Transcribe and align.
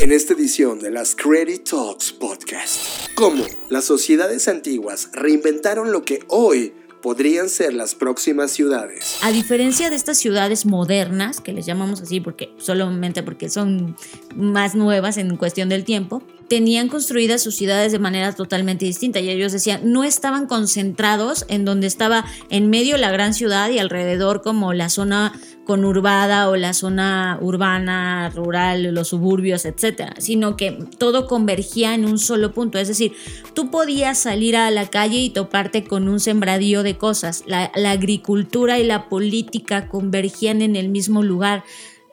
En 0.00 0.12
esta 0.12 0.32
edición 0.32 0.78
de 0.78 0.92
las 0.92 1.16
Credit 1.16 1.68
Talks 1.68 2.12
Podcast, 2.12 3.10
cómo 3.16 3.44
las 3.68 3.84
sociedades 3.84 4.46
antiguas 4.46 5.10
reinventaron 5.12 5.90
lo 5.90 6.04
que 6.04 6.20
hoy 6.28 6.72
podrían 7.02 7.48
ser 7.48 7.74
las 7.74 7.96
próximas 7.96 8.52
ciudades. 8.52 9.18
A 9.22 9.32
diferencia 9.32 9.90
de 9.90 9.96
estas 9.96 10.16
ciudades 10.16 10.66
modernas, 10.66 11.40
que 11.40 11.52
les 11.52 11.66
llamamos 11.66 12.00
así 12.00 12.20
porque 12.20 12.50
solamente 12.58 13.24
porque 13.24 13.48
son 13.48 13.96
más 14.36 14.76
nuevas 14.76 15.16
en 15.16 15.36
cuestión 15.36 15.68
del 15.68 15.84
tiempo, 15.84 16.22
tenían 16.48 16.88
construidas 16.88 17.42
sus 17.42 17.56
ciudades 17.56 17.90
de 17.90 17.98
manera 17.98 18.32
totalmente 18.32 18.84
distinta. 18.84 19.18
Y 19.18 19.30
ellos 19.30 19.52
decían, 19.52 19.80
no 19.92 20.04
estaban 20.04 20.46
concentrados 20.46 21.44
en 21.48 21.64
donde 21.64 21.88
estaba 21.88 22.24
en 22.50 22.70
medio 22.70 22.96
la 22.98 23.10
gran 23.10 23.34
ciudad 23.34 23.68
y 23.70 23.80
alrededor 23.80 24.42
como 24.42 24.72
la 24.72 24.90
zona 24.90 25.32
conurbada 25.68 26.48
o 26.48 26.56
la 26.56 26.72
zona 26.72 27.38
urbana, 27.42 28.30
rural, 28.30 28.84
los 28.94 29.08
suburbios, 29.08 29.66
etcétera, 29.66 30.14
sino 30.16 30.56
que 30.56 30.72
todo 30.96 31.26
convergía 31.26 31.94
en 31.94 32.06
un 32.06 32.18
solo 32.18 32.54
punto. 32.54 32.78
Es 32.78 32.88
decir, 32.88 33.12
tú 33.52 33.70
podías 33.70 34.16
salir 34.16 34.56
a 34.56 34.70
la 34.70 34.86
calle 34.86 35.18
y 35.18 35.28
toparte 35.28 35.84
con 35.84 36.08
un 36.08 36.20
sembradío 36.20 36.82
de 36.82 36.96
cosas. 36.96 37.44
La, 37.46 37.70
la 37.74 37.90
agricultura 37.90 38.78
y 38.78 38.84
la 38.84 39.10
política 39.10 39.88
convergían 39.88 40.62
en 40.62 40.74
el 40.74 40.88
mismo 40.88 41.22
lugar 41.22 41.64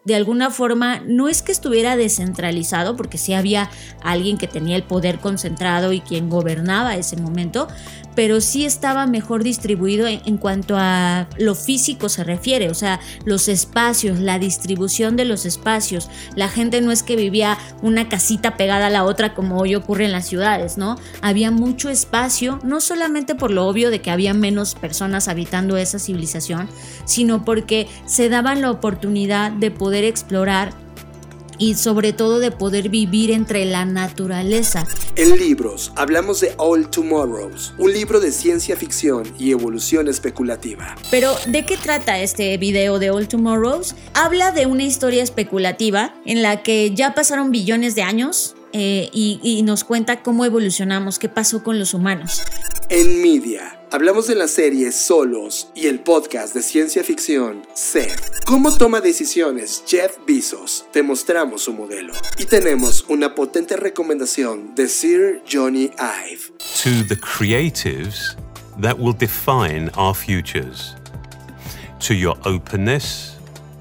de 0.04 0.16
alguna 0.16 0.52
forma 0.52 1.02
no 1.06 1.30
es 1.30 1.42
que 1.42 1.52
estuviera 1.52 1.98
descentralizado, 1.98 2.96
porque 2.96 3.18
sí 3.18 3.34
había 3.34 3.72
alguien 4.04 4.38
que 4.38 4.48
tenía 4.48 4.76
el 4.76 4.84
poder 4.84 5.18
concentrado 5.20 5.94
y 5.94 6.00
quien 6.00 6.30
gobernaba 6.30 6.96
ese 6.96 7.18
momento, 7.18 7.68
pero 8.16 8.42
sí 8.42 8.66
estaba 8.66 9.06
mejor 9.06 9.44
distribuido 9.44 10.08
en, 10.08 10.38
cuanto 10.38 10.76
a 10.78 11.28
lo 11.38 11.56
físico 11.56 12.10
se 12.10 12.24
refiere, 12.24 12.70
o 12.70 12.74
sea, 12.74 13.00
los 13.26 13.48
espacios, 13.48 14.20
la 14.20 14.40
distribución 14.40 15.16
de 15.16 15.26
los 15.26 15.46
espacios. 15.46 16.10
La 16.36 16.50
gente 16.50 16.82
no 16.82 16.92
es 16.92 17.04
que 17.04 17.16
vivía 17.16 17.58
una 17.82 18.10
casita 18.10 18.58
pegada 18.58 18.88
a 18.88 18.90
la 18.90 19.04
otra 19.04 19.34
como 19.34 19.58
hoy 19.58 19.76
ocurre 19.76 20.06
en 20.06 20.12
las 20.12 20.28
ciudades, 20.28 20.78
¿no? 20.78 20.98
Había 21.22 21.52
mucho 21.52 21.90
espacio, 21.90 22.60
no 22.64 22.82
solamente 22.82 23.36
por 23.36 23.52
lo 23.52 23.68
obvio 23.68 23.90
de 23.90 24.02
que 24.02 24.12
había 24.12 24.34
menos 24.34 24.76
personas 24.76 25.28
habitando 25.28 25.78
esa 25.78 26.00
civilización, 26.00 26.70
sino 27.06 27.44
porque 27.44 27.88
se 28.06 28.30
daban 28.30 28.62
la 28.62 28.72
oportunidad 28.72 29.52
de 29.52 29.72
poder 29.72 30.04
explorar 30.04 30.85
y 31.58 31.76
sobre 31.76 32.14
todo 32.14 32.40
de 32.40 32.52
poder 32.52 32.90
vivir 32.90 33.32
entre 33.32 33.66
la 33.66 33.86
naturaleza. 33.86 34.86
En 35.16 35.38
libros 35.38 35.92
hablamos 35.96 36.42
de 36.42 36.54
All 36.58 36.90
Tomorrows, 36.90 37.74
un 37.78 37.94
libro 37.94 38.20
de 38.20 38.32
ciencia 38.32 38.76
ficción 38.76 39.32
y 39.38 39.52
evolución 39.52 40.08
especulativa. 40.08 40.96
Pero, 41.12 41.36
¿de 41.48 41.66
qué 41.66 41.78
trata 41.78 42.20
este 42.20 42.58
video 42.58 43.00
de 43.00 43.12
All 43.12 43.28
Tomorrows? 43.28 43.96
Habla 44.14 44.52
de 44.52 44.66
una 44.66 44.84
historia 44.84 45.24
especulativa 45.24 46.14
en 46.26 46.42
la 46.42 46.64
que 46.64 46.92
ya 46.94 47.14
pasaron 47.14 47.52
billones 47.52 47.96
de 47.96 48.02
años 48.02 48.55
eh, 48.78 49.10
y, 49.14 49.40
y 49.42 49.62
nos 49.64 49.86
cuenta 49.86 50.22
cómo 50.22 50.44
evolucionamos, 50.44 51.18
qué 51.18 51.30
pasó 51.30 51.64
con 51.64 51.80
los 51.80 51.94
humanos. 51.94 52.42
En 52.90 53.22
Media 53.22 53.80
hablamos 53.90 54.28
de 54.28 54.36
la 54.36 54.50
serie 54.50 54.92
Solos 54.92 55.70
y 55.74 55.88
el 55.88 56.02
podcast 56.02 56.54
de 56.54 56.62
ciencia 56.62 57.02
ficción 57.02 57.66
Seth. 57.74 58.44
¿Cómo 58.46 58.76
toma 58.76 59.00
decisiones 59.00 59.82
Jeff 59.88 60.18
Bezos? 60.28 60.86
Te 60.92 61.02
mostramos 61.04 61.64
su 61.64 61.74
modelo. 61.74 62.12
Y 62.38 62.44
tenemos 62.44 63.06
una 63.08 63.34
potente 63.34 63.78
recomendación 63.78 64.76
de 64.76 64.90
Sir 64.90 65.42
Johnny 65.50 65.90
Ive. 65.98 66.52
To 66.84 67.08
the 67.08 67.16
creatives 67.16 68.36
that 68.82 69.00
will 69.00 69.16
define 69.18 69.90
our 69.96 70.14
futures. 70.14 70.96
To 72.08 72.14
your 72.14 72.38
openness 72.46 73.38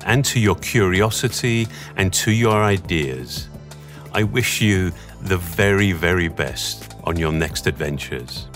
and 0.06 0.24
to 0.32 0.38
your 0.38 0.56
curiosity 0.60 1.66
and 1.96 2.12
to 2.24 2.30
your 2.30 2.62
ideas. 2.62 3.48
I 4.14 4.22
wish 4.22 4.60
you 4.60 4.92
the 5.22 5.36
very, 5.36 5.90
very 5.90 6.28
best 6.28 6.94
on 7.02 7.16
your 7.16 7.32
next 7.32 7.66
adventures. 7.66 8.46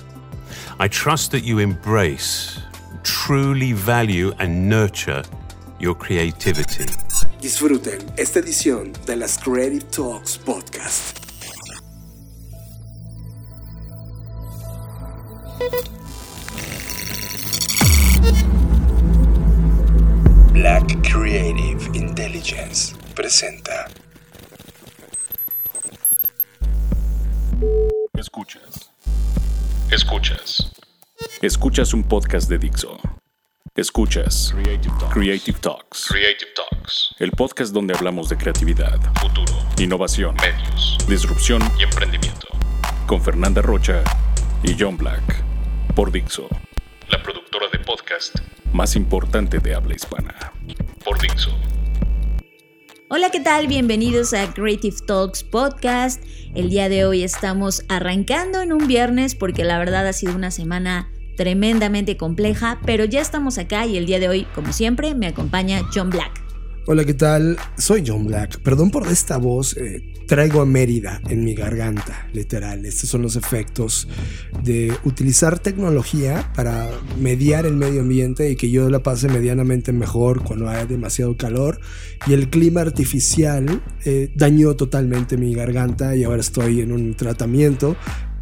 I 0.79 0.87
trust 0.87 1.33
that 1.33 1.43
you 1.43 1.59
embrace, 1.59 2.61
truly 3.03 3.73
value, 3.73 4.33
and 4.39 4.69
nurture 4.69 5.25
your 5.81 5.97
creativity. 5.97 6.87
Disfruten 7.41 7.99
esta 8.17 8.39
edición 8.39 8.93
de 9.05 9.17
las 9.17 9.37
Creative 9.37 9.85
Talks 9.91 10.39
Podcast. 10.39 11.18
Escuchas 31.41 31.95
un 31.95 32.03
podcast 32.03 32.51
de 32.51 32.59
Dixo. 32.59 32.99
Escuchas 33.77 34.53
Creative 34.53 34.93
Talks. 35.61 36.09
Creative 36.09 36.51
Talks. 36.53 37.15
El 37.21 37.31
podcast 37.31 37.73
donde 37.73 37.95
hablamos 37.95 38.29
de 38.29 38.37
creatividad, 38.37 38.99
futuro, 39.21 39.57
innovación, 39.79 40.35
medios, 40.35 40.99
disrupción 41.09 41.63
y 41.79 41.85
emprendimiento. 41.85 42.49
Con 43.07 43.23
Fernanda 43.23 43.63
Rocha 43.63 44.03
y 44.65 44.75
John 44.77 44.97
Black. 44.97 45.23
Por 45.95 46.11
Dixo. 46.11 46.49
La 47.09 47.23
productora 47.23 47.67
de 47.73 47.79
podcast 47.85 48.41
más 48.73 48.97
importante 48.97 49.61
de 49.61 49.77
habla 49.77 49.95
hispana. 49.95 50.35
Por 51.05 51.21
Dixo. 51.21 51.57
Hola, 53.11 53.31
¿qué 53.31 53.39
tal? 53.39 53.69
Bienvenidos 53.69 54.35
a 54.35 54.53
Creative 54.53 54.97
Talks 55.07 55.45
Podcast. 55.45 56.21
El 56.57 56.69
día 56.69 56.89
de 56.89 57.05
hoy 57.05 57.23
estamos 57.23 57.85
arrancando 57.89 58.61
en 58.61 58.73
un 58.73 58.89
viernes 58.89 59.37
porque 59.37 59.63
la 59.63 59.79
verdad 59.79 60.05
ha 60.09 60.13
sido 60.13 60.35
una 60.35 60.51
semana 60.51 61.13
tremendamente 61.39 62.17
compleja, 62.17 62.81
pero 62.85 63.05
ya 63.05 63.21
estamos 63.21 63.59
acá 63.59 63.87
y 63.87 63.97
el 63.97 64.07
día 64.07 64.19
de 64.19 64.29
hoy, 64.29 64.47
como 64.57 64.73
siempre, 64.73 65.15
me 65.15 65.29
acompaña 65.29 65.89
John 65.95 66.11
Black. 66.11 66.43
Hola, 66.91 67.05
¿qué 67.05 67.15
tal? 67.15 67.57
Soy 67.77 68.03
John 68.05 68.27
Black. 68.27 68.61
Perdón 68.61 68.91
por 68.91 69.07
esta 69.07 69.37
voz. 69.37 69.77
eh, 69.77 70.03
traigo 70.27 70.61
a 70.61 70.67
Mérida 70.67 71.21
en 71.29 71.45
mi 71.45 71.55
garganta, 71.55 72.29
literal. 72.33 72.85
Estos 72.85 73.09
son 73.09 73.23
los 73.23 73.37
efectos 73.37 74.09
de 74.63 74.93
utilizar 75.05 75.59
tecnología 75.59 76.53
para 76.55 76.91
mediar 77.19 77.67
el 77.67 77.75
medio 77.75 78.03
ambiente 78.03 78.51
y 78.51 78.57
que 78.57 78.71
yo 78.71 78.91
la 78.91 79.03
pase 79.03 79.29
medianamente 79.29 79.93
mejor 79.93 80.43
cuando 80.45 80.69
haya 80.69 80.87
demasiado 80.87 81.37
calor. 81.37 81.81
Y 82.27 82.35
el 82.35 82.51
clima 82.51 82.81
artificial 82.81 83.81
eh, 84.05 84.31
dañó 84.35 84.75
totalmente 84.75 85.37
mi 85.37 85.55
garganta 85.55 86.17
y 86.17 86.25
ahora 86.25 86.41
estoy 86.41 86.81
en 86.81 86.93
un 86.93 87.15
tratamiento 87.15 87.97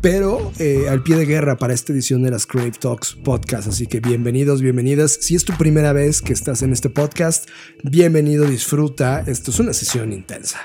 pero 0.08 0.52
eh, 0.60 0.88
al 0.88 1.02
pie 1.02 1.16
de 1.16 1.26
guerra 1.26 1.56
para 1.56 1.74
esta 1.74 1.92
edición 1.92 2.22
de 2.22 2.30
las 2.30 2.46
Creative 2.46 2.78
Talks 2.78 3.16
podcast. 3.24 3.66
Así 3.66 3.88
que 3.88 3.98
bienvenidos, 3.98 4.62
bienvenidas. 4.62 5.18
Si 5.20 5.34
es 5.34 5.44
tu 5.44 5.52
primera 5.54 5.92
vez 5.92 6.22
que 6.22 6.32
estás 6.32 6.62
en 6.62 6.72
este 6.72 6.88
podcast, 6.88 7.50
bienvenido, 7.82 8.44
disfruta. 8.44 9.24
Esto 9.26 9.50
es 9.50 9.58
una 9.58 9.72
sesión 9.72 10.12
intensa. 10.12 10.60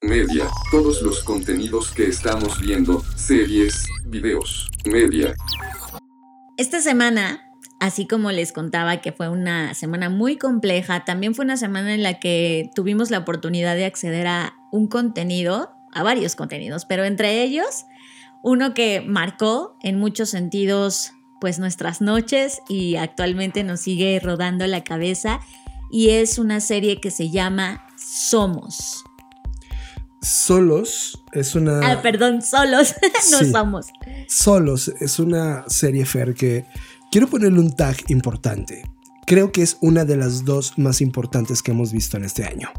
Media, 0.00 0.46
todos 0.70 1.02
los 1.02 1.24
contenidos 1.24 1.90
que 1.90 2.04
estamos 2.04 2.60
viendo, 2.60 3.02
series, 3.16 3.84
videos, 4.04 4.70
media. 4.84 5.34
Esta 6.58 6.80
semana, 6.80 7.50
así 7.80 8.06
como 8.06 8.30
les 8.30 8.52
contaba 8.52 9.00
que 9.00 9.10
fue 9.10 9.28
una 9.28 9.74
semana 9.74 10.08
muy 10.08 10.38
compleja, 10.38 11.04
también 11.04 11.34
fue 11.34 11.44
una 11.44 11.56
semana 11.56 11.94
en 11.94 12.04
la 12.04 12.20
que 12.20 12.70
tuvimos 12.76 13.10
la 13.10 13.18
oportunidad 13.18 13.74
de 13.74 13.86
acceder 13.86 14.28
a 14.28 14.54
un 14.70 14.86
contenido, 14.86 15.75
a 15.96 16.02
varios 16.02 16.36
contenidos, 16.36 16.84
pero 16.84 17.04
entre 17.04 17.42
ellos 17.42 17.86
uno 18.42 18.74
que 18.74 19.00
marcó 19.00 19.76
en 19.82 19.98
muchos 19.98 20.30
sentidos 20.30 21.12
pues 21.40 21.58
nuestras 21.58 22.00
noches 22.00 22.60
y 22.68 22.96
actualmente 22.96 23.64
nos 23.64 23.80
sigue 23.80 24.18
rodando 24.20 24.66
la 24.66 24.84
cabeza 24.84 25.40
y 25.90 26.10
es 26.10 26.38
una 26.38 26.60
serie 26.60 27.00
que 27.00 27.10
se 27.10 27.30
llama 27.30 27.86
Somos. 27.96 29.04
Solos 30.22 31.22
es 31.32 31.54
una. 31.54 31.80
Ah, 31.92 32.02
perdón, 32.02 32.42
solos, 32.42 32.94
no 33.30 33.38
Sí. 33.38 33.50
somos. 33.52 33.86
Solos 34.28 34.92
es 35.00 35.18
una 35.18 35.64
serie 35.68 36.04
Fer 36.04 36.34
que 36.34 36.64
quiero 37.12 37.28
ponerle 37.28 37.60
un 37.60 37.74
tag 37.76 37.96
importante. 38.08 38.82
Creo 39.26 39.52
que 39.52 39.62
es 39.62 39.76
una 39.80 40.04
de 40.04 40.16
las 40.16 40.44
dos 40.44 40.78
más 40.78 41.00
importantes 41.00 41.62
que 41.62 41.72
hemos 41.72 41.92
visto 41.92 42.16
en 42.16 42.24
este 42.24 42.44
año. 42.44 42.70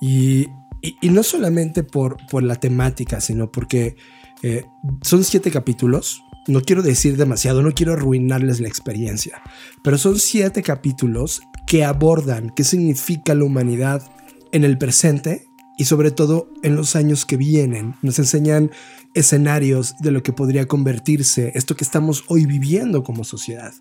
Y, 0.00 0.48
y- 0.82 1.08
no 1.10 1.22
solamente 1.22 1.82
por, 1.84 2.16
por 2.30 2.42
la 2.42 2.56
temática, 2.56 3.20
sino 3.20 3.50
porque 3.50 3.96
eh, 4.42 4.64
son 5.02 5.24
siete 5.24 5.50
capítulos. 5.50 6.22
No 6.48 6.60
quiero 6.60 6.82
decir 6.82 7.16
demasiado, 7.16 7.62
no 7.62 7.72
quiero 7.72 7.92
arruinarles 7.92 8.58
la 8.60 8.66
experiencia, 8.66 9.40
pero 9.84 9.96
son 9.96 10.18
siete 10.18 10.62
capítulos 10.62 11.40
que 11.68 11.84
abordan 11.84 12.50
qué 12.56 12.64
significa 12.64 13.34
la 13.36 13.44
humanidad 13.44 14.02
en 14.50 14.64
el 14.64 14.76
presente 14.76 15.46
y 15.78 15.84
sobre 15.84 16.10
todo 16.10 16.48
en 16.64 16.74
los 16.74 16.96
años 16.96 17.24
que 17.24 17.36
vienen. 17.36 17.94
Nos 18.02 18.18
enseñan 18.18 18.72
escenarios 19.14 19.94
de 20.00 20.10
lo 20.10 20.22
que 20.24 20.32
podría 20.32 20.66
convertirse 20.66 21.52
esto 21.54 21.76
que 21.76 21.84
estamos 21.84 22.24
hoy 22.26 22.44
viviendo 22.46 23.04
como 23.04 23.22
sociedad. 23.22 23.72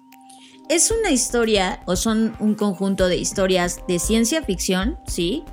Es 0.70 0.92
una 0.92 1.12
historia 1.12 1.82
o 1.88 1.96
son 1.96 2.34
un 2.40 2.54
conjunto 2.56 3.08
de 3.08 3.18
historias 3.18 3.80
de 3.88 3.98
ciencia 4.00 4.44
ficción, 4.44 4.98
sí, 5.08 5.44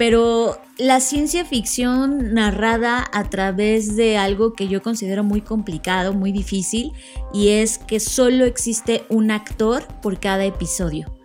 pero 0.00 0.58
la 0.78 0.98
ciencia 0.98 1.44
ficción 1.44 2.32
narrada 2.32 3.04
a 3.12 3.28
través 3.28 3.96
de 3.96 4.16
algo 4.16 4.54
que 4.54 4.66
yo 4.66 4.80
considero 4.80 5.24
muy 5.24 5.42
complicado, 5.42 6.14
muy 6.14 6.32
difícil, 6.32 6.92
y 7.34 7.50
es 7.50 7.76
que 7.76 8.00
solo 8.00 8.46
existe 8.46 9.04
un 9.10 9.30
actor 9.30 9.86
por 10.00 10.18
cada 10.18 10.46
episodio. 10.46 11.19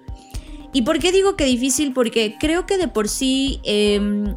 ¿Y 0.75 0.81
por 0.81 0.99
qué 0.99 1.13
digo 1.13 1.37
que 1.37 1.45
difícil? 1.45 1.93
Porque 1.93 2.35
creo 2.37 2.65
que 2.65 2.77
de 2.77 2.89
por 2.89 3.07
sí 3.07 3.61
em, 3.63 4.35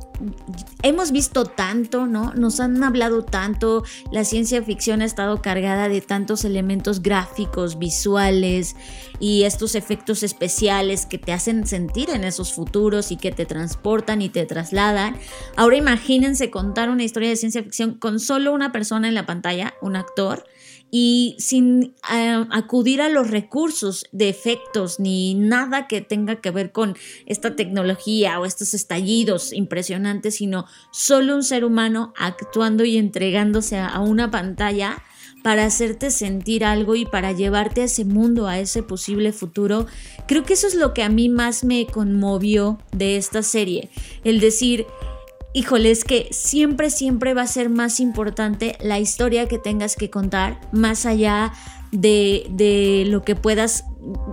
hemos 0.85 1.11
visto 1.11 1.44
tanto, 1.44 2.06
¿no? 2.06 2.32
Nos 2.35 2.61
han 2.61 2.81
hablado 2.85 3.25
tanto, 3.25 3.82
la 4.12 4.23
ciencia 4.23 4.62
ficción 4.62 5.02
ha 5.02 5.05
estado 5.05 5.43
cargada 5.43 5.88
de 5.88 6.00
tantos 6.00 6.44
elementos 6.44 7.02
gráficos, 7.02 7.81
visuales 7.81 8.76
y 9.19 9.43
estos 9.43 9.75
efectos 9.75 10.23
especiales 10.23 11.06
que 11.06 11.19
te 11.19 11.32
hacen 11.32 11.67
sentir 11.67 12.08
en 12.11 12.23
esos 12.23 12.52
futuros 12.52 13.11
y 13.11 13.17
que 13.17 13.32
te 13.32 13.44
transportan 13.44 14.23
y 14.23 14.29
te 14.29 14.46
trasladan. 14.46 15.17
Ahora 15.56 15.76
imagínense 15.76 16.52
contar 16.52 16.88
una 16.88 17.02
historia 17.02 17.31
de 17.31 17.37
ciencia 17.37 17.64
ficción 17.64 17.94
con 17.94 18.20
solo 18.20 18.52
una 18.52 18.70
persona 18.70 19.08
en 19.08 19.14
la 19.14 19.26
pantalla, 19.26 19.75
un 19.82 19.96
actor 19.96 20.44
y 20.90 21.37
sin 21.38 21.94
eh, 22.12 22.44
acudir 22.50 23.02
a 23.02 23.08
los 23.08 23.31
recursos 23.31 24.06
de 24.12 24.29
efectos 24.29 24.99
ni 25.00 25.35
nada 25.35 25.87
que 25.87 26.00
tenga 26.00 26.40
que 26.40 26.50
ver 26.50 26.73
con 26.73 26.96
esta 27.26 27.56
tecnología 27.56 28.40
o 28.40 28.46
estos 28.46 28.75
estallidos 28.75 29.52
impresionantes, 29.52 30.37
sino 30.37 30.67
solo 30.90 31.35
un 31.35 31.43
ser 31.43 31.64
humano 31.64 32.12
actuando 32.17 32.85
y 32.85 32.96
entregándose 32.96 33.79
a 33.79 34.00
una 34.00 34.31
pantalla 34.31 35.02
para 35.43 35.64
hacerte 35.64 36.11
sentir 36.11 36.64
algo 36.64 36.96
y 36.96 37.05
para 37.05 37.32
llevarte 37.32 37.82
a 37.82 37.84
ese 37.84 38.05
mundo, 38.05 38.49
a 38.49 38.58
ese 38.58 38.82
posible 38.82 39.32
futuro. 39.32 39.87
Creo 40.26 40.44
que 40.44 40.55
eso 40.55 40.67
es 40.67 40.75
lo 40.75 40.94
que 40.94 41.02
a 41.02 41.08
mí 41.08 41.29
más 41.29 41.64
me 41.64 41.87
conmovió 41.87 42.79
de 42.93 43.17
esta 43.17 43.43
serie, 43.43 43.91
el 44.25 44.41
decir, 44.41 44.87
híjole, 45.52 45.90
es 45.90 46.04
que 46.04 46.28
siempre, 46.30 46.90
siempre 46.90 47.34
va 47.34 47.42
a 47.42 47.46
ser 47.46 47.70
más 47.70 48.00
importante 48.00 48.76
la 48.80 48.98
historia 48.98 49.46
que 49.48 49.58
tengas 49.58 49.96
que 49.96 50.10
contar, 50.10 50.60
más 50.72 51.06
allá 51.06 51.52
de, 51.90 53.04
lo 53.08 53.22
que 53.22 53.34
puedas 53.34 53.84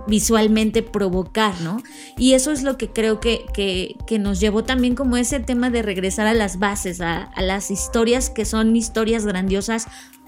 visualmente 0.06 0.82
provocar, 0.82 1.58
¿no? 1.62 1.82
Y 2.18 2.34
eso 2.34 2.52
es 2.52 2.62
lo 2.62 2.76
que 2.76 2.90
creo 2.90 3.18
que, 3.18 3.44
que, 3.54 4.18
nos 4.18 4.40
llevó 4.40 4.64
también 4.64 4.94
como 4.94 5.16
ese 5.16 5.40
tema 5.40 5.70
de 5.70 5.82
regresar 5.82 6.26
a 6.26 6.34
las 6.34 6.58
bases, 6.58 7.00
a 7.00 7.30
las 7.40 7.70
historias 7.70 8.30
que 8.30 8.44
son 8.44 8.76
historias 8.76 9.24
grandiosas 9.24 9.86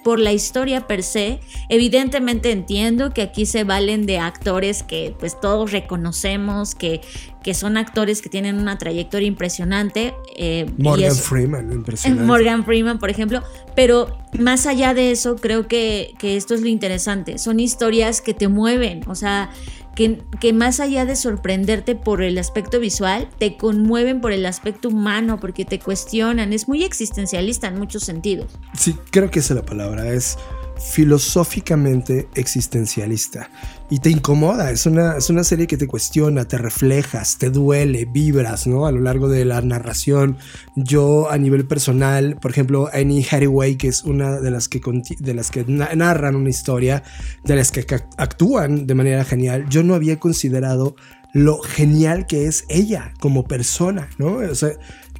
por 0.08 0.20
la 0.20 0.32
historia 0.32 0.86
per 0.86 1.02
se. 1.02 1.38
Evidentemente 1.68 2.50
entiendo 2.50 3.12
que 3.12 3.20
aquí 3.20 3.44
se 3.44 3.64
valen 3.64 4.06
de 4.06 4.18
actores 4.18 4.82
que 4.82 5.14
pues 5.18 5.38
todos 5.38 5.70
reconocemos, 5.70 6.74
que, 6.74 7.02
que 7.42 7.52
son 7.52 7.76
actores 7.76 8.22
que 8.22 8.30
tienen 8.30 8.56
una 8.58 8.78
trayectoria 8.78 9.28
impresionante. 9.28 10.14
Eh, 10.34 10.64
Morgan 10.78 11.14
Freeman, 11.14 11.72
impresionante. 11.72 12.24
Morgan 12.26 12.64
Freeman, 12.64 12.98
por 12.98 13.10
ejemplo. 13.10 13.42
Pero 13.76 14.16
más 14.38 14.64
allá 14.64 14.94
de 14.94 15.10
eso, 15.10 15.36
creo 15.36 15.68
que, 15.68 16.14
que 16.18 16.38
esto 16.38 16.54
es 16.54 16.62
lo 16.62 16.68
interesante. 16.68 17.36
Son 17.36 17.60
historias 17.60 18.22
que 18.22 18.32
te 18.32 18.48
mueven, 18.48 19.02
o 19.08 19.14
sea 19.14 19.50
que, 19.98 20.52
más 20.52 20.78
allá 20.78 21.04
de 21.04 21.16
sorprenderte 21.16 21.96
por 21.96 22.22
el 22.22 22.38
aspecto 22.38 22.78
visual, 22.78 23.28
te 23.38 23.56
conmueven 23.56 24.20
por 24.20 24.30
el 24.30 24.46
aspecto 24.46 24.90
humano, 24.90 25.40
porque 25.40 25.64
te 25.64 25.80
cuestionan. 25.80 26.52
Es 26.52 26.68
muy 26.68 26.84
existencialista 26.84 27.66
en 27.66 27.78
muchos 27.78 28.04
sentidos. 28.04 28.46
Sí, 28.74 28.94
creo 29.10 29.28
que 29.30 29.40
esa 29.40 29.54
es 29.54 29.60
la 29.60 29.66
palabra. 29.66 30.12
Es 30.12 30.38
filosóficamente 30.78 32.28
existencialista 32.34 33.50
y 33.90 34.00
te 34.00 34.10
incomoda. 34.10 34.70
Es 34.70 34.86
una, 34.86 35.16
es 35.16 35.30
una 35.30 35.44
serie 35.44 35.66
que 35.66 35.76
te 35.76 35.86
cuestiona, 35.86 36.46
te 36.46 36.58
reflejas, 36.58 37.38
te 37.38 37.50
duele, 37.50 38.04
vibras, 38.04 38.66
¿no? 38.66 38.86
A 38.86 38.92
lo 38.92 39.00
largo 39.00 39.28
de 39.28 39.44
la 39.44 39.60
narración. 39.62 40.36
Yo, 40.76 41.30
a 41.30 41.38
nivel 41.38 41.66
personal, 41.66 42.36
por 42.40 42.50
ejemplo, 42.50 42.88
Annie 42.92 43.26
Hathaway, 43.30 43.76
que 43.76 43.88
es 43.88 44.04
una 44.04 44.40
de 44.40 44.50
las 44.50 44.68
que, 44.68 44.80
de 45.18 45.34
las 45.34 45.50
que 45.50 45.64
narran 45.64 46.36
una 46.36 46.50
historia, 46.50 47.02
de 47.44 47.56
las 47.56 47.70
que 47.70 47.86
actúan 48.16 48.86
de 48.86 48.94
manera 48.94 49.24
genial, 49.24 49.66
yo 49.68 49.82
no 49.82 49.94
había 49.94 50.18
considerado 50.18 50.96
lo 51.32 51.58
genial 51.60 52.26
que 52.26 52.46
es 52.46 52.64
ella 52.68 53.12
como 53.20 53.44
persona, 53.44 54.08
¿no? 54.18 54.36
O 54.36 54.54
sea, 54.54 54.70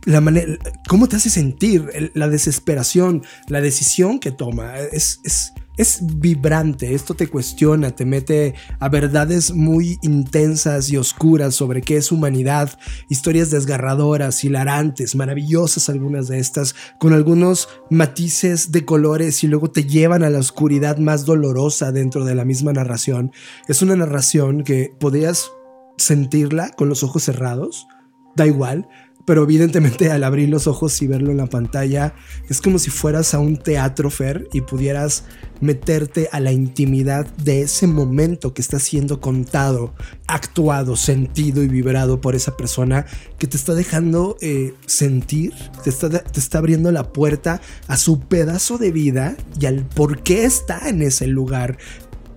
la 0.04 0.20
manera, 0.20 0.54
cómo 0.88 1.08
te 1.08 1.16
hace 1.16 1.30
sentir, 1.30 2.10
la 2.14 2.28
desesperación, 2.28 3.22
la 3.48 3.60
decisión 3.60 4.18
que 4.18 4.30
toma, 4.30 4.78
es, 4.78 5.20
es, 5.24 5.52
es 5.78 6.00
vibrante, 6.02 6.94
esto 6.94 7.14
te 7.14 7.28
cuestiona, 7.28 7.92
te 7.92 8.04
mete 8.04 8.54
a 8.80 8.88
verdades 8.88 9.52
muy 9.54 9.98
intensas 10.02 10.90
y 10.90 10.96
oscuras 10.96 11.54
sobre 11.54 11.82
qué 11.82 11.96
es 11.96 12.10
humanidad, 12.10 12.78
historias 13.08 13.50
desgarradoras, 13.50 14.42
hilarantes, 14.42 15.14
maravillosas 15.14 15.88
algunas 15.88 16.26
de 16.26 16.40
estas, 16.40 16.74
con 16.98 17.12
algunos 17.12 17.68
matices 17.90 18.72
de 18.72 18.84
colores 18.84 19.42
y 19.44 19.46
luego 19.46 19.70
te 19.70 19.84
llevan 19.84 20.24
a 20.24 20.30
la 20.30 20.40
oscuridad 20.40 20.98
más 20.98 21.24
dolorosa 21.24 21.92
dentro 21.92 22.24
de 22.24 22.34
la 22.34 22.44
misma 22.44 22.72
narración. 22.72 23.30
Es 23.68 23.80
una 23.80 23.94
narración 23.94 24.64
que 24.64 24.92
podías 24.98 25.52
sentirla 25.96 26.70
con 26.70 26.88
los 26.88 27.04
ojos 27.04 27.22
cerrados, 27.22 27.86
da 28.34 28.46
igual, 28.46 28.88
pero 29.28 29.42
evidentemente 29.42 30.10
al 30.10 30.24
abrir 30.24 30.48
los 30.48 30.66
ojos 30.66 31.02
y 31.02 31.06
verlo 31.06 31.30
en 31.30 31.36
la 31.36 31.48
pantalla 31.48 32.14
es 32.48 32.62
como 32.62 32.78
si 32.78 32.88
fueras 32.88 33.34
a 33.34 33.38
un 33.38 33.58
teatro 33.58 34.08
Fer 34.08 34.48
y 34.54 34.62
pudieras 34.62 35.24
meterte 35.60 36.30
a 36.32 36.40
la 36.40 36.50
intimidad 36.50 37.26
de 37.36 37.60
ese 37.60 37.86
momento 37.86 38.54
que 38.54 38.62
está 38.62 38.78
siendo 38.78 39.20
contado, 39.20 39.92
actuado, 40.26 40.96
sentido 40.96 41.62
y 41.62 41.68
vibrado 41.68 42.22
por 42.22 42.36
esa 42.36 42.56
persona 42.56 43.04
que 43.36 43.46
te 43.46 43.58
está 43.58 43.74
dejando 43.74 44.38
eh, 44.40 44.72
sentir, 44.86 45.52
te 45.84 45.90
está, 45.90 46.08
te 46.08 46.40
está 46.40 46.56
abriendo 46.56 46.90
la 46.90 47.12
puerta 47.12 47.60
a 47.86 47.98
su 47.98 48.20
pedazo 48.20 48.78
de 48.78 48.92
vida 48.92 49.36
y 49.60 49.66
al 49.66 49.84
por 49.84 50.22
qué 50.22 50.46
está 50.46 50.88
en 50.88 51.02
ese 51.02 51.26
lugar, 51.26 51.76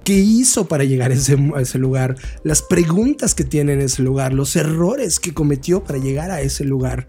qué 0.03 0.13
hizo 0.13 0.68
para 0.68 0.83
llegar 0.83 1.12
a 1.12 1.15
ese, 1.15 1.77
lugar, 1.77 2.15
las 2.44 2.62
preguntas 2.62 3.36
que 3.36 3.44
tiene 3.44 3.74
en 3.74 3.81
ese 3.81 4.01
lugar, 4.01 4.33
los 4.33 4.56
errores 4.56 5.19
que 5.19 5.33
cometió 5.33 5.83
para 5.83 6.00
llegar 6.00 6.31
a 6.31 6.42
ese 6.42 6.63
lugar. 6.63 7.07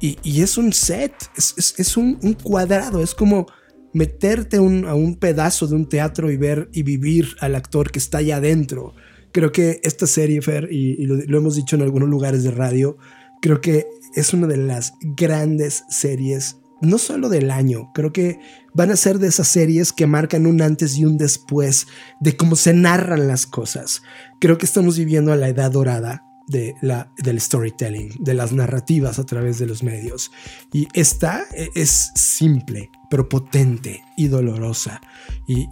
Y, 0.00 0.42
es 0.42 0.58
un 0.58 0.74
set, 0.74 1.14
es, 1.36 1.96
un, 1.96 2.16
cuadrado, 2.42 3.02
es 3.02 3.14
como 3.14 3.46
meterte 3.94 4.58
a 4.58 4.60
un 4.60 5.16
pedazo 5.18 5.66
de 5.66 5.76
un 5.76 5.88
teatro 5.88 6.30
y 6.30 6.36
ver 6.36 6.68
y 6.72 6.82
vivir 6.82 7.28
al 7.40 7.54
actor 7.54 7.90
que 7.90 8.00
está 8.00 8.18
allá 8.18 8.36
adentro. 8.36 8.94
Creo 9.32 9.50
que 9.50 9.80
esta 9.82 10.06
serie, 10.06 10.42
Fer, 10.42 10.68
y, 10.70 11.06
lo 11.06 11.38
hemos 11.38 11.56
dicho 11.56 11.74
en 11.74 11.82
algunos 11.82 12.08
lugares 12.08 12.42
de 12.42 12.50
radio, 12.50 12.98
creo 13.40 13.60
que 13.60 13.86
es 14.14 14.32
una 14.34 14.46
de 14.46 14.58
las 14.58 14.92
grandes 15.16 15.84
series 15.88 16.58
no 16.84 16.98
solo 16.98 17.28
del 17.28 17.50
año, 17.50 17.90
creo 17.94 18.12
que 18.12 18.40
van 18.74 18.90
a 18.90 18.96
ser 18.96 19.18
de 19.18 19.28
esas 19.28 19.48
series 19.48 19.92
que 19.92 20.06
marcan 20.06 20.46
un 20.46 20.62
antes 20.62 20.96
y 20.96 21.04
un 21.04 21.16
después 21.18 21.86
de 22.20 22.36
cómo 22.36 22.56
se 22.56 22.72
narran 22.72 23.28
las 23.28 23.46
cosas. 23.46 24.02
Creo 24.40 24.58
que 24.58 24.66
estamos 24.66 24.98
viviendo 24.98 25.34
la 25.36 25.48
edad 25.48 25.70
dorada 25.70 26.24
de 26.46 26.74
la, 26.82 27.10
del 27.16 27.40
storytelling, 27.40 28.12
de 28.18 28.34
las 28.34 28.52
narrativas 28.52 29.18
a 29.18 29.24
través 29.24 29.58
de 29.58 29.66
los 29.66 29.82
medios. 29.82 30.30
Y 30.72 30.88
esta 30.92 31.44
es 31.74 32.10
simple, 32.14 32.90
pero 33.10 33.28
potente 33.28 34.02
y 34.16 34.28
dolorosa. 34.28 35.00
Y, 35.46 35.66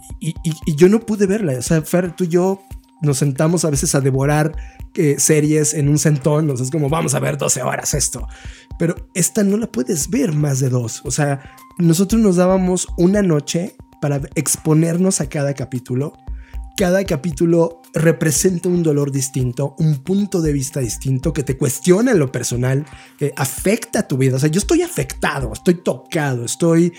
yo 0.75 0.89
no 0.89 0.99
pude 1.01 1.27
verla. 1.27 1.53
O 1.57 1.61
sea, 1.61 1.81
Fer, 1.81 2.15
tú 2.15 2.23
y 2.23 2.29
yo 2.29 2.63
nos 3.03 3.17
sentamos 3.17 3.65
a 3.65 3.69
veces 3.69 3.93
a 3.95 4.01
devorar 4.01 4.55
eh, 4.95 5.15
series 5.19 5.73
en 5.73 5.89
un 5.89 5.99
centón. 5.99 6.49
O 6.49 6.57
sea, 6.57 6.65
es 6.65 6.71
como, 6.71 6.89
vamos 6.89 7.13
a 7.13 7.19
ver 7.19 7.37
12 7.37 7.61
horas 7.61 7.93
esto 7.93 8.27
pero 8.77 8.95
esta 9.13 9.43
no 9.43 9.57
la 9.57 9.67
puedes 9.67 10.09
ver 10.09 10.33
más 10.33 10.59
de 10.59 10.69
dos. 10.69 11.01
O 11.05 11.11
sea, 11.11 11.55
nosotros 11.77 12.21
nos 12.21 12.35
dábamos 12.35 12.87
una 12.97 13.21
noche 13.21 13.75
para 14.01 14.21
exponernos 14.35 15.21
a 15.21 15.29
cada 15.29 15.53
capítulo. 15.53 16.13
Cada 16.75 17.03
capítulo 17.03 17.81
representa 17.93 18.67
un 18.67 18.81
dolor 18.81 19.11
distinto, 19.11 19.75
un 19.77 20.03
punto 20.03 20.41
de 20.41 20.51
vista 20.51 20.79
distinto 20.79 21.31
que 21.31 21.43
te 21.43 21.55
cuestiona 21.55 22.15
lo 22.15 22.31
personal, 22.31 22.85
que 23.19 23.31
afecta 23.37 24.07
tu 24.07 24.17
vida. 24.17 24.37
O 24.37 24.39
sea, 24.39 24.49
yo 24.49 24.57
estoy 24.57 24.81
afectado, 24.81 25.53
estoy 25.53 25.75
tocado, 25.75 26.45
estoy 26.45 26.93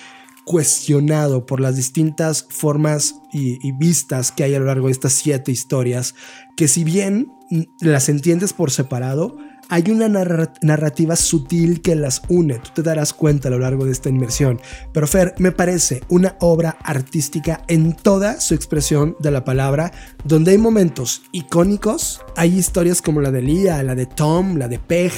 cuestionado 0.44 1.46
por 1.46 1.60
las 1.60 1.76
distintas 1.76 2.46
formas 2.48 3.16
y, 3.32 3.72
vistas 3.72 4.30
que 4.30 4.44
hay 4.44 4.54
a 4.54 4.58
lo 4.58 4.66
largo 4.66 4.86
de 4.86 4.92
estas 4.92 5.12
siete 5.12 5.50
historias, 5.50 6.14
que 6.56 6.68
si 6.68 6.84
bien 6.84 7.32
las 7.80 8.08
entiendes 8.08 8.52
por 8.52 8.70
separado, 8.70 9.36
hay 9.70 9.90
una 9.90 10.08
narrativa 10.08 11.16
sutil 11.16 11.80
que 11.80 11.94
las 11.96 12.22
une, 12.28 12.58
tú 12.58 12.70
te 12.74 12.82
darás 12.82 13.14
cuenta 13.14 13.48
a 13.48 13.50
lo 13.50 13.58
largo 13.58 13.86
de 13.86 13.92
esta 13.92 14.10
inmersión. 14.10 14.60
Pero 14.92 15.06
Fer, 15.06 15.34
me 15.38 15.52
parece 15.52 16.02
una 16.08 16.36
obra 16.40 16.76
artística 16.82 17.64
en 17.68 17.94
toda 17.94 18.40
su 18.40 18.54
expresión 18.54 19.16
de 19.20 19.30
la 19.30 19.44
palabra, 19.44 19.92
donde 20.24 20.52
hay 20.52 20.58
momentos 20.58 21.22
icónicos, 21.32 22.20
hay 22.36 22.58
historias 22.58 23.00
como 23.00 23.20
la 23.20 23.30
de 23.30 23.42
Lia, 23.42 23.82
la 23.82 23.94
de 23.94 24.06
Tom, 24.06 24.56
la 24.56 24.68
de 24.68 24.78
Peg, 24.78 25.12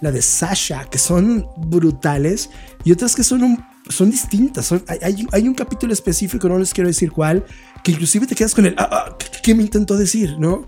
la 0.00 0.12
de 0.12 0.22
Sasha, 0.22 0.86
que 0.90 0.98
son 0.98 1.46
brutales, 1.56 2.50
y 2.84 2.92
otras 2.92 3.14
que 3.14 3.24
son, 3.24 3.58
son 3.90 4.10
distintas. 4.10 4.72
hay, 5.32 5.48
un 5.48 5.54
capítulo 5.54 5.92
específico, 5.92 6.48
no 6.48 6.58
les 6.58 6.72
quiero 6.72 6.88
decir 6.88 7.10
cuál, 7.10 7.44
que 7.82 7.92
inclusive 7.92 8.26
te 8.26 8.34
quedas 8.34 8.54
con 8.54 8.66
el, 8.66 8.74
ah, 8.78 8.88
ah, 8.90 9.18
¿qué, 9.42 9.54
me 9.54 9.62
intentó 9.62 9.96
decir? 9.96 10.36
¿No? 10.38 10.66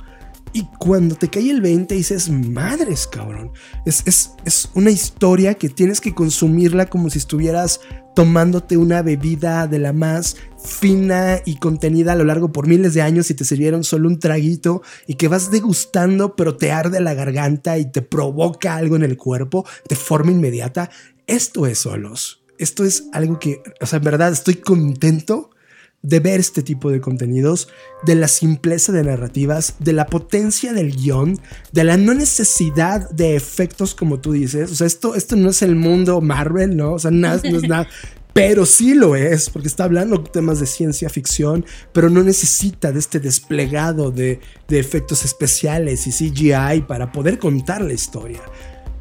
Y 0.55 0.67
cuando 0.79 1.14
te 1.14 1.29
cae 1.29 1.50
el 1.50 1.62
20 1.62 1.95
dices, 1.95 2.29
madres, 2.29 3.07
cabrón. 3.07 3.52
Es, 3.87 4.02
es, 4.07 4.33
es, 4.45 4.69
una 4.75 4.91
historia 4.91 5.55
que 5.55 5.71
tienes 5.71 6.00
que 6.00 6.14
consumirla 6.14 6.87
como 6.87 7.09
si 7.09 7.19
estuvieras 7.19 7.81
tomándote 8.14 8.76
una 8.76 9.00
bebida 9.00 9.67
de 9.67 9.79
la 9.79 9.95
más 9.95 10.37
fina 10.62 11.41
y 11.47 11.57
contenida 11.57 12.12
a 12.12 12.17
lo 12.17 12.25
largo 12.25 12.52
por 12.52 12.67
miles 12.67 12.93
de 12.93 13.00
años 13.00 13.31
y 13.31 13.35
te 13.35 13.45
sirvieron 13.45 13.85
solo 13.85 14.09
un 14.09 14.19
traguito 14.19 14.83
y 15.07 15.14
que 15.14 15.29
vas 15.29 15.50
degustando 15.50 16.37
pero 16.37 16.57
te 16.57 16.71
arde 16.71 17.00
la 17.00 17.14
garganta 17.14 17.79
y 17.79 17.91
te 17.91 18.02
provoca 18.02 18.76
algo 18.76 18.97
en 18.97 19.05
el 19.05 19.17
cuerpo 19.17 19.67
de 19.88 19.97
forma 19.97 20.33
inmediata. 20.33 20.91
Esto 21.26 21.67
es 21.67 21.79
solos. 21.79 22.41
Esto 22.62 22.85
es 22.85 23.09
algo 23.12 23.40
que, 23.40 23.61
o 23.81 23.87
sea, 23.87 23.97
en 23.97 24.04
verdad 24.04 24.31
estoy 24.31 24.54
contento 24.54 25.50
de 26.02 26.21
ver 26.21 26.38
este 26.38 26.62
tipo 26.62 26.92
de 26.92 27.00
contenidos, 27.00 27.69
de 28.04 28.14
la 28.14 28.28
simpleza 28.28 28.92
de 28.92 29.02
narrativas, 29.02 29.75
de 29.81 29.92
la 29.92 30.07
potencia 30.07 30.73
del 30.73 30.95
guion, 30.95 31.40
de 31.73 31.83
la 31.83 31.97
no 31.97 32.14
necesidad 32.14 33.11
de 33.11 33.35
efectos 33.35 33.97
como 33.97 34.21
tú 34.21 34.31
dices. 34.31 34.71
O 34.71 34.75
sea, 34.76 34.87
esto, 34.87 35.16
esto 35.16 35.35
no 35.35 35.50
es 35.50 35.62
el 35.62 35.75
mundo 35.75 36.21
Marvel, 36.21 36.76
¿no? 36.76 36.92
O 36.92 36.99
sea, 37.00 37.11
nada, 37.11 37.40
no 37.50 37.57
es 37.57 37.62
nada. 37.69 37.88
Pero 38.33 38.64
sí 38.64 38.95
lo 38.95 39.16
es, 39.16 39.50
porque 39.50 39.66
está 39.66 39.83
hablando 39.83 40.19
de 40.19 40.31
temas 40.31 40.61
de 40.61 40.66
ciencia 40.66 41.11
ficción, 41.11 41.66
pero 41.92 42.11
no 42.11 42.23
necesita 42.23 42.92
de 42.92 43.00
este 43.00 43.19
desplegado 43.19 44.12
de, 44.12 44.38
de 44.69 44.78
efectos 44.78 45.25
especiales 45.25 46.07
y 46.07 46.12
CGI 46.12 46.83
para 46.87 47.11
poder 47.11 47.40
contar 47.40 47.83
la 47.83 47.92
historia. 47.92 48.40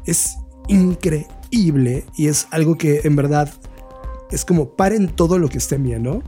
Es 0.04 0.34
increíble 0.66 1.41
y 1.52 2.26
es 2.26 2.48
algo 2.50 2.76
que 2.78 3.02
en 3.04 3.14
verdad 3.14 3.52
es 4.30 4.44
como 4.44 4.70
paren 4.70 5.08
todo 5.08 5.38
lo 5.38 5.48
que 5.48 5.58
estén 5.58 5.84
viendo 5.84 6.22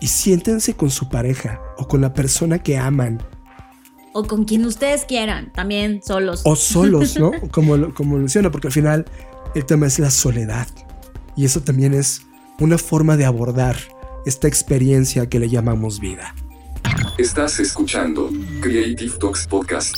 y 0.00 0.08
siéntense 0.08 0.74
con 0.74 0.90
su 0.90 1.08
pareja 1.08 1.60
o 1.78 1.86
con 1.86 2.00
la 2.00 2.12
persona 2.12 2.58
que 2.58 2.76
aman. 2.76 3.22
O 4.12 4.24
con 4.24 4.44
quien 4.44 4.66
ustedes 4.66 5.04
quieran, 5.04 5.52
también 5.52 6.02
solos. 6.02 6.42
O 6.44 6.56
solos, 6.56 7.18
¿no? 7.18 7.30
como, 7.52 7.94
como 7.94 8.18
menciono, 8.18 8.50
porque 8.50 8.66
al 8.66 8.72
final 8.72 9.06
el 9.54 9.64
tema 9.64 9.86
es 9.86 10.00
la 10.00 10.10
soledad. 10.10 10.66
Y 11.36 11.44
eso 11.44 11.62
también 11.62 11.94
es 11.94 12.22
una 12.58 12.76
forma 12.76 13.16
de 13.16 13.24
abordar 13.24 13.76
esta 14.26 14.48
experiencia 14.48 15.28
que 15.28 15.38
le 15.38 15.48
llamamos 15.48 16.00
vida. 16.00 16.34
Estás 17.16 17.60
escuchando 17.60 18.28
Creative 18.60 19.16
Talks 19.18 19.46
Podcast. 19.46 19.94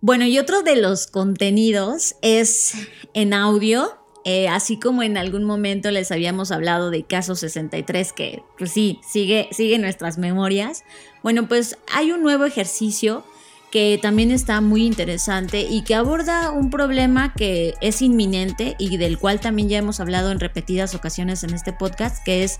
Bueno, 0.00 0.24
y 0.24 0.38
otro 0.38 0.62
de 0.62 0.76
los 0.76 1.06
contenidos 1.06 2.14
es 2.22 2.74
en 3.14 3.34
audio 3.34 3.98
eh, 4.30 4.46
así 4.46 4.78
como 4.78 5.02
en 5.02 5.16
algún 5.16 5.44
momento 5.44 5.90
les 5.90 6.12
habíamos 6.12 6.50
hablado 6.50 6.90
de 6.90 7.02
Caso 7.02 7.34
63, 7.34 8.12
que 8.12 8.42
pues 8.58 8.72
sí, 8.72 9.00
sigue, 9.10 9.48
sigue 9.52 9.78
nuestras 9.78 10.18
memorias. 10.18 10.84
Bueno, 11.22 11.48
pues 11.48 11.78
hay 11.90 12.12
un 12.12 12.22
nuevo 12.22 12.44
ejercicio 12.44 13.24
que 13.70 13.98
también 14.00 14.30
está 14.30 14.60
muy 14.60 14.84
interesante 14.84 15.62
y 15.62 15.82
que 15.82 15.94
aborda 15.94 16.50
un 16.50 16.68
problema 16.68 17.32
que 17.34 17.74
es 17.80 18.02
inminente 18.02 18.76
y 18.78 18.98
del 18.98 19.18
cual 19.18 19.40
también 19.40 19.70
ya 19.70 19.78
hemos 19.78 19.98
hablado 19.98 20.30
en 20.30 20.40
repetidas 20.40 20.94
ocasiones 20.94 21.42
en 21.42 21.54
este 21.54 21.72
podcast, 21.72 22.22
que 22.22 22.44
es 22.44 22.58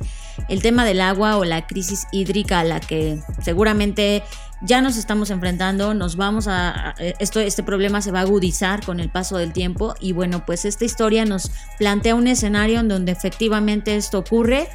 el 0.49 0.63
tema 0.63 0.87
del 0.87 1.03
agua 1.03 1.37
o 1.37 1.45
la 1.45 1.67
crisis 1.67 2.07
hídrica 2.13 2.61
a 2.61 2.65
la 2.65 2.81
que 2.81 3.21
seguramente 3.43 4.23
ya 4.63 4.81
nos 4.81 4.97
estamos 4.97 5.31
enfrentando, 5.31 5.95
nos 5.95 6.17
vamos 6.17 6.47
a, 6.49 6.95
esto, 7.19 7.41
este 7.41 7.63
problema 7.63 8.03
se 8.03 8.11
va 8.11 8.21
a 8.21 8.23
agudizar 8.23 8.85
con 8.85 9.01
el 9.01 9.11
paso 9.11 9.37
del 9.37 9.53
tiempo 9.53 9.95
y 10.01 10.13
bueno, 10.13 10.45
pues 10.45 10.65
esta 10.65 10.85
historia 10.85 11.25
nos 11.25 11.51
plantea 11.79 12.15
un 12.15 12.27
escenario 12.27 12.81
en 12.81 12.89
donde 12.89 13.13
efectivamente 13.13 13.97
esto 13.97 14.19
ocurre. 14.19 14.69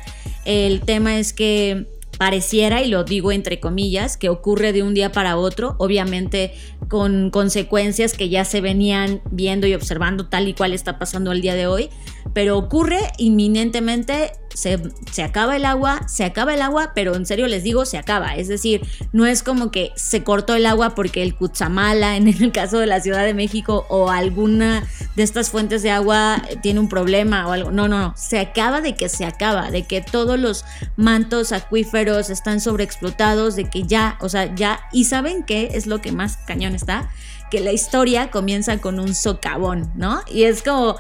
El 0.46 0.82
tema 0.82 1.18
es 1.18 1.34
que 1.34 1.88
pareciera, 2.18 2.82
y 2.82 2.88
lo 2.88 3.04
digo 3.04 3.32
entre 3.32 3.60
comillas, 3.60 4.18
que 4.18 4.30
ocurre 4.30 4.72
de 4.72 4.84
un 4.84 4.94
día 4.94 5.12
para 5.12 5.38
otro, 5.38 5.76
obviamente 5.80 6.54
con 6.88 7.30
consecuencias 7.32 8.14
que 8.14 8.30
ya 8.30 8.46
se 8.46 8.62
venían 8.62 9.22
viendo 9.32 9.68
y 9.68 9.74
observando 9.74 10.28
tal 10.28 10.48
y 10.48 10.54
cual 10.54 10.74
está 10.74 11.00
pasando 11.00 11.32
el 11.32 11.42
día 11.42 11.56
de 11.56 11.68
hoy, 11.68 11.90
pero 12.34 12.58
ocurre 12.58 13.00
inminentemente 13.18 14.32
se, 14.54 15.24
acaba 15.24 15.56
el 15.56 15.66
agua, 15.66 16.08
se 16.08 16.24
acaba 16.24 16.54
el 16.54 16.62
agua, 16.62 16.92
pero 16.94 17.16
en 17.16 17.26
serio 17.26 17.48
les 17.48 17.64
digo, 17.64 17.86
se 17.86 17.98
acaba. 17.98 18.36
Es 18.36 18.48
decir, 18.48 18.86
no 19.12 19.26
es 19.26 19.44
como 19.44 19.72
que 19.72 19.92
se 19.96 20.24
cortó 20.24 20.56
el 20.56 20.66
agua 20.66 20.96
porque 20.96 21.24
el 21.24 21.36
Cutzamala, 21.36 22.16
en 22.18 22.28
el 22.28 22.52
caso 22.52 22.80
de 22.80 22.88
la 22.88 23.02
Ciudad 23.02 23.26
de 23.26 23.34
México, 23.34 23.86
o 23.90 24.10
alguna 24.10 24.88
de 25.16 25.24
estas 25.24 25.50
fuentes 25.50 25.84
de 25.84 25.92
agua 25.92 26.42
eh, 26.50 26.58
tiene 26.62 26.80
un 26.80 26.90
problema 26.90 27.48
o 27.48 27.52
algo. 27.52 27.72
No, 27.72 27.88
no, 27.88 28.00
no. 28.00 28.14
Se 28.16 28.40
acaba 28.40 28.82
de 28.82 28.96
que 28.96 29.10
se 29.10 29.26
acaba, 29.26 29.72
de 29.72 29.84
que 29.84 30.02
todos 30.02 30.40
los 30.40 30.66
mantos 30.96 31.52
acuíferos 31.52 32.30
están 32.30 32.62
sobreexplotados, 32.62 33.56
de 33.56 33.70
que 33.70 33.84
ya, 33.84 34.18
o 34.22 34.30
sea, 34.30 34.54
ya. 34.56 34.82
Y 34.92 35.06
saben 35.06 35.44
qué 35.44 35.72
es 35.74 35.88
lo 35.88 36.02
que 36.02 36.12
más 36.12 36.38
cañón 36.38 36.76
está? 36.76 37.10
Que 37.50 37.60
la 37.60 37.72
historia 37.72 38.32
comienza 38.32 38.78
con 38.80 39.00
un 39.00 39.14
socavón, 39.14 39.92
¿no? 39.96 40.22
Y 40.32 40.44
es 40.44 40.64
como 40.64 40.98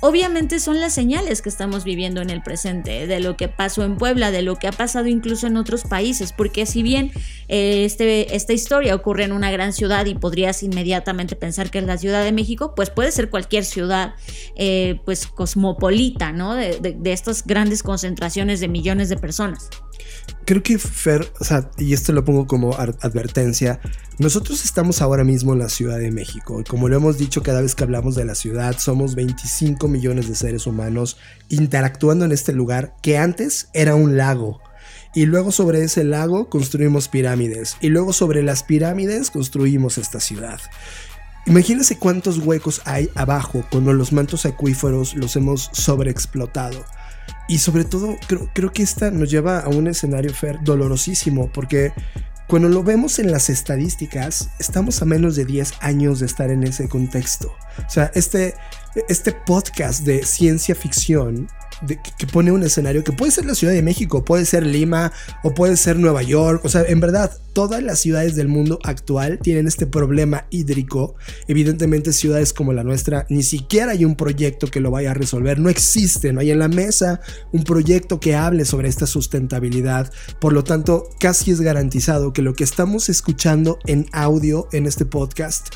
obviamente 0.00 0.60
son 0.60 0.80
las 0.80 0.92
señales 0.92 1.42
que 1.42 1.48
estamos 1.48 1.84
viviendo 1.84 2.20
en 2.20 2.30
el 2.30 2.42
presente, 2.42 3.06
de 3.06 3.20
lo 3.20 3.36
que 3.36 3.48
pasó 3.48 3.84
en 3.84 3.96
Puebla, 3.96 4.30
de 4.30 4.42
lo 4.42 4.56
que 4.56 4.68
ha 4.68 4.72
pasado 4.72 5.06
incluso 5.06 5.46
en 5.46 5.56
otros 5.56 5.84
países, 5.84 6.32
porque 6.32 6.66
si 6.66 6.82
bien 6.82 7.10
eh, 7.48 7.84
este, 7.84 8.36
esta 8.36 8.52
historia 8.52 8.94
ocurre 8.94 9.24
en 9.24 9.32
una 9.32 9.50
gran 9.50 9.72
ciudad 9.72 10.06
y 10.06 10.14
podrías 10.14 10.62
inmediatamente 10.62 11.36
pensar 11.36 11.70
que 11.70 11.78
es 11.78 11.84
la 11.84 11.98
Ciudad 11.98 12.24
de 12.24 12.32
México, 12.32 12.74
pues 12.74 12.90
puede 12.90 13.12
ser 13.12 13.30
cualquier 13.30 13.64
ciudad 13.64 14.14
eh, 14.56 15.00
pues 15.04 15.26
cosmopolita, 15.26 16.32
¿no? 16.32 16.54
De 16.54 16.98
estas 17.12 17.44
grandes 17.44 17.82
concentraciones 17.82 18.60
de 18.60 18.68
millones 18.68 19.08
de 19.08 19.16
personas. 19.16 19.70
Creo 20.44 20.62
que 20.62 20.78
Fer, 20.78 21.30
y 21.76 21.92
esto 21.92 22.12
lo 22.12 22.24
pongo 22.24 22.46
como 22.46 22.74
advertencia, 22.74 23.80
nosotros 24.18 24.64
estamos 24.64 25.02
ahora 25.02 25.22
mismo 25.22 25.52
en 25.52 25.58
la 25.58 25.68
Ciudad 25.68 25.98
de 25.98 26.10
México 26.10 26.60
y 26.60 26.64
como 26.64 26.88
lo 26.88 26.96
hemos 26.96 27.18
dicho 27.18 27.42
cada 27.42 27.60
vez 27.60 27.74
que 27.74 27.84
hablamos 27.84 28.14
de 28.14 28.24
la 28.24 28.34
ciudad, 28.34 28.76
somos 28.78 29.14
25 29.14 29.88
millones 29.88 30.26
de 30.26 30.34
seres 30.34 30.66
humanos 30.66 31.18
interactuando 31.50 32.24
en 32.24 32.32
este 32.32 32.52
lugar 32.52 32.94
que 33.02 33.18
antes 33.18 33.68
era 33.74 33.94
un 33.94 34.16
lago. 34.16 34.60
Y 35.14 35.26
luego 35.26 35.52
sobre 35.52 35.82
ese 35.82 36.04
lago 36.04 36.48
construimos 36.48 37.08
pirámides. 37.08 37.76
Y 37.80 37.88
luego 37.88 38.12
sobre 38.12 38.42
las 38.42 38.62
pirámides 38.62 39.30
construimos 39.30 39.98
esta 39.98 40.20
ciudad. 40.20 40.60
Imagínense 41.46 41.98
cuántos 41.98 42.38
huecos 42.38 42.82
hay 42.84 43.08
abajo 43.14 43.64
cuando 43.70 43.92
los 43.92 44.12
mantos 44.12 44.44
acuíferos 44.44 45.14
los 45.14 45.34
hemos 45.34 45.70
sobreexplotado. 45.72 46.84
Y 47.48 47.58
sobre 47.58 47.84
todo, 47.84 48.16
creo, 48.26 48.50
creo 48.54 48.72
que 48.72 48.82
esta 48.82 49.10
nos 49.10 49.30
lleva 49.30 49.60
a 49.60 49.68
un 49.68 49.88
escenario 49.88 50.32
Fer 50.34 50.58
dolorosísimo, 50.62 51.50
porque 51.50 51.92
cuando 52.46 52.68
lo 52.68 52.82
vemos 52.82 53.18
en 53.18 53.30
las 53.30 53.50
estadísticas, 53.50 54.50
estamos 54.58 55.02
a 55.02 55.04
menos 55.04 55.36
de 55.36 55.44
10 55.44 55.74
años 55.80 56.20
de 56.20 56.26
estar 56.26 56.50
en 56.50 56.62
ese 56.64 56.88
contexto. 56.88 57.54
O 57.86 57.90
sea, 57.90 58.10
este, 58.14 58.54
este 59.08 59.32
podcast 59.32 60.04
de 60.04 60.24
ciencia 60.24 60.74
ficción 60.74 61.48
que 61.86 62.26
pone 62.26 62.52
un 62.52 62.62
escenario 62.62 63.04
que 63.04 63.12
puede 63.12 63.32
ser 63.32 63.46
la 63.46 63.54
Ciudad 63.54 63.72
de 63.72 63.82
México, 63.82 64.24
puede 64.24 64.44
ser 64.44 64.66
Lima 64.66 65.12
o 65.42 65.54
puede 65.54 65.76
ser 65.76 65.98
Nueva 65.98 66.22
York. 66.22 66.64
O 66.64 66.68
sea, 66.68 66.82
en 66.82 67.00
verdad, 67.00 67.32
todas 67.52 67.82
las 67.82 68.00
ciudades 68.00 68.36
del 68.36 68.48
mundo 68.48 68.78
actual 68.82 69.38
tienen 69.42 69.66
este 69.66 69.86
problema 69.86 70.46
hídrico. 70.50 71.16
Evidentemente, 71.46 72.12
ciudades 72.12 72.52
como 72.52 72.72
la 72.72 72.84
nuestra, 72.84 73.26
ni 73.28 73.42
siquiera 73.42 73.92
hay 73.92 74.04
un 74.04 74.16
proyecto 74.16 74.68
que 74.68 74.80
lo 74.80 74.90
vaya 74.90 75.12
a 75.12 75.14
resolver. 75.14 75.58
No 75.58 75.68
existe, 75.68 76.32
no 76.32 76.40
hay 76.40 76.50
en 76.50 76.58
la 76.58 76.68
mesa 76.68 77.20
un 77.52 77.64
proyecto 77.64 78.20
que 78.20 78.34
hable 78.34 78.64
sobre 78.64 78.88
esta 78.88 79.06
sustentabilidad. 79.06 80.12
Por 80.40 80.52
lo 80.52 80.64
tanto, 80.64 81.08
casi 81.18 81.50
es 81.50 81.60
garantizado 81.60 82.32
que 82.32 82.42
lo 82.42 82.54
que 82.54 82.64
estamos 82.64 83.08
escuchando 83.08 83.78
en 83.86 84.06
audio 84.12 84.68
en 84.72 84.86
este 84.86 85.04
podcast 85.04 85.68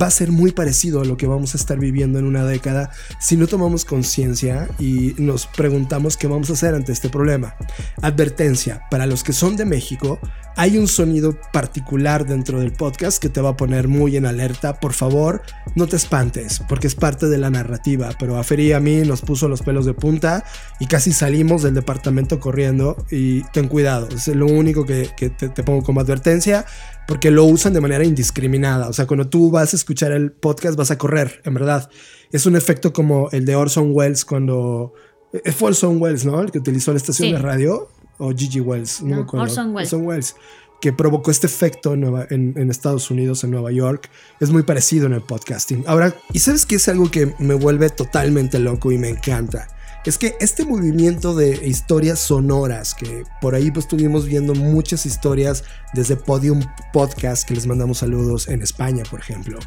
va 0.00 0.06
a 0.06 0.10
ser 0.10 0.30
muy 0.30 0.52
parecido 0.52 1.00
a 1.00 1.04
lo 1.04 1.16
que 1.16 1.26
vamos 1.26 1.54
a 1.54 1.58
estar 1.58 1.78
viviendo 1.78 2.18
en 2.18 2.24
una 2.24 2.44
década 2.44 2.90
si 3.18 3.36
no 3.36 3.46
tomamos 3.46 3.84
conciencia 3.84 4.68
y 4.78 5.14
nos 5.18 5.46
preguntamos 5.46 6.16
qué 6.16 6.26
vamos 6.26 6.50
a 6.50 6.54
hacer 6.54 6.74
ante 6.74 6.92
este 6.92 7.08
problema. 7.08 7.54
Advertencia, 8.02 8.82
para 8.90 9.06
los 9.06 9.24
que 9.24 9.32
son 9.32 9.56
de 9.56 9.64
México, 9.64 10.18
hay 10.56 10.76
un 10.78 10.88
sonido 10.88 11.38
particular 11.52 12.26
dentro 12.26 12.60
del 12.60 12.72
podcast 12.72 13.20
que 13.20 13.28
te 13.28 13.40
va 13.40 13.50
a 13.50 13.56
poner 13.56 13.88
muy 13.88 14.16
en 14.16 14.26
alerta. 14.26 14.78
Por 14.78 14.92
favor, 14.92 15.42
no 15.74 15.86
te 15.86 15.96
espantes, 15.96 16.60
porque 16.68 16.86
es 16.86 16.94
parte 16.94 17.26
de 17.26 17.38
la 17.38 17.50
narrativa, 17.50 18.10
pero 18.18 18.36
a 18.36 18.44
Feri 18.44 18.68
y 18.68 18.72
a 18.72 18.80
mí 18.80 18.96
nos 18.98 19.22
puso 19.22 19.48
los 19.48 19.62
pelos 19.62 19.86
de 19.86 19.94
punta 19.94 20.44
y 20.78 20.86
casi 20.86 21.12
salimos 21.12 21.62
del 21.62 21.74
departamento 21.74 22.40
corriendo 22.40 23.04
y 23.10 23.42
ten 23.52 23.68
cuidado, 23.68 24.08
es 24.14 24.28
lo 24.28 24.46
único 24.46 24.84
que, 24.84 25.08
te 25.08 25.62
pongo 25.62 25.82
como 25.82 26.00
advertencia 26.00 26.66
porque 27.10 27.32
lo 27.32 27.44
usan 27.44 27.72
de 27.72 27.80
manera 27.80 28.04
indiscriminada. 28.04 28.88
O 28.88 28.92
sea, 28.92 29.04
cuando 29.04 29.28
tú 29.28 29.50
vas 29.50 29.72
a 29.72 29.76
escuchar 29.76 30.12
el 30.12 30.30
podcast 30.30 30.78
vas 30.78 30.92
a 30.92 30.96
correr, 30.96 31.42
en 31.44 31.54
verdad. 31.54 31.90
Es 32.30 32.46
un 32.46 32.54
efecto 32.54 32.92
como 32.92 33.28
el 33.32 33.44
de 33.44 33.56
Orson 33.56 33.90
Welles 33.92 34.24
cuando... 34.24 34.94
Eh, 35.32 35.50
fue 35.50 35.70
Orson 35.70 36.00
Welles, 36.00 36.24
¿no? 36.24 36.40
El 36.40 36.52
que 36.52 36.60
utilizó 36.60 36.92
la 36.92 36.98
estación 36.98 37.32
de 37.32 37.38
radio. 37.40 37.88
O 38.18 38.30
Gigi 38.30 38.60
Wells, 38.60 39.02
no, 39.02 39.26
Orson 39.28 39.74
Welles. 39.74 39.92
Orson 39.92 40.06
Welles 40.06 40.36
que 40.80 40.92
provocó 40.92 41.32
este 41.32 41.46
efecto 41.46 41.94
en, 41.94 42.54
en, 42.56 42.70
Estados 42.70 43.10
Unidos, 43.10 43.44
en 43.44 43.50
Nueva 43.50 43.70
York, 43.70 44.08
es 44.40 44.48
muy 44.48 44.62
parecido 44.62 45.06
en 45.06 45.12
el 45.12 45.20
podcasting. 45.20 45.84
Ahora, 45.86 46.14
¿y 46.32 46.38
sabes 46.38 46.64
qué 46.64 46.76
es 46.76 46.88
algo 46.88 47.10
que 47.10 47.34
me 47.38 47.52
vuelve 47.52 47.90
totalmente 47.90 48.58
loco 48.58 48.90
y 48.90 48.96
me 48.96 49.10
encanta? 49.10 49.68
Es 50.04 50.16
que 50.16 50.34
este 50.40 50.64
movimiento 50.64 51.34
de 51.34 51.66
historias 51.66 52.18
sonoras, 52.18 52.94
que 52.94 53.24
por 53.40 53.54
ahí 53.54 53.70
pues 53.70 53.84
estuvimos 53.84 54.26
viendo 54.26 54.54
muchas 54.54 55.04
historias 55.04 55.64
desde 55.92 56.16
Podium 56.16 56.62
Podcast, 56.92 57.46
que 57.46 57.54
les 57.54 57.66
mandamos 57.66 57.98
saludos 57.98 58.48
en 58.48 58.62
España, 58.62 59.02
por 59.10 59.20
ejemplo, 59.20 59.58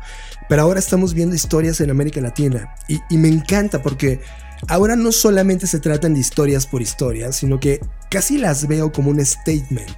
pero 0.49 0.63
ahora 0.63 0.79
estamos 0.79 1.13
viendo 1.13 1.35
historias 1.35 1.79
en 1.81 1.91
América 1.91 2.19
Latina. 2.21 2.73
Y, 2.87 2.99
y 3.09 3.17
me 3.17 3.27
encanta 3.27 3.81
porque 3.81 4.21
ahora 4.67 4.95
no 4.95 5.11
solamente 5.11 5.67
se 5.67 5.79
tratan 5.79 6.13
de 6.13 6.21
historias 6.21 6.65
por 6.65 6.81
historias, 6.81 7.35
sino 7.35 7.59
que 7.59 7.79
casi 8.13 8.37
las 8.37 8.67
veo 8.67 8.91
como 8.91 9.09
un 9.09 9.25
statement. 9.25 9.89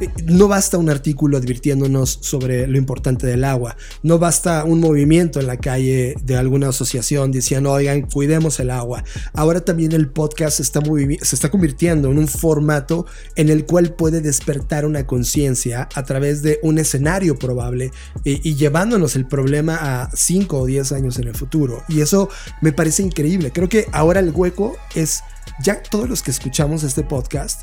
Eh, 0.00 0.08
no 0.24 0.46
basta 0.46 0.78
un 0.78 0.88
artículo 0.88 1.36
advirtiéndonos 1.36 2.20
sobre 2.22 2.68
lo 2.68 2.78
importante 2.78 3.26
del 3.26 3.42
agua, 3.42 3.76
no 4.04 4.20
basta 4.20 4.62
un 4.62 4.78
movimiento 4.78 5.40
en 5.40 5.48
la 5.48 5.56
calle 5.56 6.14
de 6.22 6.36
alguna 6.36 6.68
asociación 6.68 7.32
diciendo, 7.32 7.72
oigan, 7.72 8.02
cuidemos 8.02 8.60
el 8.60 8.70
agua. 8.70 9.02
Ahora 9.32 9.64
también 9.64 9.90
el 9.90 10.08
podcast 10.08 10.58
se 10.58 10.62
está, 10.62 10.80
se 10.80 11.34
está 11.34 11.50
convirtiendo 11.50 12.08
en 12.12 12.18
un 12.18 12.28
formato 12.28 13.04
en 13.34 13.48
el 13.48 13.66
cual 13.66 13.94
puede 13.94 14.20
despertar 14.20 14.86
una 14.86 15.04
conciencia 15.04 15.88
a 15.92 16.04
través 16.04 16.42
de 16.42 16.60
un 16.62 16.78
escenario 16.78 17.36
probable 17.36 17.90
y, 18.22 18.48
y 18.48 18.54
llevándonos 18.54 19.16
el 19.16 19.26
problema 19.26 19.78
a 19.80 20.10
5 20.14 20.56
o 20.56 20.66
10 20.66 20.92
años 20.92 21.18
en 21.18 21.26
el 21.26 21.34
futuro. 21.34 21.82
Y 21.88 22.00
eso 22.00 22.28
me 22.60 22.70
parece 22.70 23.02
increíble. 23.02 23.50
Creo 23.50 23.68
que 23.68 23.88
ahora 23.90 24.20
el 24.20 24.30
hueco 24.30 24.76
es 24.94 25.24
ya 25.58 25.82
todos 25.82 26.08
los 26.08 26.22
que 26.22 26.30
escuchamos 26.30 26.82
este 26.82 27.02
podcast, 27.02 27.55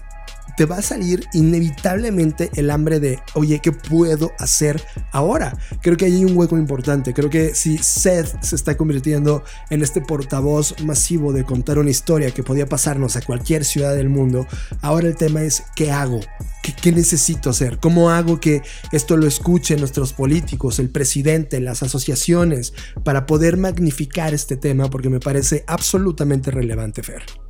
te 0.57 0.65
va 0.65 0.77
a 0.77 0.81
salir 0.81 1.27
inevitablemente 1.33 2.49
el 2.55 2.69
hambre 2.69 2.99
de, 2.99 3.19
oye, 3.33 3.59
¿qué 3.59 3.71
puedo 3.71 4.31
hacer 4.39 4.83
ahora? 5.11 5.57
Creo 5.81 5.97
que 5.97 6.05
hay 6.05 6.23
un 6.23 6.37
hueco 6.37 6.57
importante. 6.57 7.13
Creo 7.13 7.29
que 7.29 7.55
si 7.55 7.77
Seth 7.77 8.41
se 8.43 8.55
está 8.55 8.77
convirtiendo 8.77 9.43
en 9.69 9.81
este 9.81 10.01
portavoz 10.01 10.75
masivo 10.83 11.33
de 11.33 11.43
contar 11.43 11.77
una 11.77 11.89
historia 11.89 12.31
que 12.31 12.43
podía 12.43 12.67
pasarnos 12.67 13.15
a 13.15 13.21
cualquier 13.21 13.65
ciudad 13.65 13.95
del 13.95 14.09
mundo, 14.09 14.45
ahora 14.81 15.07
el 15.07 15.15
tema 15.15 15.43
es, 15.43 15.63
¿qué 15.75 15.91
hago? 15.91 16.19
¿Qué, 16.61 16.73
qué 16.73 16.91
necesito 16.91 17.49
hacer? 17.49 17.79
¿Cómo 17.79 18.09
hago 18.09 18.39
que 18.39 18.61
esto 18.91 19.17
lo 19.17 19.27
escuchen 19.27 19.79
nuestros 19.79 20.13
políticos, 20.13 20.79
el 20.79 20.89
presidente, 20.89 21.59
las 21.59 21.83
asociaciones, 21.83 22.73
para 23.03 23.25
poder 23.25 23.57
magnificar 23.57 24.33
este 24.33 24.55
tema? 24.55 24.89
Porque 24.89 25.09
me 25.09 25.19
parece 25.19 25.63
absolutamente 25.67 26.51
relevante, 26.51 27.03
Fer. 27.03 27.42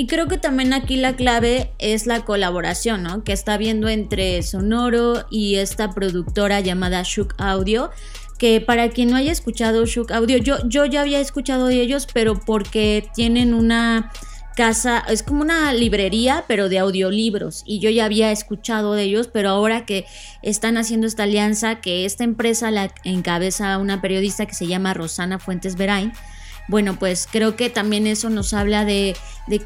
Y 0.00 0.06
creo 0.06 0.28
que 0.28 0.38
también 0.38 0.72
aquí 0.72 0.96
la 0.96 1.14
clave 1.14 1.72
es 1.78 2.06
la 2.06 2.24
colaboración. 2.24 3.20
Que 3.22 3.34
está 3.34 3.58
viendo 3.58 3.86
entre 3.86 4.42
Sonoro 4.42 5.26
y 5.30 5.56
esta 5.56 5.90
productora 5.90 6.60
llamada 6.60 7.02
Shook 7.04 7.34
Audio. 7.36 7.90
Que 8.38 8.62
para 8.62 8.88
quien 8.88 9.10
no 9.10 9.16
haya 9.16 9.30
escuchado 9.30 9.84
Shook 9.84 10.10
Audio, 10.10 10.38
yo, 10.38 10.56
yo 10.66 10.86
ya 10.86 11.02
había 11.02 11.20
escuchado 11.20 11.66
de 11.66 11.82
ellos, 11.82 12.06
pero 12.14 12.40
porque 12.40 13.10
tienen 13.14 13.52
una 13.52 14.10
casa, 14.56 15.04
es 15.06 15.22
como 15.22 15.42
una 15.42 15.74
librería, 15.74 16.46
pero 16.48 16.70
de 16.70 16.78
audiolibros. 16.78 17.62
Y 17.66 17.80
yo 17.80 17.90
ya 17.90 18.06
había 18.06 18.32
escuchado 18.32 18.94
de 18.94 19.02
ellos, 19.02 19.28
pero 19.28 19.50
ahora 19.50 19.84
que 19.84 20.06
están 20.40 20.78
haciendo 20.78 21.06
esta 21.06 21.24
alianza, 21.24 21.82
que 21.82 22.06
esta 22.06 22.24
empresa 22.24 22.70
la 22.70 22.90
encabeza 23.04 23.76
una 23.76 24.00
periodista 24.00 24.46
que 24.46 24.54
se 24.54 24.66
llama 24.66 24.94
Rosana 24.94 25.38
Fuentes 25.38 25.76
Verain 25.76 26.14
bueno, 26.70 26.96
pues 26.96 27.26
creo 27.30 27.56
que 27.56 27.68
también 27.68 28.06
eso 28.06 28.30
nos 28.30 28.54
habla 28.54 28.84
de, 28.84 29.16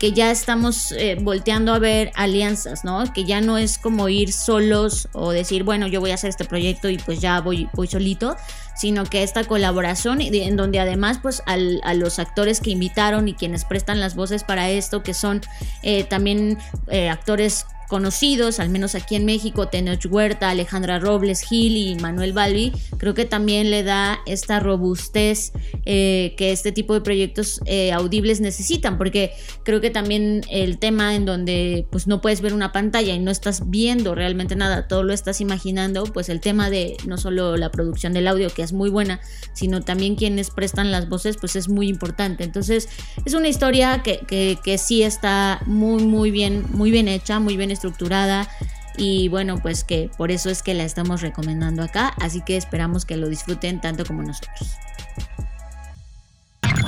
que 0.01 0.13
ya 0.13 0.31
estamos 0.31 0.91
eh, 0.93 1.19
volteando 1.21 1.75
a 1.75 1.79
ver 1.79 2.11
alianzas, 2.15 2.83
¿no? 2.83 3.05
Que 3.13 3.25
ya 3.25 3.43
no 3.43 3.59
es 3.59 3.77
como 3.77 4.09
ir 4.09 4.33
solos 4.33 5.09
o 5.13 5.31
decir, 5.31 5.65
bueno, 5.65 5.87
yo 5.87 6.01
voy 6.01 6.13
a 6.13 6.15
hacer 6.15 6.31
este 6.31 6.47
proyecto 6.47 6.89
y 6.89 6.97
pues 6.97 7.21
ya 7.21 7.43
voy, 7.43 7.69
voy 7.75 7.89
solito, 7.89 8.37
sino 8.75 9.05
que 9.05 9.23
esta 9.23 9.45
colaboración 9.45 10.23
en 10.23 10.57
donde 10.57 10.81
además 10.81 11.19
pues 11.21 11.43
a 11.45 11.95
los 11.95 12.19
actores 12.19 12.61
que 12.61 12.71
invitaron 12.71 13.29
y 13.29 13.35
quienes 13.35 13.67
prestan 13.67 14.01
las 14.01 14.15
voces 14.15 14.43
para 14.43 14.71
esto, 14.71 15.03
que 15.03 15.13
son 15.13 15.43
eh, 15.83 16.05
también 16.05 16.59
eh, 16.89 17.11
actores 17.11 17.67
conocidos, 17.89 18.61
al 18.61 18.69
menos 18.69 18.95
aquí 18.95 19.15
en 19.15 19.25
México, 19.25 19.69
Tenoch 19.69 20.05
Huerta, 20.09 20.51
Alejandra 20.51 20.99
Robles 20.99 21.43
Gil 21.43 21.77
y 21.77 21.95
Manuel 21.97 22.33
Balbi, 22.33 22.73
creo 22.99 23.15
que 23.15 23.25
también 23.25 23.71
le 23.71 23.83
da 23.83 24.21
esta 24.27 24.61
robustez 24.61 25.53
eh, 25.85 26.35
que 26.37 26.53
este 26.53 26.73
tipo 26.73 26.95
de 26.95 27.01
proyectos 27.01 27.61
eh, 27.67 27.93
audibles 27.93 28.41
necesitan, 28.41 28.99
porque 28.99 29.33
creo 29.63 29.81
que 29.81 29.91
también 29.91 30.43
el 30.51 30.79
tema 30.79 31.15
en 31.15 31.25
donde 31.25 31.87
pues 31.91 32.07
no 32.07 32.21
puedes 32.21 32.41
ver 32.41 32.55
una 32.55 32.73
pantalla 32.73 33.15
y 33.15 33.19
no 33.19 33.31
estás 33.31 33.71
viendo 33.71 34.15
realmente 34.15 34.57
nada, 34.57 34.89
todo 34.89 35.03
lo 35.03 35.13
estás 35.13 35.41
imaginando, 35.41 36.05
pues 36.05 36.29
el 36.29 36.41
tema 36.41 36.71
de 36.71 36.97
no 37.07 37.19
solo 37.19 37.57
la 37.57 37.71
producción 37.71 38.13
del 38.13 38.29
audio, 38.29 38.49
que 38.51 38.63
es 38.63 38.73
muy 38.73 38.91
buena, 38.91 39.21
sino 39.53 39.83
también 39.83 40.17
quienes 40.17 40.51
prestan 40.51 40.91
las 40.91 41.09
voces, 41.09 41.37
pues 41.37 41.57
es 41.57 41.69
muy 41.69 41.89
importante. 41.89 42.45
Entonces, 42.45 42.89
es 43.25 43.35
una 43.35 43.49
historia 43.49 44.03
que, 44.03 44.21
que, 44.27 44.59
que 44.63 44.79
sí 44.79 45.03
está 45.03 45.61
muy, 45.67 46.05
muy 46.05 46.31
bien, 46.31 46.65
muy 46.71 46.91
bien 46.91 47.09
hecha, 47.09 47.41
muy 47.41 47.57
bien 47.57 47.71
estructurada 47.75 48.49
y 48.97 49.29
bueno, 49.29 49.59
pues 49.61 49.85
que 49.85 50.11
por 50.17 50.31
eso 50.31 50.51
es 50.51 50.63
que 50.63 50.75
la 50.75 50.85
estamos 50.85 51.21
recomendando 51.21 51.83
acá, 51.83 52.15
así 52.21 52.43
que 52.43 52.57
esperamos 52.57 53.05
que 53.05 53.17
lo 53.17 53.29
disfruten 53.29 53.81
tanto 53.81 54.05
como 54.05 54.23
nosotros. 54.23 54.77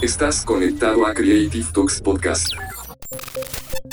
Estás 0.02 0.44
conectado 0.44 1.06
a 1.06 1.14
Creative 1.14 1.66
Talks 1.72 2.00
Podcast. 2.00 2.52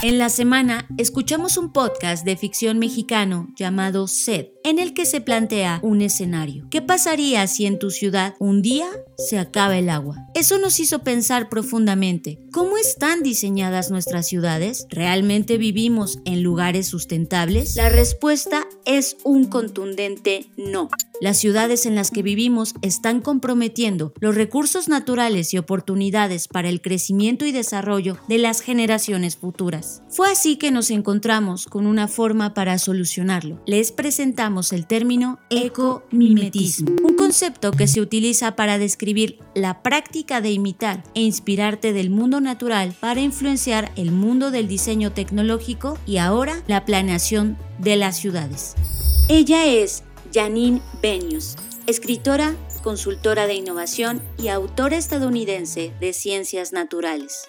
En 0.02 0.18
la 0.18 0.30
semana 0.30 0.86
escuchamos 0.98 1.58
un 1.58 1.72
podcast 1.72 2.26
de 2.26 2.36
ficción 2.36 2.78
mexicano 2.78 3.48
llamado 3.56 4.08
Sed, 4.08 4.48
en 4.64 4.80
el 4.80 4.94
que 4.94 5.06
se 5.06 5.22
plantea 5.22 5.80
un 5.82 6.02
escenario. 6.02 6.68
¿Qué 6.70 6.82
pasaría 6.82 7.46
si 7.48 7.66
en 7.66 7.80
tu 7.80 7.92
ciudad 7.92 8.36
un 8.40 8.62
día 8.62 8.88
se 9.18 9.38
acaba 9.38 9.78
el 9.78 9.90
agua? 9.90 10.18
Eso 10.34 10.58
nos 10.58 10.80
hizo 10.80 11.00
pensar 11.00 11.50
profundamente. 11.50 12.40
¿Cómo 12.52 12.78
están 12.78 13.24
diseñadas 13.24 13.92
nuestras 13.92 14.28
ciudades? 14.28 14.88
¿Realmente 14.90 15.58
vivimos 15.58 16.20
en 16.26 16.44
lugares 16.44 16.88
sustentables? 16.88 17.76
La 17.76 17.90
respuesta 17.90 18.66
es 18.86 19.18
un 19.24 19.46
contundente 19.46 20.48
no. 20.58 20.90
Las 21.22 21.38
ciudades 21.38 21.86
en 21.86 21.96
las 21.96 22.12
que 22.12 22.22
vivimos 22.22 22.74
están 22.82 23.22
comprometiendo 23.22 24.14
los 24.20 24.36
recursos 24.36 24.90
naturales 24.90 25.54
y 25.54 25.58
oportunidades 25.58 26.48
para 26.48 26.70
el 26.70 26.82
crecimiento 26.82 27.46
y 27.46 27.52
desarrollo 27.52 28.18
de 28.28 28.40
las 28.40 28.62
generaciones 28.62 29.38
futuras. 29.38 30.02
Fue 30.10 30.30
así 30.30 30.58
que 30.58 30.72
nos 30.72 30.92
encontramos 30.92 31.66
con 31.66 31.88
una 31.88 32.08
forma 32.08 32.54
para 32.54 32.78
solucionarlo. 32.78 33.62
Les 33.66 33.92
presentamos 33.92 34.53
el 34.72 34.86
término 34.86 35.40
ecomimetismo, 35.50 36.96
un 37.04 37.16
concepto 37.16 37.72
que 37.72 37.88
se 37.88 38.02
utiliza 38.02 38.56
para 38.56 38.78
describir 38.78 39.40
la 39.56 39.82
práctica 39.82 40.42
de 40.42 40.52
imitar 40.52 41.04
e 41.16 41.22
inspirarte 41.22 41.92
del 41.92 42.12
mundo 42.12 42.40
natural 42.40 42.94
para 43.00 43.22
influenciar 43.22 43.92
el 43.96 44.12
mundo 44.12 44.52
del 44.52 44.68
diseño 44.68 45.12
tecnológico 45.12 45.98
y 46.06 46.18
ahora 46.18 46.62
la 46.68 46.86
planeación 46.86 47.58
de 47.80 47.96
las 47.96 48.18
ciudades. 48.18 48.76
Ella 49.28 49.66
es 49.66 50.04
Janine 50.32 50.82
Benius, 51.02 51.56
escritora, 51.88 52.56
consultora 52.84 53.48
de 53.48 53.56
innovación 53.56 54.22
y 54.38 54.50
autora 54.50 54.98
estadounidense 54.98 55.92
de 56.00 56.14
ciencias 56.14 56.74
naturales. 56.74 57.46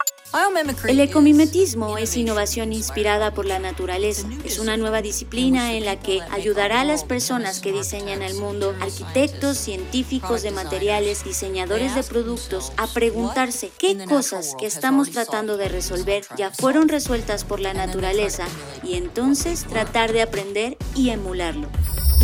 El 0.88 0.98
ecomimetismo 0.98 1.96
es 1.96 2.16
innovación 2.16 2.72
inspirada 2.72 3.32
por 3.32 3.46
la 3.46 3.60
naturaleza. 3.60 4.28
Es 4.44 4.58
una 4.58 4.76
nueva 4.76 5.00
disciplina 5.00 5.74
en 5.74 5.84
la 5.84 6.00
que 6.00 6.22
ayudará 6.32 6.80
a 6.80 6.84
las 6.84 7.04
personas 7.04 7.60
que 7.60 7.70
diseñan 7.70 8.20
el 8.20 8.34
mundo, 8.34 8.74
arquitectos, 8.80 9.56
científicos 9.56 10.42
de 10.42 10.50
materiales, 10.50 11.22
diseñadores 11.22 11.94
de 11.94 12.02
productos, 12.02 12.72
a 12.76 12.88
preguntarse 12.88 13.70
qué 13.78 13.96
cosas 14.06 14.56
que 14.58 14.66
estamos 14.66 15.12
tratando 15.12 15.56
de 15.56 15.68
resolver 15.68 16.24
ya 16.36 16.50
fueron 16.50 16.88
resueltas 16.88 17.44
por 17.44 17.60
la 17.60 17.72
naturaleza 17.72 18.46
y 18.82 18.94
entonces 18.94 19.64
tratar 19.64 20.12
de 20.12 20.22
aprender 20.22 20.76
y 20.96 21.10
emularlo. 21.10 21.68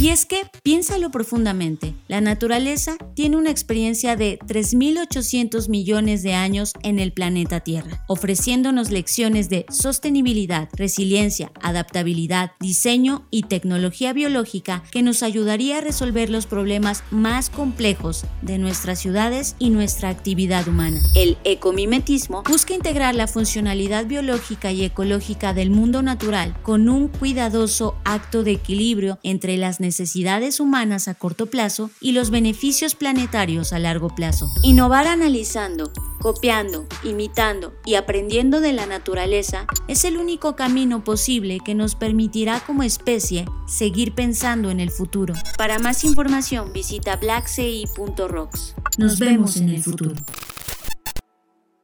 Y 0.00 0.08
es 0.08 0.24
que, 0.24 0.44
piénsalo 0.62 1.10
profundamente, 1.10 1.94
la 2.08 2.22
naturaleza 2.22 2.96
tiene 3.14 3.36
una 3.36 3.50
experiencia 3.50 4.16
de 4.16 4.38
3.800 4.38 5.68
millones 5.68 6.22
de 6.22 6.32
años 6.32 6.72
en 6.82 6.98
el 6.98 7.12
planeta 7.12 7.60
Tierra, 7.60 7.99
ofreciéndonos 8.06 8.90
lecciones 8.90 9.48
de 9.48 9.66
sostenibilidad, 9.70 10.68
resiliencia, 10.72 11.52
adaptabilidad, 11.62 12.52
diseño 12.60 13.26
y 13.30 13.42
tecnología 13.44 14.12
biológica 14.12 14.82
que 14.90 15.02
nos 15.02 15.22
ayudaría 15.22 15.78
a 15.78 15.80
resolver 15.80 16.30
los 16.30 16.46
problemas 16.46 17.02
más 17.10 17.50
complejos 17.50 18.24
de 18.42 18.58
nuestras 18.58 18.98
ciudades 18.98 19.56
y 19.58 19.70
nuestra 19.70 20.08
actividad 20.08 20.66
humana. 20.68 21.00
El 21.14 21.38
ecomimetismo 21.44 22.42
busca 22.48 22.74
integrar 22.74 23.14
la 23.14 23.26
funcionalidad 23.26 24.06
biológica 24.06 24.72
y 24.72 24.84
ecológica 24.84 25.54
del 25.54 25.70
mundo 25.70 26.02
natural 26.02 26.56
con 26.62 26.88
un 26.88 27.08
cuidadoso 27.08 27.96
acto 28.04 28.42
de 28.42 28.52
equilibrio 28.52 29.18
entre 29.22 29.56
las 29.56 29.80
necesidades 29.80 30.60
humanas 30.60 31.08
a 31.08 31.14
corto 31.14 31.46
plazo 31.46 31.90
y 32.00 32.12
los 32.12 32.30
beneficios 32.30 32.94
planetarios 32.94 33.72
a 33.72 33.78
largo 33.78 34.08
plazo. 34.14 34.46
Innovar 34.62 35.06
analizando, 35.06 35.92
copiando, 36.20 36.86
imitando 37.02 37.72
y 37.84 37.89
aprendiendo 37.94 38.60
de 38.60 38.72
la 38.72 38.86
naturaleza 38.86 39.66
es 39.88 40.04
el 40.04 40.16
único 40.16 40.56
camino 40.56 41.04
posible 41.04 41.58
que 41.64 41.74
nos 41.74 41.94
permitirá 41.94 42.60
como 42.60 42.82
especie 42.82 43.46
seguir 43.66 44.14
pensando 44.14 44.70
en 44.70 44.80
el 44.80 44.90
futuro. 44.90 45.34
Para 45.56 45.78
más 45.78 46.04
información 46.04 46.72
visita 46.72 47.16
blackci.rocks. 47.16 48.74
Nos 48.98 49.18
vemos 49.18 49.56
en 49.56 49.70
el 49.70 49.82
futuro. 49.82 50.14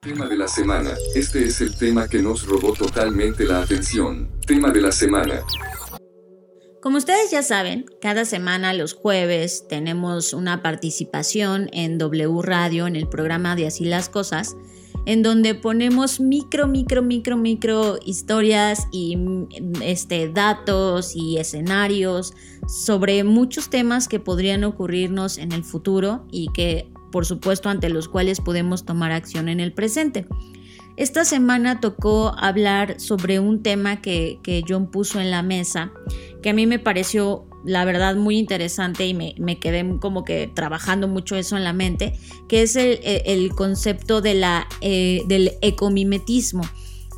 Tema 0.00 0.26
de 0.26 0.36
la 0.36 0.46
semana. 0.46 0.92
Este 1.14 1.44
es 1.44 1.60
el 1.60 1.76
tema 1.76 2.08
que 2.08 2.22
nos 2.22 2.46
robó 2.46 2.72
totalmente 2.72 3.44
la 3.44 3.62
atención. 3.62 4.30
Tema 4.46 4.70
de 4.70 4.80
la 4.80 4.92
semana. 4.92 5.42
Como 6.86 6.98
ustedes 6.98 7.32
ya 7.32 7.42
saben, 7.42 7.86
cada 8.00 8.24
semana 8.24 8.72
los 8.72 8.94
jueves 8.94 9.66
tenemos 9.68 10.32
una 10.32 10.62
participación 10.62 11.68
en 11.72 11.98
W 11.98 12.42
Radio 12.42 12.86
en 12.86 12.94
el 12.94 13.08
programa 13.08 13.56
de 13.56 13.66
Así 13.66 13.84
las 13.84 14.08
Cosas, 14.08 14.54
en 15.06 15.22
donde 15.22 15.54
ponemos 15.54 16.20
micro, 16.20 16.66
micro, 16.66 17.02
micro, 17.02 17.36
micro 17.36 17.98
historias 18.04 18.88
y 18.92 19.16
este, 19.82 20.28
datos 20.28 21.16
y 21.16 21.38
escenarios 21.38 22.34
sobre 22.68 23.24
muchos 23.24 23.70
temas 23.70 24.08
que 24.08 24.20
podrían 24.20 24.64
ocurrirnos 24.64 25.38
en 25.38 25.52
el 25.52 25.64
futuro 25.64 26.26
y 26.30 26.48
que 26.52 26.90
por 27.12 27.24
supuesto 27.24 27.68
ante 27.68 27.88
los 27.88 28.08
cuales 28.08 28.40
podemos 28.40 28.84
tomar 28.84 29.12
acción 29.12 29.48
en 29.48 29.60
el 29.60 29.72
presente. 29.72 30.26
Esta 30.96 31.24
semana 31.24 31.80
tocó 31.80 32.34
hablar 32.38 33.00
sobre 33.00 33.38
un 33.38 33.62
tema 33.62 34.00
que, 34.00 34.38
John 34.66 34.90
puso 34.90 35.20
en 35.20 35.30
la 35.30 35.42
mesa, 35.42 35.92
que 36.42 36.50
a 36.50 36.54
mí 36.54 36.66
me 36.66 36.78
pareció 36.78 37.46
la 37.66 37.84
verdad 37.84 38.14
muy 38.14 38.38
interesante 38.38 39.06
y 39.06 39.12
me, 39.12 39.58
quedé 39.58 39.84
como 40.00 40.24
que 40.24 40.46
trabajando 40.46 41.08
mucho 41.08 41.36
eso 41.36 41.56
en 41.56 41.64
la 41.64 41.72
mente, 41.72 42.18
que 42.48 42.62
es 42.62 42.76
el, 42.76 43.50
concepto 43.54 44.20
de 44.20 44.34
la, 44.34 44.68
eh, 44.80 45.22
del 45.26 45.52
ecomimetismo. 45.60 46.62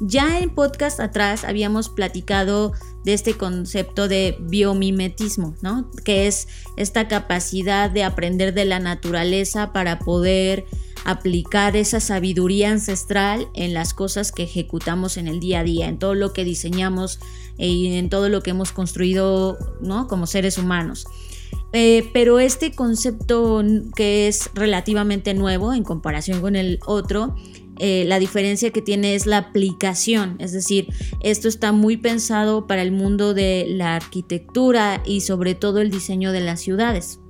Ya 0.00 0.38
en 0.38 0.50
podcast 0.50 1.00
atrás 1.00 1.44
habíamos 1.44 1.88
platicado 1.88 2.72
de 3.04 3.14
este 3.14 3.34
concepto 3.34 4.08
de 4.08 4.36
biomimetismo, 4.40 5.56
¿no? 5.60 5.90
Que 6.04 6.28
es 6.28 6.48
esta 6.76 7.08
capacidad 7.08 7.90
de 7.90 8.04
aprender 8.04 8.54
de 8.54 8.64
la 8.64 8.78
naturaleza 8.78 9.72
para 9.72 9.98
poder 9.98 10.64
aplicar 11.04 11.76
esa 11.76 12.00
sabiduría 12.00 12.70
ancestral 12.70 13.48
en 13.54 13.74
las 13.74 13.92
cosas 13.92 14.30
que 14.30 14.44
ejecutamos 14.44 15.16
en 15.16 15.26
el 15.26 15.40
día 15.40 15.60
a 15.60 15.64
día, 15.64 15.88
en 15.88 15.98
todo 15.98 16.14
lo 16.14 16.32
que 16.32 16.44
diseñamos 16.44 17.18
y 17.58 17.96
en 17.96 18.08
todo 18.08 18.28
lo 18.28 18.42
que 18.42 18.50
hemos 18.50 18.72
construido, 18.72 19.58
¿no? 19.80 20.06
Como 20.06 20.26
seres 20.26 20.58
humanos. 20.58 21.06
Eh, 21.72 22.08
pero 22.14 22.38
este 22.38 22.72
concepto 22.72 23.62
que 23.94 24.28
es 24.28 24.50
relativamente 24.54 25.34
nuevo 25.34 25.74
en 25.74 25.84
comparación 25.84 26.40
con 26.40 26.56
el 26.56 26.78
otro, 26.86 27.34
eh, 27.78 28.04
la 28.06 28.18
diferencia 28.18 28.70
que 28.70 28.82
tiene 28.82 29.14
es 29.14 29.26
la 29.26 29.38
aplicación, 29.38 30.36
es 30.40 30.52
decir, 30.52 30.88
esto 31.20 31.46
está 31.46 31.70
muy 31.70 31.96
pensado 31.96 32.66
para 32.66 32.82
el 32.82 32.90
mundo 32.90 33.34
de 33.34 33.66
la 33.68 33.94
arquitectura 33.94 35.00
y 35.06 35.20
sobre 35.20 35.54
todo 35.54 35.80
el 35.80 35.90
diseño 35.90 36.32
de 36.32 36.40
las 36.40 36.60
ciudades. 36.60 37.20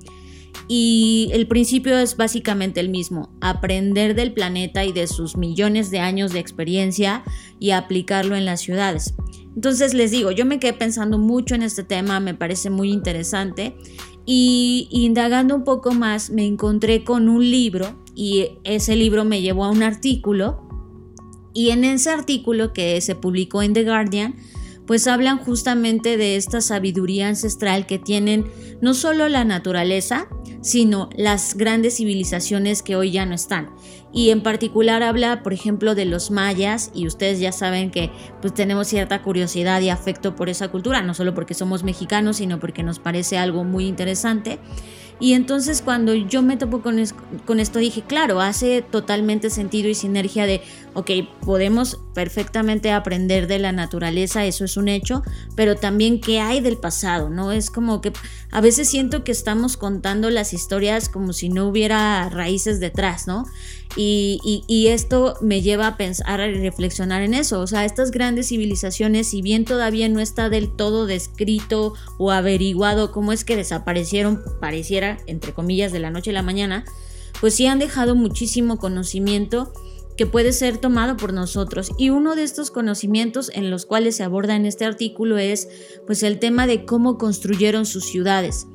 Y 0.67 1.31
el 1.33 1.47
principio 1.47 1.97
es 1.99 2.17
básicamente 2.17 2.81
el 2.81 2.89
mismo, 2.89 3.31
aprender 3.41 4.15
del 4.15 4.33
planeta 4.33 4.85
y 4.85 4.93
de 4.93 5.07
sus 5.07 5.37
millones 5.37 5.91
de 5.91 6.01
años 6.01 6.33
de 6.33 6.41
experiencia 6.41 7.23
y 7.59 7.71
aplicarlo 7.71 8.37
en 8.37 8.45
las 8.45 8.61
ciudades. 8.61 9.15
Entonces 9.55 9.95
les 9.95 10.11
digo, 10.11 10.31
yo 10.31 10.45
me 10.45 10.59
quedé 10.59 10.73
pensando 10.73 11.19
mucho 11.19 11.55
en 11.55 11.63
este 11.63 11.83
tema, 11.83 12.21
me 12.21 12.35
parece 12.35 12.71
muy 12.71 12.93
interesante 12.93 13.77
y 14.25 14.89
indagando 14.91 15.57
un 15.57 15.65
poco 15.65 15.93
más 15.93 16.31
me 16.31 16.47
encontré 16.47 17.03
con 17.03 17.29
un 17.29 17.51
libro 17.51 17.99
y 18.15 18.51
ese 18.65 18.95
libro 18.95 19.25
me 19.25 19.41
llevó 19.41 19.65
a 19.65 19.71
un 19.71 19.83
artículo 19.83 20.69
y 21.55 21.71
en 21.71 21.83
ese 21.83 22.11
artículo 22.11 22.73
que 22.73 23.01
se 23.01 23.15
publicó 23.15 23.63
en 23.63 23.73
The 23.73 23.85
Guardian, 23.85 24.37
pues 24.89 25.07
hablan 25.07 25.37
justamente 25.37 26.17
de 26.17 26.37
esta 26.37 26.63
sabiduría 26.63 27.29
ancestral 27.29 27.85
que 27.85 27.99
tienen 27.99 28.47
no 28.81 28.95
solo 28.95 29.29
la 29.29 29.45
naturaleza, 29.45 30.29
sino 30.63 31.11
las 31.15 31.55
grandes 31.55 31.99
civilizaciones 31.99 32.83
que 32.83 32.97
hoy 32.97 33.11
ya 33.11 33.27
no 33.27 33.35
están. 33.35 33.69
Y 34.15 34.31
en 34.31 34.43
particular 34.43 35.03
habla, 35.03 35.43
por 35.43 35.53
ejemplo, 35.53 35.95
de 35.95 36.07
los 36.07 36.31
mayas, 36.31 36.91
y 36.95 37.07
ustedes 37.07 37.39
ya 37.39 37.53
saben 37.53 37.91
que 37.91 38.11
pues 38.41 38.55
tenemos 38.55 38.89
cierta 38.89 39.23
curiosidad 39.23 39.83
y 39.83 39.91
afecto 39.91 40.35
por 40.35 40.49
esa 40.49 40.69
cultura, 40.69 41.03
no 41.03 41.13
solo 41.13 41.35
porque 41.35 41.53
somos 41.53 41.85
mexicanos, 41.85 42.39
sino 42.39 42.59
porque 42.59 42.83
nos 42.83 42.99
parece 42.99 43.37
algo 43.37 43.65
muy 43.65 43.87
interesante. 43.87 44.59
Y 45.21 45.33
entonces 45.33 45.83
cuando 45.83 46.15
yo 46.15 46.43
me 46.43 46.57
topo 46.57 46.81
con, 46.81 47.03
con, 47.45 47.59
esto 47.59 47.81
dije, 47.81 48.03
claro, 48.03 48.41
hace 48.41 48.83
totalmente 48.83 49.51
sentido 49.51 49.89
y 49.89 49.95
sinergia 49.95 50.47
de, 50.47 50.63
ok, 50.99 51.11
podemos 51.45 52.01
perfectamente 52.13 52.91
aprender 52.91 53.47
de 53.47 53.61
la 53.61 53.71
naturaleza, 53.71 54.45
eso 54.47 54.65
es 54.65 54.77
un 54.77 54.89
hecho, 54.89 55.23
pero 55.55 55.77
también 55.77 56.21
qué 56.21 56.41
hay 56.41 56.61
del 56.61 56.77
pasado, 56.77 57.31
¿no? 57.31 57.53
Es 57.53 57.71
como 57.71 58.01
que 58.01 58.13
a 58.51 58.61
veces 58.61 58.89
siento 58.89 59.23
que 59.23 59.31
estamos 59.31 59.77
contando 59.77 60.29
las 60.29 60.53
historias 60.53 61.09
como 61.09 61.33
si 61.33 61.51
no 61.51 61.69
hubiera 61.69 62.29
raíces 62.31 62.81
detrás, 62.81 63.29
¿no? 63.29 63.47
Y, 63.97 64.65
y, 64.67 64.89
esto 64.89 65.37
me 65.41 65.63
lleva 65.63 65.87
a 65.87 65.97
pensar, 65.97 66.41
a 66.41 66.47
reflexionar 66.47 67.23
en 67.23 67.33
eso. 67.33 67.61
O 67.61 67.67
sea, 67.67 67.85
estas 67.85 68.11
grandes 68.11 68.49
civilizaciones, 68.49 69.29
si 69.29 69.41
bien 69.41 69.65
todavía 69.65 70.09
no 70.09 70.21
está 70.21 70.51
del 70.51 70.69
todo 70.69 71.07
descrito 71.07 71.95
o 72.19 72.31
averiguado 72.31 73.13
cómo 73.13 73.33
es 73.33 73.45
que 73.45 73.57
desaparecieron, 73.57 74.43
pareciera, 74.61 75.19
entre 75.27 75.55
comillas, 75.55 75.91
de 75.91 76.01
la 76.01 76.11
noche 76.11 76.31
a 76.31 76.35
la 76.35 76.43
mañana, 76.43 76.85
pues 77.41 77.55
sí 77.55 77.67
han 77.67 77.79
dejado 77.79 78.15
muchísimo 78.15 78.79
conocimiento 78.79 79.73
que 80.19 80.27
puede 80.27 80.53
ser 80.53 80.79
tomado 80.79 81.17
por 81.17 81.33
nosotros. 81.33 81.93
Y 81.97 82.11
uno 82.11 82.35
de 82.35 82.43
estos 82.43 82.73
conocimientos 82.73 83.51
en 83.55 83.71
los 83.71 83.87
cuales 83.87 84.17
se 84.17 84.25
aborda 84.25 84.57
en 84.57 84.67
este 84.67 84.85
artículo 84.85 85.39
es 85.39 85.69
pues 86.07 86.25
el 86.25 86.41
tema 86.41 86.67
de 86.67 86.85
cómo 86.85 87.17
construyeron 87.17 87.87
sus 87.87 88.05
ciudades. 88.05 88.67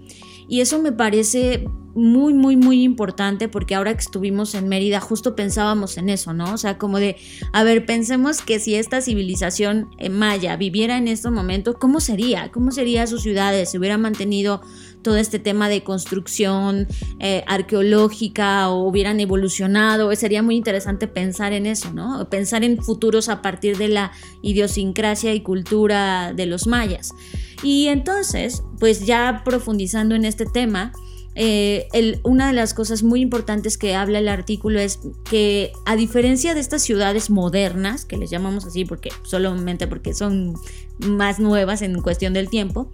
Y 0.47 0.62
eso 0.62 0.82
me 0.82 0.93
parece 0.93 1.65
muy, 1.95 2.34
muy, 2.34 2.56
muy 2.56 2.84
importante 2.84 3.49
porque 3.49 3.75
ahora 3.75 3.93
que 3.93 3.99
estuvimos 3.99 4.56
en 4.56 4.67
Mérida 4.67 4.99
justo 4.99 5.36
pensábamos 5.36 5.97
en 5.97 6.10
eso, 6.10 6.34
¿no? 6.34 6.53
O 6.53 6.58
sea, 6.58 6.77
como 6.77 6.97
de, 6.97 7.17
a 7.51 7.63
ver, 7.63 7.86
pensemos 7.86 8.41
que 8.41 8.60
si 8.60 8.75
esta 8.75 9.01
civilización 9.01 9.89
eh, 9.97 10.10
maya 10.10 10.56
viviera 10.56 10.97
en 10.97 11.08
estos 11.08 11.32
momentos, 11.32 11.75
¿cómo 11.77 11.99
sería? 11.99 12.51
¿Cómo 12.51 12.71
sería 12.71 13.06
sus 13.06 13.21
ciudades? 13.21 13.71
Si 13.71 13.77
hubiera 13.77 13.97
mantenido 13.97 14.62
todo 15.04 15.18
este 15.18 15.38
tema 15.38 15.70
de 15.70 15.84
construcción 15.84 16.88
eh, 17.20 17.44
arqueológica 17.48 18.70
o 18.70 18.88
hubieran 18.88 19.20
evolucionado, 19.20 20.13
sería 20.16 20.42
muy 20.42 20.56
interesante 20.56 21.08
pensar 21.08 21.54
en 21.54 21.66
eso, 21.66 21.94
¿no? 21.94 22.28
Pensar 22.30 22.63
en 22.63 22.82
futuros 22.82 23.30
a 23.30 23.42
partir 23.42 23.78
de 23.78 23.89
la 23.89 24.12
idiosincrasia 24.42 25.34
y 25.34 25.42
cultura 25.42 26.34
de 26.34 26.46
los 26.46 26.66
mayas. 26.66 27.13
Y 27.62 27.88
entonces, 27.88 28.63
pues 28.80 29.06
ya 29.06 29.42
profundizando 29.46 30.16
en 30.16 30.26
este 30.26 30.46
tema, 30.46 30.92
eh, 31.36 32.20
una 32.24 32.48
de 32.48 32.54
las 32.54 32.74
cosas 32.74 33.02
muy 33.02 33.22
importantes 33.22 33.78
que 33.78 33.96
habla 33.96 34.20
el 34.20 34.28
artículo 34.28 34.80
es 34.80 35.00
que 35.24 35.72
a 35.86 35.96
diferencia 35.96 36.54
de 36.54 36.60
estas 36.60 36.84
ciudades 36.84 37.30
modernas, 37.30 38.06
que 38.06 38.18
les 38.18 38.30
llamamos 38.30 38.66
así 38.66 38.86
porque 38.86 39.10
solamente 39.24 39.88
porque 39.88 40.13
son 40.13 40.54
más 41.00 41.39
nuevas 41.39 41.82
en 41.82 42.02
cuestión 42.02 42.34
del 42.34 42.50
tiempo, 42.50 42.89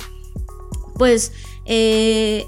pues 0.96 1.34
eh, 1.72 2.48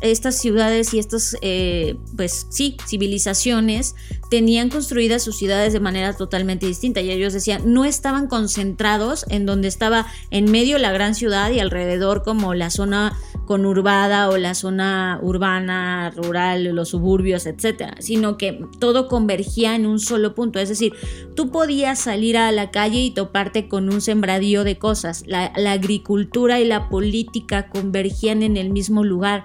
estas 0.00 0.38
ciudades 0.38 0.94
y 0.94 0.98
estas, 0.98 1.36
eh, 1.42 1.96
pues 2.16 2.46
sí, 2.48 2.78
civilizaciones 2.88 3.94
tenían 4.30 4.70
construidas 4.70 5.22
sus 5.22 5.36
ciudades 5.36 5.74
de 5.74 5.80
manera 5.80 6.16
totalmente 6.16 6.64
distinta 6.64 7.02
y 7.02 7.10
ellos 7.10 7.34
decían, 7.34 7.74
no 7.74 7.84
estaban 7.84 8.28
concentrados 8.28 9.26
en 9.28 9.44
donde 9.44 9.68
estaba 9.68 10.06
en 10.30 10.50
medio 10.50 10.78
la 10.78 10.90
gran 10.90 11.14
ciudad 11.14 11.50
y 11.50 11.60
alrededor 11.60 12.22
como 12.22 12.54
la 12.54 12.70
zona 12.70 13.14
conurbada 13.44 14.30
o 14.30 14.38
la 14.38 14.54
zona 14.54 15.18
urbana, 15.20 16.10
rural, 16.10 16.64
los 16.64 16.90
suburbios, 16.90 17.44
etcétera, 17.44 17.96
sino 17.98 18.38
que 18.38 18.64
todo 18.78 19.08
convergía 19.08 19.74
en 19.74 19.84
un 19.84 19.98
solo 19.98 20.34
punto. 20.34 20.58
Es 20.60 20.70
decir, 20.70 20.94
tú 21.34 21.50
podías 21.50 21.98
salir 21.98 22.38
a 22.38 22.50
la 22.52 22.70
calle 22.70 23.00
y 23.00 23.10
toparte 23.10 23.68
con 23.68 23.92
un 23.92 24.00
sembradío 24.00 24.64
de 24.64 24.78
cosas. 24.78 25.24
La, 25.26 25.52
la 25.56 25.72
agricultura 25.72 26.60
y 26.60 26.64
la 26.64 26.88
política 26.88 27.68
convergían 27.68 28.42
en 28.42 28.56
el 28.56 28.61
mismo 28.70 29.04
lugar. 29.04 29.44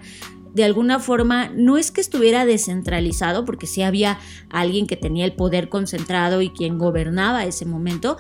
De 0.53 0.63
alguna 0.63 0.99
forma 0.99 1.49
no 1.53 1.77
es 1.77 1.91
que 1.91 2.01
estuviera 2.01 2.45
descentralizado, 2.45 3.45
porque 3.45 3.67
sí 3.67 3.83
había 3.83 4.17
alguien 4.49 4.87
que 4.87 4.97
tenía 4.97 5.25
el 5.25 5.33
poder 5.33 5.69
concentrado 5.69 6.41
y 6.41 6.49
quien 6.49 6.79
gobernaba 6.79 7.45
ese 7.45 7.65
momento, 7.65 8.17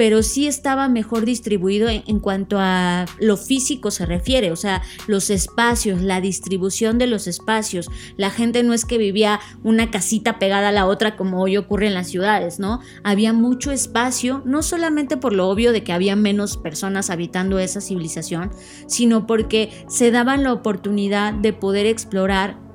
pero 0.00 0.22
sí 0.22 0.46
estaba 0.46 0.88
mejor 0.88 1.26
distribuido 1.26 1.90
en, 1.90 2.20
cuanto 2.20 2.56
a 2.58 3.04
lo 3.18 3.36
físico 3.36 3.90
se 3.90 4.06
refiere, 4.06 4.50
o 4.50 4.56
sea, 4.56 4.80
los 5.06 5.28
espacios, 5.28 6.00
la 6.00 6.22
distribución 6.22 6.96
de 6.96 7.06
los 7.06 7.26
espacios. 7.26 7.90
La 8.16 8.30
gente 8.30 8.62
no 8.62 8.72
es 8.72 8.86
que 8.86 8.96
vivía 8.96 9.40
una 9.62 9.90
casita 9.90 10.38
pegada 10.38 10.70
a 10.70 10.72
la 10.72 10.86
otra 10.86 11.16
como 11.16 11.42
hoy 11.42 11.58
ocurre 11.58 11.86
en 11.86 11.92
las 11.92 12.08
ciudades, 12.08 12.58
¿no? 12.58 12.80
Había 13.04 13.34
mucho 13.34 13.72
espacio, 13.72 14.40
no 14.46 14.62
solamente 14.62 15.18
por 15.18 15.34
lo 15.34 15.50
obvio 15.50 15.70
de 15.70 15.84
que 15.84 15.92
había 15.92 16.16
menos 16.16 16.56
personas 16.56 17.10
habitando 17.10 17.58
esa 17.58 17.82
civilización, 17.82 18.52
sino 18.86 19.26
porque 19.26 19.84
se 19.86 20.10
daban 20.10 20.44
la 20.44 20.54
oportunidad 20.54 21.34
de 21.34 21.52
poder 21.52 21.84
explorar 21.84 22.69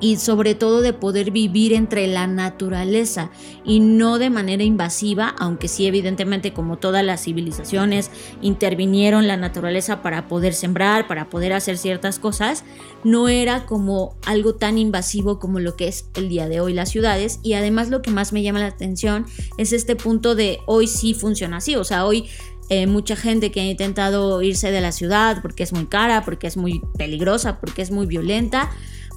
y 0.00 0.16
sobre 0.16 0.54
todo 0.54 0.80
de 0.80 0.92
poder 0.92 1.30
vivir 1.30 1.72
entre 1.72 2.06
la 2.06 2.26
naturaleza 2.26 3.30
y 3.64 3.80
no 3.80 4.18
de 4.18 4.30
manera 4.30 4.62
invasiva, 4.62 5.34
aunque 5.38 5.68
sí 5.68 5.86
evidentemente 5.86 6.52
como 6.52 6.78
todas 6.78 7.04
las 7.04 7.22
civilizaciones 7.24 8.10
intervinieron 8.40 9.26
la 9.26 9.36
naturaleza 9.36 10.02
para 10.02 10.28
poder 10.28 10.54
sembrar, 10.54 11.06
para 11.06 11.28
poder 11.28 11.52
hacer 11.52 11.78
ciertas 11.78 12.18
cosas, 12.18 12.64
no 13.04 13.28
era 13.28 13.66
como 13.66 14.16
algo 14.26 14.54
tan 14.54 14.78
invasivo 14.78 15.38
como 15.38 15.60
lo 15.60 15.76
que 15.76 15.88
es 15.88 16.06
el 16.14 16.28
día 16.28 16.48
de 16.48 16.60
hoy 16.60 16.72
las 16.72 16.90
ciudades. 16.90 17.40
Y 17.42 17.54
además 17.54 17.90
lo 17.90 18.02
que 18.02 18.10
más 18.10 18.32
me 18.32 18.42
llama 18.42 18.60
la 18.60 18.66
atención 18.66 19.26
es 19.56 19.72
este 19.72 19.96
punto 19.96 20.34
de 20.34 20.58
hoy 20.66 20.86
sí 20.86 21.14
funciona 21.14 21.58
así, 21.58 21.76
o 21.76 21.84
sea, 21.84 22.06
hoy 22.06 22.26
eh, 22.72 22.86
mucha 22.86 23.16
gente 23.16 23.50
que 23.50 23.60
ha 23.60 23.64
intentado 23.64 24.42
irse 24.42 24.70
de 24.70 24.80
la 24.80 24.92
ciudad 24.92 25.42
porque 25.42 25.64
es 25.64 25.72
muy 25.72 25.86
cara, 25.86 26.24
porque 26.24 26.46
es 26.46 26.56
muy 26.56 26.80
peligrosa, 26.96 27.58
porque 27.60 27.82
es 27.82 27.90
muy 27.90 28.06
violenta, 28.06 28.70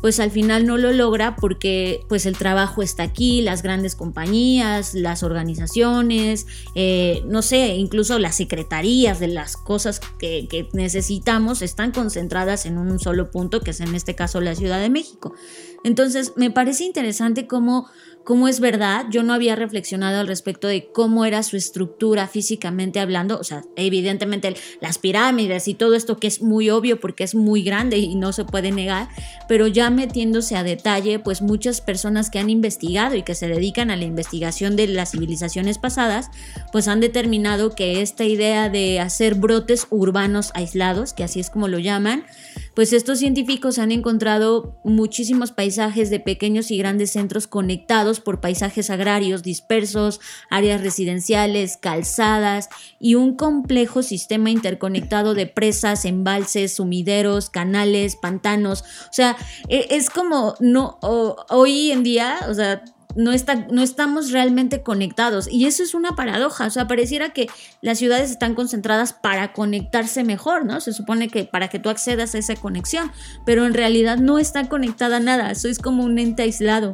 pues 0.04 0.20
al 0.20 0.32
final 0.32 0.66
no 0.66 0.78
lo 0.78 0.92
logra 0.92 1.38
porque 1.38 2.04
pues 2.10 2.26
el 2.26 2.38
trabajo 2.38 2.84
está 2.84 3.04
aquí, 3.04 3.42
las 3.42 3.64
grandes 3.64 3.96
compañías, 3.96 4.96
las 4.96 5.24
organizaciones, 5.24 6.46
eh, 6.76 7.24
no 7.26 7.42
sé, 7.42 7.76
incluso 7.76 8.20
las 8.20 8.36
secretarías 8.36 9.22
de 9.22 9.30
las 9.30 9.56
cosas 9.56 10.02
que, 10.20 10.50
que 10.50 10.68
necesitamos 10.74 11.62
están 11.62 11.94
concentradas 11.94 12.66
en 12.66 12.78
un 12.78 13.00
solo 13.00 13.32
punto, 13.32 13.62
que 13.62 13.72
es 13.72 13.80
en 13.80 13.96
este 13.96 14.14
caso 14.14 14.42
la 14.42 14.56
Ciudad 14.56 14.82
de 14.82 14.90
México. 14.90 15.36
Entonces 15.84 16.34
me 16.36 16.52
parece 16.52 16.86
interesante 16.86 17.48
cómo 17.48 17.88
cómo 18.24 18.48
es 18.48 18.60
verdad, 18.60 19.06
yo 19.10 19.24
no 19.24 19.34
había 19.34 19.56
reflexionado 19.56 20.20
al 20.20 20.28
respecto 20.28 20.68
de 20.68 20.90
cómo 20.92 21.26
era 21.26 21.44
su 21.44 21.58
estructura 21.58 22.28
físicamente 22.28 23.00
hablando, 23.00 23.38
o 23.38 23.44
sea, 23.44 23.64
evidentemente 23.76 24.56
las 24.82 24.98
pirámides 24.98 25.68
y 25.68 25.74
todo 25.74 25.94
esto 25.94 26.18
que 26.18 26.28
es 26.28 26.42
muy 26.42 26.70
obvio 26.70 27.00
porque 27.00 27.24
es 27.26 27.36
muy 27.36 27.64
grande 27.64 27.98
y 27.98 28.16
no 28.16 28.32
se 28.32 28.46
puede 28.46 28.72
negar, 28.72 29.10
pero 29.48 29.68
ya 29.68 29.90
metiéndose 29.90 30.56
a 30.56 30.64
detalle, 30.64 31.20
pues 31.20 31.42
muchas 31.42 31.82
personas 31.82 32.30
que 32.30 32.40
han 32.40 32.50
investigado 32.50 33.16
y 33.16 33.24
que 33.24 33.36
se 33.36 33.48
dedican 33.48 33.92
a 33.92 33.98
la 33.98 34.06
investigación 34.06 34.76
de 34.76 34.88
las 34.88 35.12
civilizaciones 35.12 35.78
pasadas, 35.78 36.30
pues 36.72 36.88
han 36.88 37.02
determinado 37.02 37.76
que 37.76 38.02
esta 38.02 38.24
idea 38.24 38.70
de 38.70 39.02
hacer 39.02 39.36
brotes 39.36 39.88
urbanos 39.90 40.52
aislados, 40.54 41.14
que 41.14 41.24
así 41.24 41.42
es 41.42 41.50
como 41.50 41.68
lo 41.68 41.80
llaman, 41.80 42.26
pues 42.74 42.94
estos 42.94 43.20
científicos 43.20 43.80
han 43.80 43.92
encontrado 43.92 44.80
muchísimos 44.86 45.52
paisajes 45.74 46.12
de 46.12 46.20
pequeños 46.20 46.70
y 46.70 46.78
grandes 46.78 47.14
centros 47.14 47.48
conectados 47.48 48.20
por 48.20 48.42
paisajes 48.42 48.92
agrarios 48.92 49.42
dispersos, 49.42 50.22
áreas 50.52 50.82
residenciales, 50.82 51.78
calzadas 51.78 52.70
y 53.00 53.16
un 53.16 53.36
complejo 53.36 54.04
sistema 54.04 54.52
interconectado 54.52 55.34
de 55.34 55.48
presas, 55.48 56.06
embalses, 56.06 56.76
sumideros, 56.76 57.50
canales, 57.50 58.16
pantanos. 58.16 58.84
O 59.10 59.14
sea, 59.14 59.36
e, 59.68 59.88
es 59.90 60.12
como 60.12 60.54
no 60.60 61.00
hoy 61.02 61.90
en 61.90 62.04
día, 62.04 62.38
o 62.48 62.54
sea, 62.54 62.84
no, 63.16 63.32
está, 63.32 63.68
no 63.72 63.82
estamos 63.82 64.32
realmente 64.32 64.82
conectados. 64.82 65.48
Y 65.50 65.66
eso 65.66 65.84
es 65.84 65.94
una 65.94 66.16
paradoja. 66.16 66.68
O 66.68 66.70
sea, 66.70 66.88
pareciera 66.88 67.32
que 67.34 67.48
las 67.82 67.98
ciudades 68.00 68.32
están 68.32 68.56
concentradas 68.56 69.14
para 69.14 69.54
conectarse 69.54 70.24
mejor, 70.24 70.66
¿no? 70.66 70.82
Se 70.82 70.94
supone 70.94 71.30
que 71.30 71.46
para 71.46 71.70
que 71.70 71.80
tú 71.80 71.90
accedas 71.90 72.36
a 72.36 72.38
esa 72.38 72.56
conexión, 72.56 73.12
pero 73.46 73.66
en 73.66 73.74
realidad 73.74 74.18
no 74.18 74.40
está 74.40 74.68
conectada 74.70 75.20
nada. 75.20 75.52
Eso 75.52 75.68
es 75.68 75.80
como 75.80 76.04
un 76.04 76.20
ente 76.20 76.44
aislado. 76.44 76.94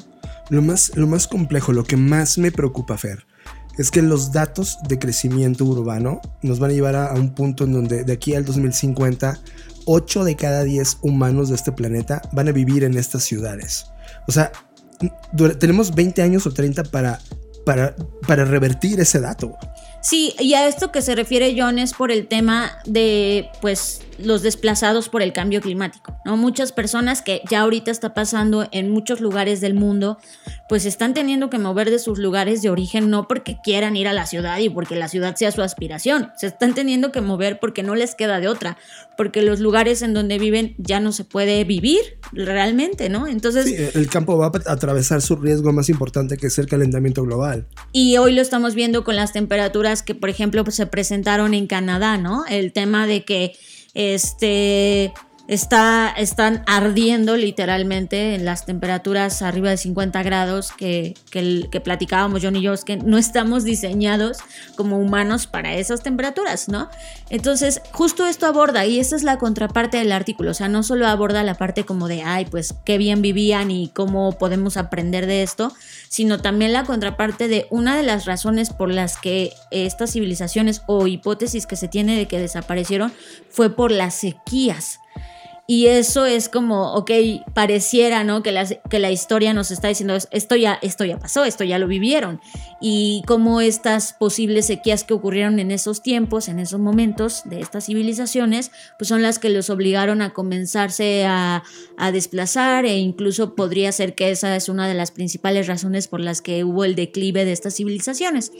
Lo 0.50 0.62
más, 0.62 0.96
lo 0.96 1.08
más 1.08 1.28
complejo, 1.28 1.74
lo 1.74 1.84
que 1.84 1.98
más 1.98 2.38
me 2.38 2.52
preocupa, 2.52 2.98
Fer, 2.98 3.26
es 3.78 3.92
que 3.92 4.02
los 4.02 4.32
datos 4.32 4.78
de 4.88 5.00
crecimiento 5.00 5.64
urbano 5.64 6.22
nos 6.42 6.60
van 6.60 6.72
a 6.72 6.74
llevar 6.74 6.96
a, 6.96 7.14
un 7.14 7.34
punto 7.34 7.64
en 7.64 7.74
donde 7.74 8.04
de 8.04 8.14
aquí 8.14 8.36
al 8.36 8.44
2050, 8.44 9.40
8 9.86 10.24
de 10.26 10.36
cada 10.36 10.64
10 10.64 10.98
humanos 11.02 11.50
de 11.50 11.56
este 11.56 11.72
planeta 11.72 12.22
van 12.34 12.50
a 12.50 12.52
vivir 12.52 12.84
en 12.84 12.98
estas 12.98 13.24
ciudades. 13.24 13.86
O 14.28 14.32
sea, 14.32 14.52
tenemos 15.60 15.94
20 15.94 16.22
años 16.22 16.46
o 16.46 16.54
30 16.54 16.84
para, 16.86 17.20
para, 17.66 17.96
para 18.28 18.46
revertir 18.46 19.00
ese 19.00 19.20
dato. 19.20 19.58
Sí, 20.02 20.34
y 20.40 20.54
a 20.54 20.68
esto 20.68 20.92
que 20.92 21.02
se 21.02 21.14
refiere 21.14 21.56
John 21.58 21.78
es 21.78 21.94
por 21.94 22.10
el 22.12 22.28
tema 22.28 22.72
de, 22.86 23.50
pues, 23.62 24.02
los 24.18 24.42
desplazados 24.42 25.10
por 25.10 25.22
el 25.22 25.34
cambio 25.34 25.60
climático, 25.60 26.16
¿no? 26.24 26.38
Muchas 26.38 26.72
personas 26.72 27.22
que 27.22 27.42
ya 27.50 27.62
ahorita 27.62 27.92
está 27.92 28.14
pasando 28.14 28.68
en 28.72 28.92
muchos 28.92 29.20
lugares 29.20 29.60
del 29.60 29.74
mundo, 29.74 30.18
pues 30.70 30.86
están 30.86 31.16
teniendo 31.16 31.50
que 31.50 31.58
mover 31.58 31.90
de 31.90 31.98
sus 31.98 32.20
lugares 32.20 32.62
de 32.62 32.70
origen 32.70 33.10
no 33.10 33.28
porque 33.28 33.58
quieran 33.64 33.98
ir 33.98 34.08
a 34.08 34.14
la 34.14 34.28
ciudad 34.28 34.60
y 34.60 34.70
porque 34.70 34.96
la 34.96 35.08
ciudad 35.08 35.36
sea 35.36 35.52
su 35.52 35.64
aspiración, 35.64 36.30
se 36.38 36.48
están 36.48 36.76
teniendo 36.76 37.12
que 37.12 37.22
mover 37.22 37.60
porque 37.60 37.82
no 37.82 37.96
les 37.96 38.14
queda 38.14 38.40
de 38.40 38.48
otra, 38.48 38.78
porque 39.18 39.42
los 39.42 39.60
lugares 39.60 40.04
en 40.04 40.14
donde 40.14 40.38
viven 40.38 40.76
ya 40.78 41.00
no 41.00 41.12
se 41.12 41.24
puede 41.24 41.64
vivir 41.64 42.20
realmente, 42.32 43.10
¿no? 43.10 43.28
Entonces... 43.28 43.66
Sí, 43.66 43.76
el 43.96 44.08
campo 44.10 44.38
va 44.38 44.48
a 44.48 44.72
atravesar 44.72 45.22
su 45.24 45.36
riesgo 45.36 45.74
más 45.74 45.90
importante 45.90 46.38
que 46.38 46.48
es 46.48 46.60
el 46.60 46.68
calentamiento 46.68 47.24
global. 47.24 47.68
Y 47.92 48.18
hoy 48.18 48.34
lo 48.34 48.42
estamos 48.42 48.76
viendo 48.76 49.04
con 49.04 49.16
las 49.16 49.34
temperaturas 49.34 50.04
que, 50.04 50.14
por 50.14 50.30
ejemplo, 50.30 50.64
pues, 50.64 50.76
se 50.76 50.86
presentaron 50.86 51.56
en 51.56 51.66
Canadá, 51.66 52.18
¿no? 52.18 52.46
El 52.46 52.74
tema 52.74 53.08
de 53.08 53.26
que 53.26 53.54
este, 53.94 55.14
está, 55.50 56.14
están 56.16 56.64
ardiendo 56.68 57.36
literalmente 57.36 58.36
en 58.36 58.46
las 58.46 58.68
temperaturas 58.68 59.42
arriba 59.42 59.72
de 59.72 59.78
50 59.78 60.22
grados 60.22 60.72
que, 60.72 61.16
que, 61.32 61.82
platicábamos 61.82 62.42
John 62.44 62.56
y 62.56 62.62
yo, 62.62 62.72
es 62.72 62.86
que 62.86 62.98
no 62.98 63.18
estamos 63.18 63.64
diseñados 63.64 64.38
como 64.76 65.00
humanos 65.00 65.48
para 65.48 65.74
esas 65.74 66.04
temperaturas, 66.04 66.70
¿no? 66.70 66.88
Entonces, 67.32 67.82
justo 67.94 68.28
esto 68.28 68.46
aborda, 68.46 68.86
y 68.86 69.00
esta 69.00 69.16
es 69.16 69.24
la 69.24 69.40
contraparte 69.40 69.98
del 69.98 70.12
artículo, 70.12 70.52
o 70.52 70.54
sea, 70.54 70.68
no 70.68 70.84
solo 70.84 71.08
aborda 71.08 71.42
la 71.44 71.56
parte 71.56 71.84
como 71.84 72.08
de, 72.08 72.22
ay, 72.22 72.46
pues 72.46 72.76
qué 72.86 73.00
bien 73.00 73.24
vivían 73.24 73.72
y 73.72 73.90
cómo 73.90 74.34
podemos 74.34 74.78
aprender 74.78 75.26
de 75.26 75.42
esto, 75.42 75.74
sino 76.10 76.40
también 76.40 76.74
la 76.74 76.84
contraparte 76.84 77.48
de 77.48 77.66
una 77.72 77.98
de 77.98 78.04
las 78.04 78.26
razones 78.26 78.70
por 78.70 78.92
las 78.92 79.18
que 79.18 79.54
estas 79.72 80.12
civilizaciones 80.12 80.84
o 80.86 81.08
hipótesis 81.08 81.66
que 81.66 81.76
se 81.76 81.88
tiene 81.88 82.18
de 82.18 82.28
que 82.28 82.40
desaparecieron 82.40 83.12
fue 83.50 83.76
por 83.76 83.92
las 83.92 84.14
sequías. 84.14 85.00
Y 85.72 85.86
eso 85.86 86.26
es 86.26 86.50
como, 86.50 86.96
ok, 86.96 87.12
pareciera, 87.54 88.24
¿no? 88.24 88.42
Que 88.42 88.52
la, 88.52 88.66
que 88.66 88.98
la 88.98 89.12
historia 89.12 89.54
nos 89.54 89.70
está 89.70 89.88
diciendo, 89.88 90.18
esto 90.32 90.56
ya, 90.56 90.80
esto 90.82 91.06
ya 91.06 91.20
pasó, 91.20 91.46
esto 91.46 91.64
ya 91.64 91.78
lo 91.78 91.86
vivieron. 91.86 92.42
Y 92.82 93.22
como 93.28 93.62
estas 93.62 94.14
posibles 94.14 94.66
sequías 94.66 95.04
que 95.04 95.14
ocurrieron 95.14 95.60
en 95.60 95.70
esos 95.70 96.02
tiempos, 96.02 96.48
en 96.48 96.58
esos 96.58 96.80
momentos 96.80 97.44
de 97.46 97.60
estas 97.60 97.86
civilizaciones, 97.86 98.72
pues 98.98 99.10
son 99.10 99.22
las 99.22 99.38
que 99.38 99.50
los 99.52 99.70
obligaron 99.70 100.24
a 100.24 100.34
comenzarse 100.34 101.26
a, 101.28 101.62
a 101.98 102.12
desplazar 102.12 102.86
e 102.86 102.98
incluso 102.98 103.54
podría 103.54 103.92
ser 103.92 104.16
que 104.16 104.32
esa 104.32 104.56
es 104.56 104.70
una 104.70 104.88
de 104.88 104.96
las 104.96 105.12
principales 105.12 105.68
razones 105.68 106.08
por 106.08 106.20
las 106.20 106.42
que 106.42 106.64
hubo 106.64 106.84
el 106.84 106.96
declive 106.96 107.46
de 107.46 107.52
estas 107.52 107.76
civilizaciones. 107.76 108.52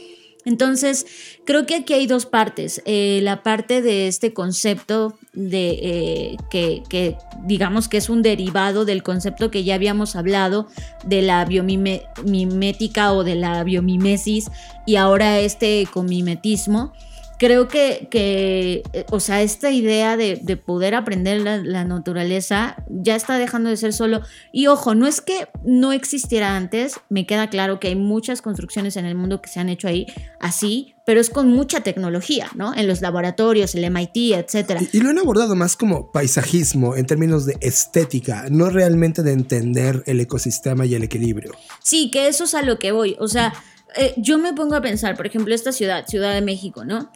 Entonces, 0.44 1.06
creo 1.44 1.66
que 1.66 1.76
aquí 1.76 1.92
hay 1.92 2.06
dos 2.06 2.26
partes. 2.26 2.82
Eh, 2.86 3.20
la 3.22 3.42
parte 3.42 3.82
de 3.82 4.08
este 4.08 4.32
concepto 4.32 5.18
de 5.32 5.78
eh, 5.82 6.36
que, 6.50 7.16
digamos 7.44 7.88
que 7.88 7.98
es 7.98 8.08
un 8.08 8.22
derivado 8.22 8.84
del 8.84 9.02
concepto 9.02 9.50
que 9.50 9.64
ya 9.64 9.74
habíamos 9.74 10.16
hablado 10.16 10.68
de 11.04 11.22
la 11.22 11.44
biomimética 11.44 13.12
o 13.12 13.22
de 13.22 13.34
la 13.34 13.62
biomimesis 13.64 14.50
y 14.86 14.96
ahora 14.96 15.40
este 15.40 15.82
ecomimetismo 15.82 16.92
creo 17.40 17.68
que, 17.68 18.06
que, 18.10 18.82
eh, 18.92 19.06
o 19.10 19.18
sea, 19.18 19.40
esta 19.40 19.70
idea 19.70 20.18
de, 20.18 20.36
poder 20.58 20.94
aprender 20.94 21.40
la, 21.40 21.84
naturaleza 21.84 22.76
ya 22.90 23.16
está 23.16 23.38
dejando 23.38 23.70
de 23.70 23.78
ser 23.78 23.94
solo. 23.94 24.20
Y 24.52 24.66
ojo, 24.66 24.94
no 24.94 25.06
es 25.06 25.22
que 25.22 25.48
no 25.64 25.92
existiera 25.92 26.54
antes, 26.54 27.00
me 27.08 27.26
queda 27.26 27.48
claro 27.48 27.80
que 27.80 27.88
hay 27.88 27.96
muchas 27.96 28.42
construcciones 28.42 28.98
en 28.98 29.06
el 29.06 29.14
mundo 29.14 29.40
que 29.40 29.48
se 29.48 29.58
han 29.58 29.70
hecho 29.70 29.88
ahí 29.88 30.06
así, 30.38 30.94
pero 31.06 31.18
es 31.18 31.30
con 31.30 31.48
mucha 31.48 31.80
tecnología, 31.80 32.50
¿no? 32.56 32.74
En 32.74 32.86
los 32.86 33.00
laboratorios, 33.00 33.74
el 33.74 33.90
MIT, 33.90 34.34
etc. 34.34 34.82
Y, 34.92 34.98
y 34.98 35.00
lo 35.00 35.08
han 35.08 35.18
abordado 35.18 35.56
más 35.56 35.76
como 35.76 36.12
paisajismo 36.12 36.94
en 36.94 37.06
términos 37.06 37.46
de 37.46 37.56
estética, 37.62 38.48
no 38.50 38.68
realmente 38.68 39.22
de 39.22 39.32
entender 39.32 40.02
el 40.04 40.20
ecosistema 40.20 40.84
y 40.84 40.94
el 40.94 41.04
equilibrio. 41.04 41.52
Sí, 41.82 42.10
que 42.10 42.28
eso 42.28 42.44
es 42.44 42.54
a 42.54 42.60
lo 42.60 42.78
que 42.78 42.92
voy. 42.92 43.16
O 43.18 43.28
sea, 43.28 43.54
eh, 43.96 44.14
yo 44.16 44.38
me 44.38 44.52
pongo 44.52 44.74
a 44.74 44.80
pensar, 44.80 45.16
por 45.16 45.26
ejemplo, 45.26 45.54
esta 45.54 45.72
ciudad, 45.72 46.06
Ciudad 46.06 46.34
de 46.34 46.40
México, 46.40 46.84
¿no? 46.84 47.10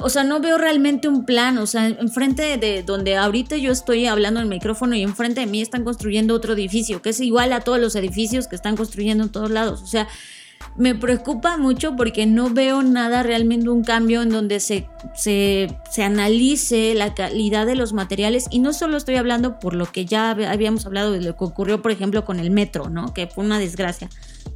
O 0.00 0.08
sea, 0.08 0.22
no 0.22 0.40
veo 0.40 0.56
realmente 0.56 1.08
un 1.08 1.24
plan. 1.24 1.58
O 1.58 1.66
sea, 1.66 1.88
enfrente 1.88 2.58
de 2.58 2.82
donde 2.82 3.16
ahorita 3.16 3.56
yo 3.56 3.72
estoy 3.72 4.06
hablando 4.06 4.38
en 4.40 4.44
el 4.44 4.50
micrófono 4.50 4.94
y 4.94 5.02
enfrente 5.02 5.40
de 5.40 5.46
mí 5.46 5.60
están 5.60 5.84
construyendo 5.84 6.34
otro 6.34 6.52
edificio, 6.52 7.02
que 7.02 7.10
es 7.10 7.20
igual 7.20 7.52
a 7.52 7.60
todos 7.60 7.80
los 7.80 7.96
edificios 7.96 8.46
que 8.46 8.54
están 8.54 8.76
construyendo 8.76 9.24
en 9.24 9.30
todos 9.30 9.50
lados. 9.50 9.82
O 9.82 9.86
sea, 9.86 10.06
me 10.76 10.94
preocupa 10.94 11.56
mucho 11.56 11.96
porque 11.96 12.26
no 12.26 12.50
veo 12.50 12.82
nada 12.82 13.22
realmente 13.22 13.68
un 13.68 13.82
cambio 13.82 14.22
en 14.22 14.30
donde 14.30 14.60
se, 14.60 14.88
se, 15.14 15.68
se, 15.90 16.02
analice 16.02 16.94
la 16.94 17.14
calidad 17.14 17.66
de 17.66 17.74
los 17.74 17.92
materiales 17.92 18.46
y 18.50 18.60
no 18.60 18.72
solo 18.72 18.96
estoy 18.96 19.16
hablando 19.16 19.58
por 19.58 19.74
lo 19.74 19.86
que 19.86 20.06
ya 20.06 20.30
habíamos 20.30 20.86
hablado 20.86 21.12
de 21.12 21.20
lo 21.20 21.36
que 21.36 21.44
ocurrió 21.44 21.82
por 21.82 21.90
ejemplo 21.90 22.24
con 22.24 22.40
el 22.40 22.50
metro, 22.50 22.88
¿no? 22.88 23.12
que 23.12 23.26
fue 23.26 23.44
una 23.44 23.58
desgracia 23.58 24.08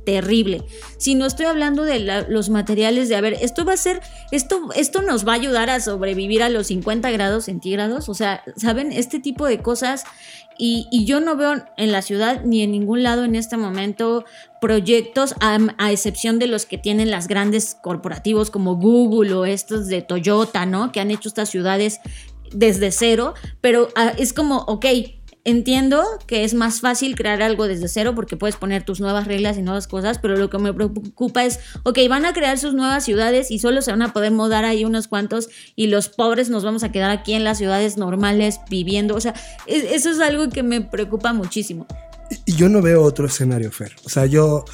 terrible, 0.04 0.64
sino 0.98 1.26
estoy 1.26 1.46
hablando 1.46 1.82
de 1.82 2.24
los 2.28 2.50
materiales 2.50 3.08
de, 3.08 3.16
a 3.16 3.20
ver, 3.20 3.34
esto 3.40 3.64
va 3.64 3.72
a 3.72 3.76
ser, 3.76 4.00
esto, 4.30 4.68
esto 4.76 5.02
nos 5.02 5.26
va 5.26 5.32
a 5.32 5.36
ayudar 5.36 5.70
a 5.70 5.80
sobrevivir 5.80 6.42
a 6.42 6.48
los 6.48 6.66
50 6.68 7.10
grados 7.10 7.46
centígrados, 7.46 8.08
o 8.08 8.14
sea, 8.14 8.42
¿saben? 8.56 8.92
Este 8.92 9.18
tipo 9.18 9.46
de 9.46 9.58
cosas 9.62 10.04
y, 10.58 11.04
yo 11.04 11.20
no 11.20 11.36
veo 11.36 11.64
en 11.76 11.92
la 11.92 12.02
ciudad 12.02 12.42
ni 12.44 12.62
en 12.62 12.72
ningún 12.72 13.02
lado 13.02 13.24
en 13.24 13.34
este 13.34 13.56
momento 13.56 14.24
proyectos, 14.60 15.34
a, 15.40 15.58
excepción 15.90 16.38
de 16.38 16.46
los 16.46 16.66
que 16.66 16.78
tienen 16.78 17.10
las 17.10 17.28
grandes 17.28 17.76
corporativos 17.82 18.50
como 18.50 18.76
Google 18.76 19.34
o 19.34 19.44
estos 19.44 19.88
de 19.88 20.02
Toyota, 20.02 20.66
¿no? 20.66 20.92
Que 20.92 21.00
han 21.00 21.10
hecho 21.10 21.28
estas 21.28 21.50
ciudades 21.50 22.00
desde 22.52 22.92
cero, 22.92 23.34
pero 23.60 23.88
ah, 23.96 24.12
es 24.16 24.32
como, 24.32 24.58
ok, 24.58 24.86
Entiendo 25.46 26.02
que 26.26 26.42
es 26.44 26.54
más 26.54 26.80
fácil 26.80 27.16
crear 27.16 27.42
algo 27.42 27.68
desde 27.68 27.88
cero 27.88 28.14
porque 28.14 28.34
puedes 28.34 28.56
poner 28.56 28.82
tus 28.82 29.00
nuevas 29.00 29.26
reglas 29.26 29.58
y 29.58 29.62
nuevas 29.62 29.86
cosas, 29.86 30.18
pero 30.18 30.38
lo 30.38 30.48
que 30.48 30.56
me 30.56 30.72
preocupa 30.72 31.44
es, 31.44 31.60
ok, 31.82 31.98
van 32.08 32.24
a 32.24 32.32
crear 32.32 32.58
sus 32.58 32.72
nuevas 32.72 33.04
ciudades 33.04 33.50
y 33.50 33.58
solo 33.58 33.82
se 33.82 33.90
van 33.90 34.00
a 34.00 34.14
poder 34.14 34.32
mudar 34.32 34.64
ahí 34.64 34.86
unos 34.86 35.06
cuantos 35.06 35.50
y 35.76 35.88
los 35.88 36.08
pobres 36.08 36.48
nos 36.48 36.64
vamos 36.64 36.82
a 36.82 36.92
quedar 36.92 37.10
aquí 37.10 37.34
en 37.34 37.44
las 37.44 37.58
ciudades 37.58 37.98
normales 37.98 38.58
viviendo. 38.70 39.14
O 39.14 39.20
sea, 39.20 39.34
eso 39.66 40.10
es 40.10 40.20
algo 40.20 40.48
que 40.48 40.62
me 40.62 40.80
preocupa 40.80 41.34
muchísimo. 41.34 41.86
Y 42.46 42.54
yo 42.54 42.70
no 42.70 42.80
veo 42.80 43.02
otro 43.02 43.26
escenario, 43.26 43.70
Fer. 43.70 43.92
O 44.06 44.08
sea, 44.08 44.24
yo, 44.24 44.64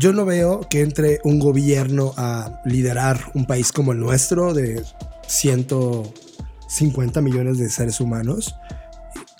yo 0.00 0.14
no 0.14 0.24
veo 0.24 0.66
que 0.70 0.80
entre 0.80 1.20
un 1.24 1.38
gobierno 1.38 2.14
a 2.16 2.62
liderar 2.64 3.30
un 3.34 3.46
país 3.46 3.72
como 3.72 3.92
el 3.92 4.00
nuestro 4.00 4.54
de 4.54 4.82
150 5.26 7.20
millones 7.20 7.58
de 7.58 7.68
seres 7.68 8.00
humanos 8.00 8.54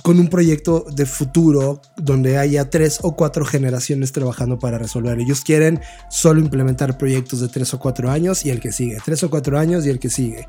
con 0.04 0.20
un 0.20 0.28
proyecto 0.28 0.84
de 0.94 1.06
futuro 1.06 1.80
donde 1.96 2.36
haya 2.36 2.68
tres 2.68 2.98
o 3.00 3.16
cuatro 3.16 3.46
generaciones 3.46 4.12
trabajando 4.12 4.58
para 4.58 4.76
resolver. 4.76 5.18
Ellos 5.18 5.40
quieren 5.40 5.80
solo 6.10 6.40
implementar 6.40 6.98
proyectos 6.98 7.40
de 7.40 7.48
tres 7.48 7.72
o 7.72 7.78
cuatro 7.78 8.10
años 8.10 8.44
y 8.44 8.50
el 8.50 8.60
que 8.60 8.70
sigue, 8.70 8.98
tres 9.02 9.22
o 9.22 9.30
cuatro 9.30 9.58
años 9.58 9.86
y 9.86 9.88
el 9.88 9.98
que 9.98 10.10
sigue. 10.10 10.46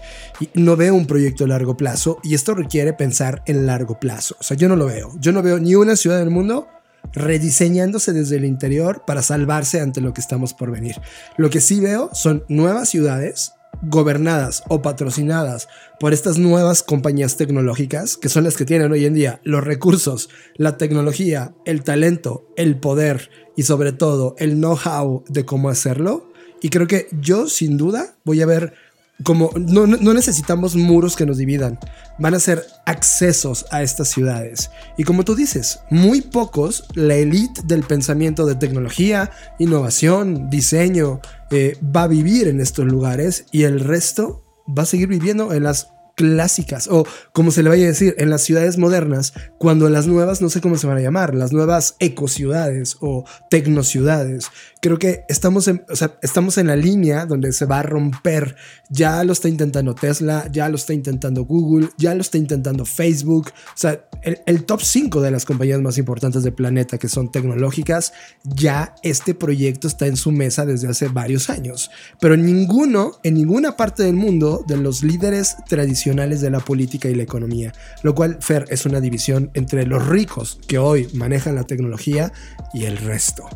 No 0.56 0.76
veo 0.76 0.94
un 0.94 1.08
proyecto 1.08 1.46
a 1.46 1.48
largo 1.48 1.78
plazo 1.78 2.20
y 2.22 2.34
esto 2.34 2.54
requiere 2.54 2.92
pensar 2.92 3.44
en 3.46 3.66
largo 3.66 3.98
plazo. 3.98 4.36
O 4.42 4.44
sea, 4.44 4.58
yo 4.58 4.68
no 4.68 4.76
lo 4.76 4.88
veo. 4.88 5.14
Yo 5.22 5.32
no 5.32 5.42
veo 5.42 5.58
ni 5.58 5.74
una 5.74 5.96
ciudad 5.96 6.20
del 6.20 6.32
mundo 6.32 6.68
rediseñándose 7.14 8.12
desde 8.12 8.36
el 8.36 8.44
interior 8.44 9.04
para 9.08 9.22
salvarse 9.22 9.80
ante 9.80 10.02
lo 10.02 10.14
que 10.14 10.20
estamos 10.20 10.54
por 10.54 10.70
venir. 10.70 10.98
Lo 11.38 11.50
que 11.50 11.62
sí 11.62 11.80
veo 11.80 12.10
son 12.12 12.44
nuevas 12.50 12.90
ciudades 12.90 13.54
gobernadas 13.90 14.64
o 14.68 14.82
patrocinadas 14.82 15.68
por 16.00 16.14
estas 16.14 16.38
nuevas 16.38 16.84
compañías 16.84 17.38
tecnológicas, 17.38 18.18
que 18.18 18.30
son 18.30 18.44
las 18.44 18.58
que 18.58 18.66
tienen 18.66 18.92
hoy 18.92 19.06
en 19.06 19.14
día 19.14 19.42
los 19.44 19.64
recursos, 19.64 20.30
la 20.56 20.78
tecnología, 20.78 21.54
el 21.66 21.84
talento, 21.84 22.48
el 22.56 22.78
poder 22.80 23.30
y 23.56 23.64
sobre 23.64 23.92
todo 23.92 24.36
el 24.38 24.56
know-how 24.56 25.24
de 25.28 25.46
cómo 25.46 25.70
hacerlo. 25.70 26.32
Y 26.62 26.70
creo 26.70 26.88
que 26.88 27.08
yo 27.22 27.48
sin 27.48 27.78
duda 27.78 28.18
voy 28.24 28.42
a 28.42 28.46
ver 28.46 28.74
como 29.24 29.52
no, 29.56 29.86
necesitamos 30.14 30.76
muros 30.76 31.16
que 31.16 31.26
nos 31.26 31.38
dividan, 31.38 31.80
van 32.20 32.34
a 32.34 32.40
ser 32.40 32.66
accesos 32.86 33.66
a 33.72 33.82
estas 33.82 34.10
ciudades. 34.10 34.72
Y 34.98 35.04
como 35.04 35.24
tú 35.24 35.36
dices, 35.36 35.80
muy 35.90 36.22
pocos, 36.22 36.86
la 36.96 37.16
élite 37.16 37.62
del 37.64 37.84
pensamiento 37.84 38.46
de 38.46 38.56
tecnología, 38.56 39.32
innovación, 39.58 40.50
diseño, 40.50 41.22
eh, 41.52 41.78
va 41.96 42.04
a 42.04 42.08
vivir 42.08 42.48
en 42.48 42.60
estos 42.60 42.86
lugares 42.86 43.46
y 43.52 43.64
el 43.64 43.80
resto 43.80 44.44
va 44.68 44.84
a 44.84 44.88
seguir 44.88 45.08
viviendo 45.08 45.54
en 45.54 45.64
las 45.64 45.90
clásicas 46.16 46.88
o 46.88 47.06
como 47.34 47.52
se 47.52 47.62
le 47.62 47.70
vaya 47.70 47.84
a 47.84 47.90
decir 47.90 48.16
en 48.18 48.30
las 48.30 48.42
ciudades 48.42 48.78
modernas, 48.78 49.34
cuando 49.58 49.90
las 49.90 50.08
nuevas 50.08 50.42
no 50.42 50.50
sé 50.50 50.62
cómo 50.62 50.78
se 50.78 50.88
van 50.88 50.98
a 50.98 51.02
llamar, 51.02 51.36
las 51.36 51.52
nuevas 51.52 51.96
ecociudades 52.00 52.98
o 53.02 53.26
tecnociudades. 53.50 54.48
Creo 54.82 54.98
que 54.98 55.26
estamos 55.28 55.68
en, 55.68 55.84
estamos 56.22 56.58
en 56.58 56.68
la 56.68 56.76
línea 56.76 57.26
donde 57.26 57.52
se 57.52 57.66
va 57.66 57.80
a 57.80 57.84
romper. 57.84 58.56
Ya 58.90 59.24
lo 59.24 59.34
está 59.34 59.50
intentando 59.50 59.96
Tesla, 59.96 60.48
ya 60.52 60.70
lo 60.70 60.76
está 60.76 60.94
intentando 60.94 61.44
Google, 61.44 61.90
ya 61.98 62.14
lo 62.14 62.22
está 62.22 62.38
intentando 62.38 62.86
Facebook. 62.86 63.50
O 63.50 63.78
sea, 63.78 64.08
el, 64.22 64.40
el 64.46 64.64
top 64.64 64.82
5 64.82 65.22
de 65.22 65.32
las 65.32 65.44
compañías 65.44 65.82
más 65.82 65.98
importantes 65.98 66.44
del 66.44 66.54
planeta 66.54 66.98
que 66.98 67.10
son 67.10 67.32
tecnológicas, 67.32 68.14
ya 68.44 68.96
este 69.04 69.34
proyecto 69.34 69.88
está 69.88 70.06
en 70.08 70.18
su 70.18 70.32
mesa 70.32 70.66
desde 70.66 70.88
hace 70.88 71.08
varios 71.08 71.50
años. 71.50 71.90
Pero 72.20 72.38
ninguno, 72.38 73.14
en 73.24 73.34
ninguna 73.34 73.76
parte 73.76 74.04
del 74.04 74.16
mundo, 74.16 74.64
de 74.68 74.78
los 74.78 75.04
líderes 75.04 75.58
tradicionales, 75.68 76.05
de 76.14 76.50
la 76.52 76.60
política 76.60 77.10
y 77.10 77.16
la 77.16 77.24
economía, 77.24 77.74
lo 78.04 78.14
cual, 78.14 78.38
Fer, 78.40 78.66
es 78.70 78.86
una 78.86 79.02
división 79.02 79.50
entre 79.56 79.88
los 79.88 80.08
ricos 80.08 80.60
que 80.68 80.78
hoy 80.78 81.08
manejan 81.14 81.56
la 81.56 81.64
tecnología 81.64 82.32
y 82.74 82.86
el 82.86 82.98
resto. 82.98 83.50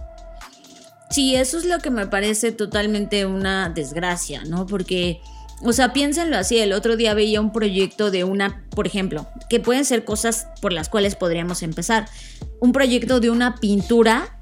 Sí, 1.12 1.36
eso 1.36 1.58
es 1.58 1.66
lo 1.66 1.80
que 1.80 1.92
me 1.92 2.08
parece 2.08 2.52
totalmente 2.52 3.26
una 3.26 3.70
desgracia, 3.70 4.44
¿no? 4.46 4.66
Porque, 4.66 5.20
o 5.62 5.74
sea, 5.74 5.94
piénsenlo 5.94 6.38
así, 6.38 6.58
el 6.58 6.74
otro 6.74 6.98
día 6.98 7.14
veía 7.14 7.40
un 7.40 7.52
proyecto 7.52 8.10
de 8.10 8.24
una, 8.24 8.64
por 8.72 8.88
ejemplo, 8.88 9.28
que 9.48 9.60
pueden 9.60 9.86
ser 9.86 10.04
cosas 10.04 10.48
por 10.62 10.74
las 10.74 10.90
cuales 10.90 11.16
podríamos 11.16 11.62
empezar. 11.62 12.08
Un 12.60 12.72
proyecto 12.72 13.20
de 13.20 13.30
una 13.30 13.56
pintura, 13.58 14.40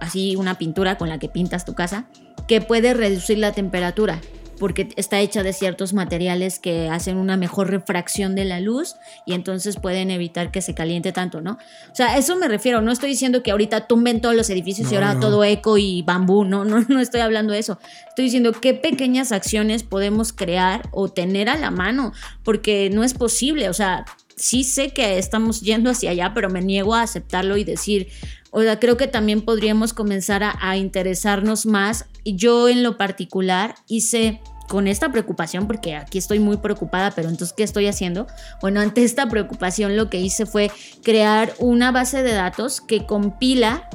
así 0.00 0.34
una 0.34 0.58
pintura 0.58 0.98
con 0.98 1.08
la 1.08 1.18
que 1.18 1.28
pintas 1.28 1.64
tu 1.64 1.74
casa, 1.74 2.08
que 2.48 2.60
puede 2.60 2.94
reducir 2.94 3.38
la 3.38 3.52
temperatura 3.52 4.20
porque 4.58 4.88
está 4.96 5.20
hecha 5.20 5.42
de 5.42 5.52
ciertos 5.52 5.92
materiales 5.92 6.58
que 6.58 6.88
hacen 6.88 7.16
una 7.16 7.36
mejor 7.36 7.70
refracción 7.70 8.34
de 8.34 8.44
la 8.44 8.60
luz 8.60 8.96
y 9.26 9.34
entonces 9.34 9.76
pueden 9.76 10.10
evitar 10.10 10.50
que 10.50 10.62
se 10.62 10.74
caliente 10.74 11.12
tanto, 11.12 11.40
¿no? 11.40 11.58
O 11.90 11.94
sea, 11.94 12.16
eso 12.16 12.36
me 12.36 12.48
refiero, 12.48 12.80
no 12.80 12.92
estoy 12.92 13.10
diciendo 13.10 13.42
que 13.42 13.50
ahorita 13.50 13.86
tumben 13.86 14.20
todos 14.20 14.34
los 14.34 14.50
edificios 14.50 14.90
y 14.90 14.94
ahora 14.94 15.18
todo 15.20 15.44
eco 15.44 15.78
y 15.78 16.02
bambú, 16.02 16.44
no, 16.44 16.64
no, 16.64 16.80
no 16.88 17.00
estoy 17.00 17.20
hablando 17.20 17.52
de 17.52 17.60
eso. 17.60 17.78
Estoy 18.08 18.26
diciendo 18.26 18.52
qué 18.52 18.74
pequeñas 18.74 19.32
acciones 19.32 19.82
podemos 19.82 20.32
crear 20.32 20.88
o 20.92 21.08
tener 21.08 21.48
a 21.48 21.56
la 21.56 21.70
mano, 21.70 22.12
porque 22.42 22.90
no 22.92 23.04
es 23.04 23.14
posible, 23.14 23.68
o 23.68 23.74
sea, 23.74 24.04
sí 24.38 24.64
sé 24.64 24.90
que 24.90 25.18
estamos 25.18 25.60
yendo 25.60 25.90
hacia 25.90 26.10
allá, 26.10 26.32
pero 26.34 26.48
me 26.48 26.62
niego 26.62 26.94
a 26.94 27.02
aceptarlo 27.02 27.56
y 27.56 27.64
decir, 27.64 28.08
o 28.50 28.62
sea, 28.62 28.78
creo 28.78 28.96
que 28.96 29.06
también 29.06 29.42
podríamos 29.42 29.92
comenzar 29.92 30.42
a, 30.42 30.76
interesarnos 30.76 31.66
más. 31.66 32.06
Yo 32.24 32.68
en 32.68 32.82
lo 32.82 32.96
particular 32.96 33.74
hice 33.88 34.40
con 34.68 34.86
esta 34.86 35.10
preocupación, 35.10 35.66
porque 35.66 35.96
aquí 35.96 36.18
estoy 36.18 36.38
muy 36.38 36.58
preocupada, 36.58 37.10
pero 37.10 37.28
entonces, 37.28 37.54
¿qué 37.56 37.62
estoy 37.62 37.86
haciendo? 37.86 38.26
Bueno, 38.60 38.80
ante 38.80 39.02
esta 39.02 39.28
preocupación 39.28 39.96
lo 39.96 40.10
que 40.10 40.20
hice 40.20 40.46
fue 40.46 40.70
crear 41.02 41.54
una 41.58 41.90
base 41.90 42.22
de 42.22 42.32
datos 42.32 42.80
que 42.80 43.06
compila 43.06 43.88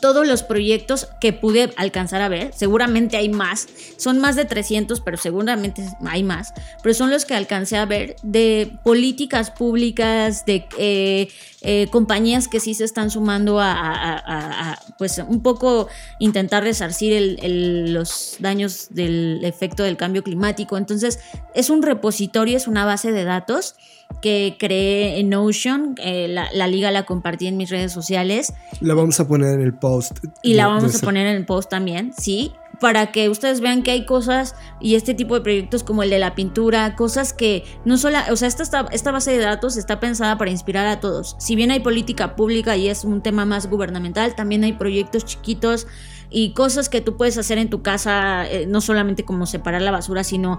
todos 0.00 0.26
los 0.26 0.42
proyectos 0.42 1.08
que 1.20 1.32
pude 1.32 1.72
alcanzar 1.76 2.22
a 2.22 2.28
ver. 2.28 2.52
Seguramente 2.54 3.16
hay 3.16 3.28
más. 3.28 3.68
Son 3.96 4.18
más 4.18 4.36
de 4.36 4.44
300, 4.44 5.00
pero 5.00 5.16
seguramente 5.16 5.84
hay 6.06 6.22
más. 6.22 6.52
Pero 6.82 6.94
son 6.94 7.10
los 7.10 7.24
que 7.24 7.34
alcancé 7.34 7.76
a 7.76 7.86
ver 7.86 8.16
de 8.22 8.76
políticas 8.82 9.50
públicas, 9.50 10.44
de 10.46 10.66
eh, 10.78 11.28
eh, 11.62 11.88
compañías 11.90 12.48
que 12.48 12.60
sí 12.60 12.74
se 12.74 12.84
están 12.84 13.10
sumando 13.10 13.58
a, 13.60 14.78
pues 14.98 15.18
un 15.18 15.42
poco 15.42 15.88
intentar 16.18 16.62
resarcir 16.62 17.38
los 17.42 18.36
daños 18.38 18.88
del 18.90 19.40
efecto 19.44 19.82
del 19.82 19.96
cambio 19.96 20.22
climático. 20.22 20.76
Entonces, 20.76 21.20
es 21.54 21.70
un 21.70 21.82
repositorio, 21.82 22.56
es 22.56 22.68
una 22.68 22.84
base 22.84 23.12
de 23.12 23.24
datos 23.24 23.76
que 24.20 24.56
creé 24.58 25.18
en 25.20 25.30
Notion. 25.30 25.94
Eh, 25.98 26.28
la, 26.28 26.66
liga 26.66 26.90
la 26.90 27.04
compartí 27.04 27.46
en 27.46 27.56
mis 27.56 27.70
redes 27.70 27.92
sociales. 27.92 28.52
La 28.80 28.94
vamos 28.94 29.20
a 29.20 29.28
poner 29.28 29.54
en 29.54 29.60
el 29.60 29.74
post. 29.74 30.18
Y 30.42 30.54
la 30.54 30.66
vamos 30.66 30.94
a 30.94 31.04
poner 31.04 31.26
en 31.26 31.36
el 31.36 31.46
post 31.46 31.70
también, 31.70 32.12
sí. 32.16 32.52
Para 32.80 33.12
que 33.12 33.28
ustedes 33.28 33.60
vean 33.60 33.82
que 33.82 33.92
hay 33.92 34.04
cosas 34.04 34.56
y 34.80 34.96
este 34.96 35.14
tipo 35.14 35.34
de 35.34 35.40
proyectos 35.40 35.84
como 35.84 36.02
el 36.02 36.10
de 36.10 36.18
la 36.18 36.34
pintura, 36.34 36.96
cosas 36.96 37.32
que 37.32 37.64
no 37.84 37.96
solo, 37.96 38.18
o 38.30 38.36
sea, 38.36 38.48
esta, 38.48 38.86
esta 38.90 39.12
base 39.12 39.30
de 39.30 39.38
datos 39.38 39.76
está 39.76 40.00
pensada 40.00 40.36
para 40.36 40.50
inspirar 40.50 40.86
a 40.88 40.98
todos. 40.98 41.36
Si 41.38 41.54
bien 41.54 41.70
hay 41.70 41.80
política 41.80 42.34
pública 42.34 42.76
y 42.76 42.88
es 42.88 43.04
un 43.04 43.22
tema 43.22 43.44
más 43.44 43.70
gubernamental, 43.70 44.34
también 44.34 44.64
hay 44.64 44.72
proyectos 44.72 45.24
chiquitos 45.24 45.86
y 46.30 46.52
cosas 46.52 46.88
que 46.88 47.00
tú 47.00 47.16
puedes 47.16 47.38
hacer 47.38 47.58
en 47.58 47.70
tu 47.70 47.82
casa, 47.82 48.46
eh, 48.46 48.66
no 48.66 48.80
solamente 48.80 49.24
como 49.24 49.46
separar 49.46 49.82
la 49.82 49.90
basura, 49.90 50.24
sino 50.24 50.58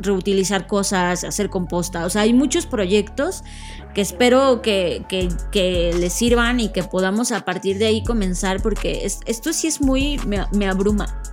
reutilizar 0.00 0.66
cosas, 0.66 1.24
hacer 1.24 1.50
composta. 1.50 2.04
O 2.06 2.10
sea, 2.10 2.22
hay 2.22 2.32
muchos 2.32 2.66
proyectos 2.66 3.42
que 3.94 4.00
espero 4.00 4.62
que, 4.62 5.04
que, 5.08 5.94
les 5.98 6.12
sirvan 6.12 6.60
y 6.60 6.70
que 6.70 6.82
podamos 6.82 7.32
a 7.32 7.44
partir 7.44 7.78
de 7.78 7.86
ahí 7.86 8.02
comenzar, 8.02 8.62
porque 8.62 9.04
esto 9.04 9.52
sí 9.52 9.66
es 9.66 9.80
muy, 9.80 10.18
me 10.52 10.66
abruma. 10.66 11.31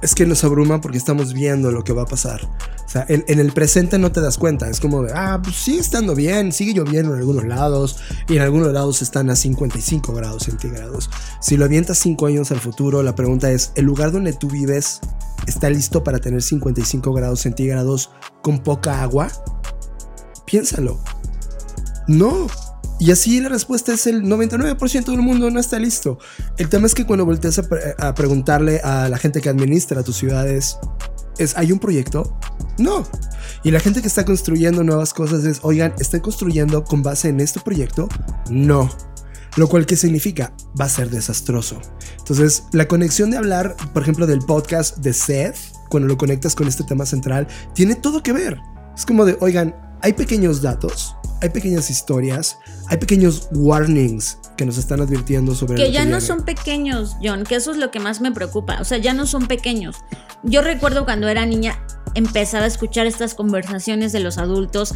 Es 0.00 0.14
que 0.14 0.26
nos 0.26 0.44
abruma 0.44 0.80
porque 0.80 0.98
estamos 0.98 1.32
viendo 1.32 1.72
lo 1.72 1.82
que 1.82 1.92
va 1.92 2.02
a 2.02 2.06
pasar. 2.06 2.40
O 2.44 2.88
sea, 2.88 3.04
en, 3.08 3.24
el 3.38 3.52
presente 3.52 3.98
no 3.98 4.12
te 4.12 4.20
das 4.20 4.38
cuenta. 4.38 4.68
Es 4.68 4.80
como 4.80 5.02
de, 5.02 5.12
ah, 5.14 5.40
pues 5.42 5.56
sigue 5.56 5.80
estando 5.80 6.14
bien, 6.14 6.52
sigue 6.52 6.72
lloviendo 6.72 7.12
en 7.12 7.18
algunos 7.18 7.44
lados 7.44 7.98
y 8.28 8.36
en 8.36 8.42
algunos 8.42 8.72
lados 8.72 9.02
están 9.02 9.28
a 9.30 9.36
55 9.36 10.12
grados 10.14 10.44
centígrados. 10.44 11.10
Si 11.40 11.56
lo 11.56 11.64
avientas 11.64 11.98
5 11.98 12.26
años 12.26 12.50
al 12.52 12.60
futuro, 12.60 13.02
la 13.02 13.14
pregunta 13.14 13.50
es, 13.50 13.72
¿el 13.74 13.84
lugar 13.84 14.12
donde 14.12 14.32
tú 14.32 14.48
vives 14.48 15.00
está 15.46 15.68
listo 15.68 16.04
para 16.04 16.18
tener 16.18 16.42
55 16.42 17.12
grados 17.12 17.40
centígrados 17.40 18.10
con 18.42 18.60
poca 18.60 19.02
agua? 19.02 19.28
Piénsalo. 20.46 20.98
No. 22.06 22.46
Y 23.00 23.12
así 23.12 23.40
la 23.40 23.48
respuesta 23.48 23.94
es 23.94 24.06
el 24.06 24.24
99% 24.24 25.04
del 25.04 25.20
mundo 25.20 25.50
no 25.50 25.60
está 25.60 25.78
listo. 25.78 26.18
El 26.56 26.68
tema 26.68 26.86
es 26.86 26.94
que 26.94 27.06
cuando 27.06 27.24
volteas 27.24 27.58
a, 27.58 27.64
a 27.98 28.14
preguntarle 28.14 28.80
a 28.80 29.08
la 29.08 29.18
gente 29.18 29.40
que 29.40 29.48
administra 29.48 30.02
tus 30.02 30.16
ciudades, 30.16 30.78
es, 31.38 31.56
¿hay 31.56 31.72
un 31.72 31.78
proyecto? 31.78 32.36
No. 32.78 33.06
Y 33.62 33.70
la 33.70 33.80
gente 33.80 34.00
que 34.00 34.08
está 34.08 34.24
construyendo 34.24 34.84
nuevas 34.84 35.14
cosas 35.14 35.44
es, 35.44 35.60
oigan, 35.62 35.94
¿están 35.98 36.20
construyendo 36.20 36.84
con 36.84 37.02
base 37.02 37.28
en 37.28 37.40
este 37.40 37.60
proyecto? 37.60 38.08
No. 38.50 38.90
Lo 39.56 39.68
cual, 39.68 39.86
¿qué 39.86 39.96
significa? 39.96 40.52
Va 40.80 40.84
a 40.84 40.88
ser 40.88 41.10
desastroso. 41.10 41.80
Entonces, 42.18 42.64
la 42.72 42.86
conexión 42.86 43.30
de 43.30 43.38
hablar, 43.38 43.76
por 43.92 44.02
ejemplo, 44.02 44.26
del 44.26 44.40
podcast 44.40 44.98
de 44.98 45.12
Seth, 45.12 45.56
cuando 45.88 46.08
lo 46.08 46.18
conectas 46.18 46.54
con 46.54 46.68
este 46.68 46.84
tema 46.84 47.06
central, 47.06 47.48
tiene 47.74 47.94
todo 47.94 48.22
que 48.22 48.32
ver. 48.32 48.58
Es 48.94 49.06
como 49.06 49.24
de, 49.24 49.36
oigan, 49.40 49.74
hay 50.02 50.12
pequeños 50.12 50.62
datos, 50.62 51.14
hay 51.40 51.50
pequeñas 51.50 51.90
historias, 51.90 52.58
hay 52.88 52.98
pequeños 52.98 53.48
warnings 53.52 54.38
que 54.56 54.66
nos 54.66 54.78
están 54.78 55.00
advirtiendo 55.00 55.54
sobre 55.54 55.76
que 55.76 55.92
ya 55.92 56.04
no 56.04 56.20
son 56.20 56.44
pequeños, 56.44 57.16
John, 57.22 57.44
que 57.44 57.56
eso 57.56 57.70
es 57.70 57.76
lo 57.76 57.90
que 57.90 58.00
más 58.00 58.20
me 58.20 58.32
preocupa. 58.32 58.80
O 58.80 58.84
sea, 58.84 58.98
ya 58.98 59.14
no 59.14 59.26
son 59.26 59.46
pequeños. 59.46 59.96
Yo 60.42 60.62
recuerdo 60.62 61.04
cuando 61.04 61.28
era 61.28 61.46
niña 61.46 61.78
empezaba 62.14 62.64
a 62.64 62.68
escuchar 62.68 63.06
estas 63.06 63.34
conversaciones 63.34 64.12
de 64.12 64.20
los 64.20 64.38
adultos 64.38 64.94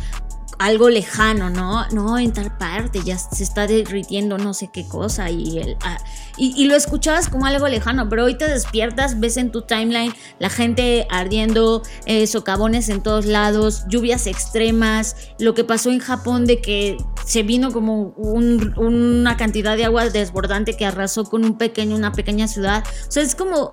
algo 0.65 0.89
lejano, 0.89 1.51
¿no? 1.51 1.89
No, 1.91 2.19
en 2.19 2.33
tal 2.33 2.57
parte 2.57 3.01
ya 3.05 3.19
se 3.19 3.43
está 3.43 3.67
derritiendo 3.67 4.39
no 4.39 4.55
sé 4.55 4.71
qué 4.73 4.87
cosa 4.87 5.31
y, 5.31 5.59
el, 5.59 5.77
ah, 5.83 5.99
y, 6.37 6.55
y, 6.57 6.67
lo 6.67 6.77
escuchabas 6.77 7.29
como 7.29 7.47
algo 7.47 7.69
lejano, 7.69 8.09
pero 8.09 8.25
hoy 8.25 8.37
te 8.37 8.49
despiertas, 8.49 9.19
ves 9.19 9.37
en 9.37 9.51
tu 9.51 9.63
timeline 9.63 10.15
la 10.39 10.51
gente 10.51 11.07
ardiendo, 11.11 11.83
eh, 12.07 12.27
socavones 12.27 12.89
en 12.89 13.03
todos 13.03 13.27
lados, 13.27 13.85
lluvias 13.89 14.27
extremas, 14.27 15.17
lo 15.39 15.55
que 15.55 15.65
pasó 15.65 15.91
en 15.91 15.99
Japón 15.99 16.47
de 16.47 16.61
que 16.61 16.97
se 17.27 17.43
vino 17.43 17.73
como 17.73 18.15
un, 18.17 18.75
una 18.77 19.37
cantidad 19.37 19.77
de 19.77 19.85
agua 19.85 20.09
desbordante 20.09 20.77
que 20.77 20.87
arrasó 20.87 21.25
con 21.25 21.45
un 21.45 21.59
pequeño, 21.59 21.97
una 21.97 22.13
pequeña 22.13 22.49
ciudad. 22.49 22.85
O 23.09 23.11
sea, 23.11 23.23
es 23.23 23.35
como, 23.35 23.73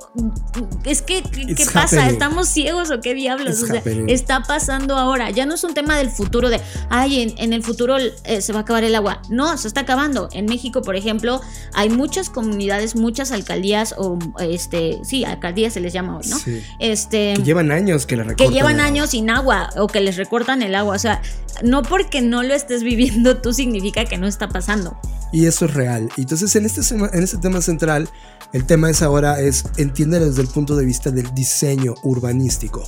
es 0.85 1.01
que, 1.01 1.23
¿qué, 1.23 1.55
¿qué 1.55 1.65
pasa? 1.73 2.07
¿Estamos 2.07 2.47
ciegos 2.47 2.91
o 2.91 2.99
qué 3.01 3.13
diablos? 3.13 3.61
O 3.63 3.67
sea, 3.67 3.81
está 4.07 4.43
pasando 4.43 4.97
ahora. 4.97 5.29
Ya 5.31 5.45
no 5.45 5.55
es 5.55 5.63
un 5.63 5.73
tema 5.73 5.97
del 5.97 6.09
futuro 6.09 6.49
de, 6.49 6.59
ay, 6.89 7.21
en, 7.21 7.33
en 7.37 7.53
el 7.53 7.63
futuro 7.63 7.97
eh, 7.97 8.41
se 8.41 8.53
va 8.53 8.59
a 8.59 8.61
acabar 8.61 8.83
el 8.83 8.95
agua. 8.95 9.21
No, 9.29 9.57
se 9.57 9.67
está 9.67 9.81
acabando. 9.81 10.29
En 10.33 10.45
México, 10.45 10.81
por 10.81 10.95
ejemplo, 10.95 11.41
hay 11.73 11.89
muchas 11.89 12.29
comunidades, 12.29 12.95
muchas 12.95 13.31
alcaldías 13.31 13.95
o 13.97 14.17
este, 14.39 14.99
sí, 15.03 15.25
alcaldías 15.25 15.73
se 15.73 15.79
les 15.79 15.93
llama 15.93 16.17
hoy, 16.17 16.27
¿no? 16.29 16.39
Sí. 16.39 16.61
Este, 16.79 17.33
que 17.35 17.43
llevan 17.43 17.71
años 17.71 18.05
que 18.05 18.15
le 18.15 18.23
recortan. 18.23 18.47
Que 18.47 18.53
llevan 18.53 18.79
años 18.79 19.11
sin 19.11 19.29
agua 19.29 19.69
o 19.77 19.87
que 19.87 20.01
les 20.01 20.17
recortan 20.17 20.61
el 20.61 20.75
agua. 20.75 20.95
O 20.95 20.99
sea, 20.99 21.21
no 21.63 21.83
porque 21.83 22.21
no 22.21 22.43
lo 22.43 22.53
estés 22.53 22.83
viviendo 22.83 23.37
tú 23.37 23.53
significa 23.53 24.05
que 24.05 24.17
no 24.17 24.27
está 24.27 24.49
pasando. 24.49 24.97
Y 25.31 25.45
eso 25.45 25.65
es 25.65 25.73
real. 25.73 26.09
Entonces 26.17 26.55
en 26.55 26.65
este, 26.65 26.81
en 26.95 27.23
este 27.23 27.37
tema 27.37 27.61
central, 27.61 28.09
el 28.53 28.65
tema 28.65 28.89
es 28.89 29.01
ahora 29.01 29.39
es 29.39 29.65
entiéndelo 29.77 30.25
desde 30.25 30.41
el 30.41 30.47
punto 30.47 30.75
de 30.75 30.85
vista 30.85 31.11
del 31.11 31.33
diseño 31.33 31.95
urbanístico. 32.03 32.83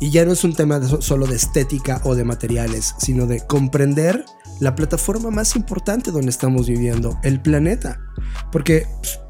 Y 0.00 0.10
ya 0.10 0.24
no 0.24 0.32
es 0.32 0.44
un 0.44 0.54
tema 0.54 0.78
de, 0.78 1.02
solo 1.02 1.26
de 1.26 1.36
estética 1.36 2.00
o 2.04 2.14
de 2.14 2.24
materiales, 2.24 2.94
sino 2.98 3.26
de 3.26 3.40
comprender 3.46 4.24
la 4.60 4.74
plataforma 4.74 5.30
más 5.30 5.56
importante 5.56 6.10
donde 6.10 6.30
estamos 6.30 6.68
viviendo, 6.68 7.18
el 7.22 7.40
planeta. 7.40 8.00
Porque 8.50 8.86
pues, 9.02 9.20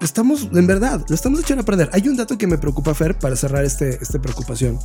estamos, 0.00 0.48
en 0.52 0.66
verdad, 0.66 1.04
lo 1.08 1.14
estamos 1.14 1.40
echando 1.40 1.62
a 1.62 1.64
perder. 1.66 1.90
Hay 1.92 2.08
un 2.08 2.16
dato 2.16 2.38
que 2.38 2.46
me 2.46 2.58
preocupa, 2.58 2.94
Fer, 2.94 3.18
para 3.18 3.36
cerrar 3.36 3.64
este, 3.64 3.98
esta 4.00 4.20
preocupación. 4.20 4.78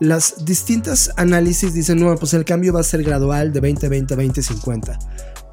Las 0.00 0.44
distintas 0.44 1.10
análisis 1.16 1.74
dicen, 1.74 1.98
no, 1.98 2.14
pues 2.16 2.34
el 2.34 2.44
cambio 2.44 2.72
va 2.72 2.80
a 2.80 2.84
ser 2.84 3.02
gradual 3.02 3.52
de 3.52 3.60
2020 3.60 4.14
a 4.14 4.16
2050. 4.16 4.98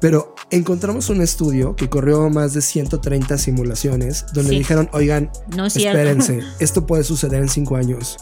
Pero 0.00 0.34
encontramos 0.50 1.08
un 1.08 1.22
estudio 1.22 1.74
que 1.74 1.88
corrió 1.88 2.28
más 2.28 2.52
de 2.52 2.60
130 2.60 3.38
simulaciones 3.38 4.26
donde 4.34 4.50
Sí. 4.50 4.58
dijeron, 4.58 4.88
oigan, 4.92 5.30
No 5.56 5.66
es 5.66 5.76
espérense, 5.76 6.40
esto 6.60 6.86
puede 6.86 7.02
suceder 7.04 7.42
en 7.42 7.48
5 7.48 7.76
años. 7.76 8.16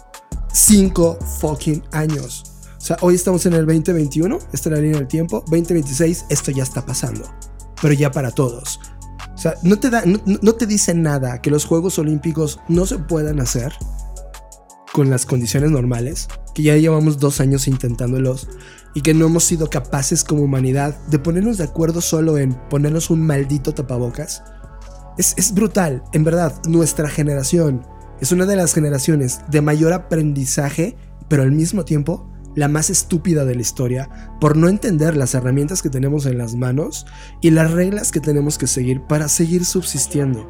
5 0.53 1.18
fucking 1.41 1.83
años. 1.93 2.45
O 2.79 2.81
sea, 2.81 2.97
hoy 3.01 3.14
estamos 3.14 3.45
en 3.47 3.55
el 3.55 3.66
2021, 3.66 4.39
esta 4.53 4.68
es 4.68 4.75
la 4.75 4.81
línea 4.81 4.99
del 4.99 5.09
tiempo, 5.09 5.41
2026, 5.49 6.27
esto 6.29 6.51
ya 6.51 6.62
está 6.62 6.85
pasando. 6.85 7.25
Pero 7.81 7.95
ya 7.95 8.11
para 8.12 8.31
todos. 8.31 8.79
O 9.35 9.39
sea, 9.39 9.55
no 9.62 9.79
te, 9.81 9.91
da, 9.91 10.03
no, 10.07 10.18
no 10.43 10.53
te 10.55 10.66
dice 10.66 10.95
nada 10.95 11.41
que 11.43 11.51
los 11.51 11.64
Juegos 11.64 11.99
Olímpicos 11.99 12.61
no 12.68 12.87
se 12.87 12.99
puedan 12.99 13.41
hacer 13.41 13.72
con 14.93 15.11
las 15.11 15.27
condiciones 15.27 15.70
normales, 15.72 16.29
que 16.55 16.62
ya 16.62 16.77
llevamos 16.77 17.18
dos 17.18 17.41
años 17.41 17.66
intentándolos 17.66 18.47
y 18.95 19.03
que 19.03 19.14
no 19.14 19.26
hemos 19.26 19.45
sido 19.45 19.68
capaces 19.68 20.24
como 20.24 20.42
humanidad 20.42 20.97
de 21.09 21.18
ponernos 21.18 21.59
de 21.59 21.64
acuerdo 21.64 22.01
solo 22.01 22.38
en 22.38 22.55
ponernos 22.70 23.11
un 23.11 23.26
maldito 23.26 23.74
tapabocas. 23.74 24.42
Es, 25.18 25.34
es 25.36 25.53
brutal, 25.53 26.03
en 26.12 26.24
verdad, 26.24 26.55
nuestra 26.66 27.09
generación 27.09 27.84
es 28.20 28.32
una 28.32 28.47
de 28.47 28.57
las 28.57 28.72
generaciones 28.72 29.40
de 29.51 29.61
mayor 29.61 29.92
aprendizaje, 29.92 30.97
pero 31.28 31.42
al 31.42 31.53
mismo 31.53 31.84
tiempo 31.84 32.30
la 32.55 32.68
más 32.68 32.88
estúpida 32.88 33.45
de 33.45 33.55
la 33.55 33.62
historia 33.62 34.09
por 34.40 34.57
no 34.57 34.68
entender 34.68 35.16
las 35.16 35.34
herramientas 35.34 35.82
que 35.82 35.90
tenemos 35.90 36.26
en 36.26 36.38
las 36.38 36.55
manos 36.55 37.07
y 37.40 37.51
las 37.51 37.72
reglas 37.72 38.12
que 38.12 38.20
tenemos 38.20 38.59
que 38.59 38.66
seguir 38.66 39.03
para 39.03 39.28
seguir 39.28 39.64
subsistiendo. 39.64 40.49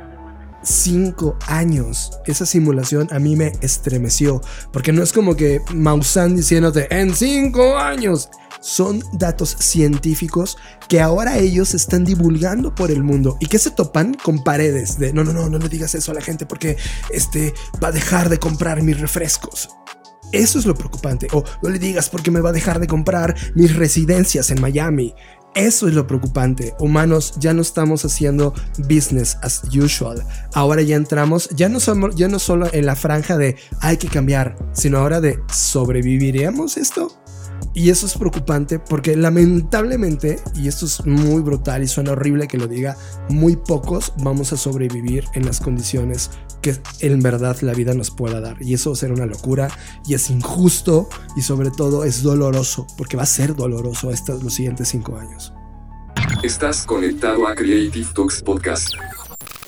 Cinco 0.64 1.36
años. 1.46 2.10
Esa 2.26 2.46
simulación 2.46 3.08
a 3.10 3.18
mí 3.18 3.36
me 3.36 3.52
estremeció. 3.60 4.40
Porque 4.72 4.92
no 4.92 5.02
es 5.02 5.12
como 5.12 5.36
que 5.36 5.60
Maussan 5.74 6.36
diciéndote 6.36 6.88
en 6.90 7.14
cinco 7.14 7.76
años. 7.76 8.30
Son 8.60 9.02
datos 9.12 9.56
científicos 9.60 10.56
que 10.88 11.02
ahora 11.02 11.36
ellos 11.36 11.74
están 11.74 12.04
divulgando 12.04 12.74
por 12.74 12.90
el 12.90 13.02
mundo 13.02 13.36
y 13.38 13.46
que 13.46 13.58
se 13.58 13.70
topan 13.70 14.14
con 14.14 14.42
paredes 14.42 14.98
de 14.98 15.12
no, 15.12 15.22
no, 15.22 15.34
no, 15.34 15.50
no 15.50 15.58
le 15.58 15.68
digas 15.68 15.94
eso 15.94 16.12
a 16.12 16.14
la 16.14 16.22
gente 16.22 16.46
porque 16.46 16.78
este 17.10 17.52
va 17.82 17.88
a 17.88 17.92
dejar 17.92 18.30
de 18.30 18.38
comprar 18.38 18.82
mis 18.82 18.98
refrescos. 18.98 19.68
Eso 20.32 20.58
es 20.58 20.66
lo 20.66 20.74
preocupante. 20.74 21.28
O 21.32 21.44
no 21.62 21.68
le 21.68 21.78
digas 21.78 22.08
porque 22.08 22.30
me 22.30 22.40
va 22.40 22.50
a 22.50 22.52
dejar 22.52 22.80
de 22.80 22.86
comprar 22.86 23.36
mis 23.54 23.76
residencias 23.76 24.50
en 24.50 24.60
Miami. 24.60 25.14
Eso 25.54 25.86
es 25.86 25.94
lo 25.94 26.06
preocupante. 26.06 26.74
Humanos, 26.80 27.34
ya 27.38 27.54
no 27.54 27.62
estamos 27.62 28.04
haciendo 28.04 28.52
business 28.88 29.38
as 29.42 29.62
usual. 29.72 30.24
Ahora 30.52 30.82
ya 30.82 30.96
entramos, 30.96 31.48
ya 31.50 31.68
no, 31.68 31.78
somos, 31.78 32.16
ya 32.16 32.26
no 32.26 32.40
solo 32.40 32.66
en 32.72 32.86
la 32.86 32.96
franja 32.96 33.36
de 33.36 33.56
hay 33.80 33.96
que 33.96 34.08
cambiar, 34.08 34.56
sino 34.72 34.98
ahora 34.98 35.20
de 35.20 35.38
sobreviviremos 35.52 36.76
esto. 36.76 37.12
Y 37.72 37.90
eso 37.90 38.06
es 38.06 38.14
preocupante 38.14 38.78
porque 38.78 39.16
lamentablemente, 39.16 40.40
y 40.54 40.68
esto 40.68 40.86
es 40.86 41.04
muy 41.06 41.42
brutal 41.42 41.82
y 41.82 41.88
suena 41.88 42.12
horrible 42.12 42.46
que 42.46 42.58
lo 42.58 42.68
diga, 42.68 42.96
muy 43.28 43.56
pocos 43.56 44.12
vamos 44.18 44.52
a 44.52 44.56
sobrevivir 44.56 45.24
en 45.34 45.44
las 45.46 45.60
condiciones 45.60 46.30
que 46.64 46.80
en 47.00 47.20
verdad 47.20 47.58
la 47.60 47.74
vida 47.74 47.92
nos 47.92 48.10
pueda 48.10 48.40
dar. 48.40 48.56
Y 48.62 48.72
eso 48.72 48.94
será 48.94 49.12
una 49.12 49.26
locura 49.26 49.68
y 50.06 50.14
es 50.14 50.30
injusto 50.30 51.10
y 51.36 51.42
sobre 51.42 51.70
todo 51.70 52.04
es 52.04 52.22
doloroso, 52.22 52.86
porque 52.96 53.18
va 53.18 53.24
a 53.24 53.26
ser 53.26 53.54
doloroso 53.54 54.10
estos, 54.10 54.42
los 54.42 54.54
siguientes 54.54 54.88
cinco 54.88 55.18
años. 55.18 55.52
Estás 56.42 56.86
conectado 56.86 57.46
a 57.46 57.54
Creative 57.54 58.08
Talks 58.14 58.42
Podcast. 58.42 58.94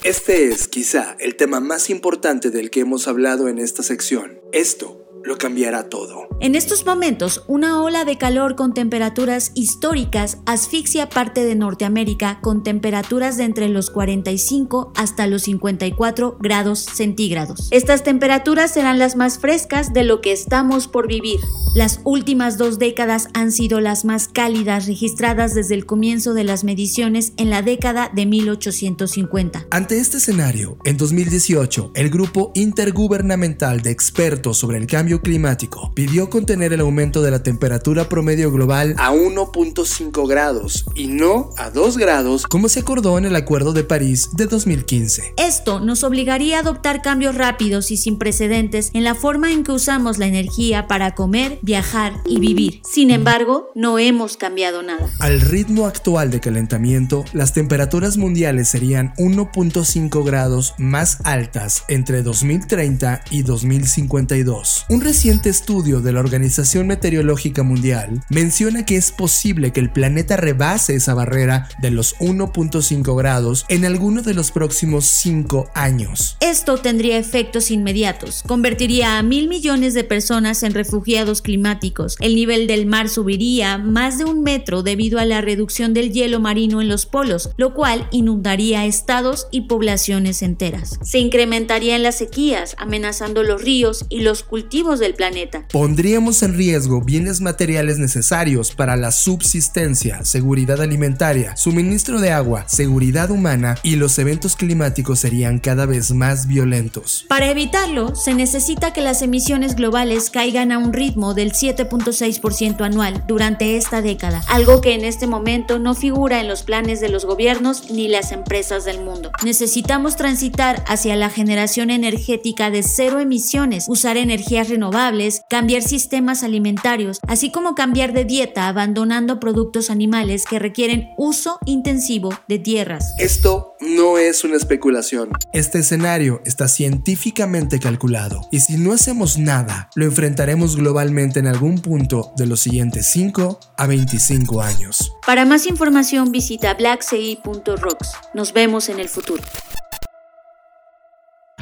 Este 0.04 0.48
es 0.48 0.68
quizá 0.68 1.16
el 1.20 1.36
tema 1.36 1.60
más 1.60 1.90
importante 1.90 2.50
del 2.50 2.70
que 2.70 2.80
hemos 2.80 3.08
hablado 3.08 3.48
en 3.48 3.58
esta 3.58 3.82
sección. 3.82 4.40
Esto 4.52 5.05
lo 5.26 5.36
cambiará 5.36 5.88
todo. 5.88 6.28
En 6.40 6.54
estos 6.54 6.86
momentos, 6.86 7.42
una 7.48 7.82
ola 7.82 8.04
de 8.04 8.16
calor 8.16 8.54
con 8.54 8.74
temperaturas 8.74 9.50
históricas 9.54 10.38
asfixia 10.46 11.08
parte 11.08 11.44
de 11.44 11.56
Norteamérica 11.56 12.38
con 12.40 12.62
temperaturas 12.62 13.36
de 13.36 13.44
entre 13.44 13.68
los 13.68 13.90
45 13.90 14.92
hasta 14.94 15.26
los 15.26 15.42
54 15.42 16.36
grados 16.40 16.78
centígrados. 16.78 17.68
Estas 17.72 18.04
temperaturas 18.04 18.72
serán 18.72 18.98
las 18.98 19.16
más 19.16 19.38
frescas 19.38 19.92
de 19.92 20.04
lo 20.04 20.20
que 20.20 20.32
estamos 20.32 20.86
por 20.86 21.08
vivir. 21.08 21.40
Las 21.74 22.00
últimas 22.04 22.56
dos 22.56 22.78
décadas 22.78 23.28
han 23.34 23.50
sido 23.50 23.80
las 23.80 24.04
más 24.04 24.28
cálidas 24.28 24.86
registradas 24.86 25.54
desde 25.54 25.74
el 25.74 25.86
comienzo 25.86 26.34
de 26.34 26.44
las 26.44 26.62
mediciones 26.62 27.32
en 27.36 27.50
la 27.50 27.62
década 27.62 28.10
de 28.14 28.26
1850. 28.26 29.66
Ante 29.70 29.98
este 29.98 30.18
escenario, 30.18 30.78
en 30.84 30.96
2018, 30.96 31.92
el 31.94 32.10
Grupo 32.10 32.52
Intergubernamental 32.54 33.80
de 33.80 33.90
Expertos 33.90 34.58
sobre 34.58 34.78
el 34.78 34.86
Cambio 34.86 35.15
Cambio 35.16 35.22
Climático 35.22 35.92
pidió 35.94 36.28
contener 36.28 36.72
el 36.72 36.80
aumento 36.80 37.22
de 37.22 37.30
la 37.30 37.42
temperatura 37.42 38.08
promedio 38.08 38.50
global 38.50 38.94
a 38.98 39.12
1.5 39.12 40.28
grados 40.28 40.84
y 40.94 41.06
no 41.06 41.50
a 41.56 41.70
2 41.70 41.96
grados 41.96 42.46
como 42.46 42.68
se 42.68 42.80
acordó 42.80 43.16
en 43.16 43.24
el 43.24 43.36
Acuerdo 43.36 43.72
de 43.72 43.84
París 43.84 44.30
de 44.34 44.46
2015. 44.46 45.34
Esto 45.38 45.80
nos 45.80 46.04
obligaría 46.04 46.58
a 46.58 46.60
adoptar 46.60 47.02
cambios 47.02 47.34
rápidos 47.34 47.90
y 47.90 47.96
sin 47.96 48.18
precedentes 48.18 48.90
en 48.92 49.04
la 49.04 49.14
forma 49.14 49.52
en 49.52 49.64
que 49.64 49.72
usamos 49.72 50.18
la 50.18 50.26
energía 50.26 50.86
para 50.86 51.14
comer, 51.14 51.58
viajar 51.62 52.14
y 52.26 52.40
vivir. 52.40 52.82
Sin 52.84 53.10
embargo, 53.10 53.70
no 53.74 53.98
hemos 53.98 54.36
cambiado 54.36 54.82
nada. 54.82 55.08
Al 55.20 55.40
ritmo 55.40 55.86
actual 55.86 56.30
de 56.30 56.40
calentamiento, 56.40 57.24
las 57.32 57.54
temperaturas 57.54 58.16
mundiales 58.18 58.68
serían 58.68 59.14
1.5 59.16 60.24
grados 60.24 60.74
más 60.78 61.18
altas 61.24 61.84
entre 61.88 62.22
2030 62.22 63.22
y 63.30 63.42
2052. 63.42 64.86
Un 64.90 65.05
reciente 65.06 65.50
estudio 65.50 66.00
de 66.00 66.12
la 66.12 66.18
Organización 66.18 66.88
Meteorológica 66.88 67.62
Mundial 67.62 68.24
menciona 68.28 68.84
que 68.84 68.96
es 68.96 69.12
posible 69.12 69.72
que 69.72 69.78
el 69.78 69.92
planeta 69.92 70.36
rebase 70.36 70.96
esa 70.96 71.14
barrera 71.14 71.68
de 71.80 71.92
los 71.92 72.16
1.5 72.16 73.16
grados 73.16 73.66
en 73.68 73.84
alguno 73.84 74.22
de 74.22 74.34
los 74.34 74.50
próximos 74.50 75.04
5 75.06 75.70
años. 75.74 76.36
Esto 76.40 76.78
tendría 76.78 77.18
efectos 77.18 77.70
inmediatos, 77.70 78.42
convertiría 78.48 79.18
a 79.18 79.22
mil 79.22 79.46
millones 79.46 79.94
de 79.94 80.02
personas 80.02 80.64
en 80.64 80.74
refugiados 80.74 81.40
climáticos, 81.40 82.16
el 82.18 82.34
nivel 82.34 82.66
del 82.66 82.86
mar 82.86 83.08
subiría 83.08 83.78
más 83.78 84.18
de 84.18 84.24
un 84.24 84.42
metro 84.42 84.82
debido 84.82 85.20
a 85.20 85.24
la 85.24 85.40
reducción 85.40 85.94
del 85.94 86.10
hielo 86.10 86.40
marino 86.40 86.82
en 86.82 86.88
los 86.88 87.06
polos, 87.06 87.50
lo 87.56 87.74
cual 87.74 88.08
inundaría 88.10 88.86
estados 88.86 89.46
y 89.52 89.62
poblaciones 89.68 90.42
enteras. 90.42 90.98
Se 91.02 91.20
incrementarían 91.20 92.02
las 92.02 92.18
sequías, 92.18 92.74
amenazando 92.76 93.44
los 93.44 93.62
ríos 93.62 94.04
y 94.08 94.22
los 94.22 94.42
cultivos 94.42 94.95
del 94.98 95.14
planeta. 95.14 95.66
Pondríamos 95.72 96.42
en 96.42 96.54
riesgo 96.54 97.00
bienes 97.00 97.40
materiales 97.40 97.98
necesarios 97.98 98.74
para 98.74 98.96
la 98.96 99.12
subsistencia, 99.12 100.24
seguridad 100.24 100.80
alimentaria, 100.80 101.56
suministro 101.56 102.20
de 102.20 102.30
agua, 102.30 102.64
seguridad 102.68 103.30
humana 103.30 103.76
y 103.82 103.96
los 103.96 104.18
eventos 104.18 104.56
climáticos 104.56 105.20
serían 105.20 105.58
cada 105.58 105.86
vez 105.86 106.12
más 106.12 106.46
violentos. 106.46 107.24
Para 107.28 107.50
evitarlo, 107.50 108.14
se 108.14 108.34
necesita 108.34 108.92
que 108.92 109.00
las 109.00 109.22
emisiones 109.22 109.76
globales 109.76 110.30
caigan 110.30 110.72
a 110.72 110.78
un 110.78 110.92
ritmo 110.92 111.34
del 111.34 111.52
7.6% 111.52 112.84
anual 112.84 113.24
durante 113.26 113.76
esta 113.76 114.02
década, 114.02 114.42
algo 114.48 114.80
que 114.80 114.94
en 114.94 115.04
este 115.04 115.26
momento 115.26 115.78
no 115.78 115.94
figura 115.94 116.40
en 116.40 116.48
los 116.48 116.62
planes 116.62 117.00
de 117.00 117.08
los 117.08 117.24
gobiernos 117.24 117.90
ni 117.90 118.08
las 118.08 118.32
empresas 118.32 118.84
del 118.84 119.00
mundo. 119.00 119.30
Necesitamos 119.44 120.16
transitar 120.16 120.84
hacia 120.86 121.16
la 121.16 121.30
generación 121.30 121.90
energética 121.90 122.70
de 122.70 122.82
cero 122.82 123.20
emisiones, 123.20 123.86
usar 123.88 124.16
energías 124.16 124.68
renovables, 124.76 125.40
cambiar 125.48 125.82
sistemas 125.82 126.42
alimentarios, 126.42 127.20
así 127.26 127.50
como 127.50 127.74
cambiar 127.74 128.12
de 128.12 128.26
dieta 128.26 128.68
abandonando 128.68 129.40
productos 129.40 129.88
animales 129.88 130.44
que 130.44 130.58
requieren 130.58 131.08
uso 131.16 131.58
intensivo 131.64 132.28
de 132.46 132.58
tierras. 132.58 133.14
Esto 133.18 133.74
no 133.80 134.18
es 134.18 134.44
una 134.44 134.56
especulación. 134.56 135.30
Este 135.54 135.78
escenario 135.78 136.42
está 136.44 136.68
científicamente 136.68 137.78
calculado 137.80 138.42
y 138.50 138.60
si 138.60 138.76
no 138.76 138.92
hacemos 138.92 139.38
nada, 139.38 139.88
lo 139.94 140.04
enfrentaremos 140.04 140.76
globalmente 140.76 141.40
en 141.40 141.46
algún 141.46 141.80
punto 141.80 142.32
de 142.36 142.46
los 142.46 142.60
siguientes 142.60 143.06
5 143.06 143.58
a 143.78 143.86
25 143.86 144.60
años. 144.60 145.12
Para 145.26 145.46
más 145.46 145.66
información 145.66 146.32
visita 146.32 146.74
blackci.rocks. 146.74 148.12
Nos 148.34 148.52
vemos 148.52 148.90
en 148.90 149.00
el 149.00 149.08
futuro. 149.08 149.42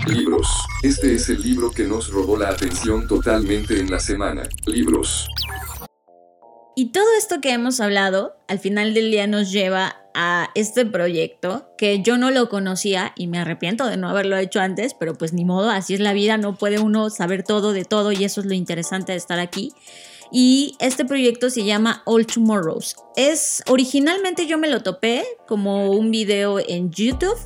Libros. 0.06 0.46
Este 0.82 1.14
es 1.14 1.30
el 1.30 1.40
libro 1.40 1.70
que 1.70 1.84
nos 1.84 2.10
robó 2.10 2.36
la 2.36 2.50
atención 2.50 3.08
totalmente 3.08 3.80
en 3.80 3.90
la 3.90 3.98
semana. 3.98 4.42
Libros. 4.66 5.28
Y 6.76 6.92
todo 6.92 7.06
esto 7.16 7.40
que 7.40 7.52
hemos 7.52 7.80
hablado, 7.80 8.36
al 8.48 8.58
final 8.58 8.92
del 8.92 9.10
día 9.10 9.26
nos 9.26 9.50
lleva 9.50 9.96
a 10.14 10.50
este 10.54 10.84
proyecto 10.84 11.68
que 11.78 12.02
yo 12.02 12.18
no 12.18 12.30
lo 12.30 12.48
conocía 12.48 13.12
y 13.16 13.28
me 13.28 13.38
arrepiento 13.38 13.86
de 13.86 13.96
no 13.96 14.08
haberlo 14.08 14.36
hecho 14.36 14.60
antes, 14.60 14.92
pero 14.92 15.14
pues 15.14 15.32
ni 15.32 15.44
modo, 15.44 15.70
así 15.70 15.94
es 15.94 16.00
la 16.00 16.12
vida, 16.12 16.36
no 16.36 16.56
puede 16.56 16.78
uno 16.80 17.08
saber 17.08 17.42
todo 17.42 17.72
de 17.72 17.84
todo 17.84 18.12
y 18.12 18.24
eso 18.24 18.40
es 18.40 18.46
lo 18.46 18.54
interesante 18.54 19.12
de 19.12 19.18
estar 19.18 19.38
aquí. 19.38 19.72
Y 20.30 20.76
este 20.80 21.04
proyecto 21.04 21.48
se 21.48 21.64
llama 21.64 22.02
All 22.04 22.26
Tomorrows. 22.26 22.96
Es 23.16 23.62
originalmente 23.68 24.46
yo 24.46 24.58
me 24.58 24.68
lo 24.68 24.82
topé 24.82 25.24
como 25.46 25.92
un 25.92 26.10
video 26.10 26.58
en 26.58 26.90
YouTube. 26.90 27.38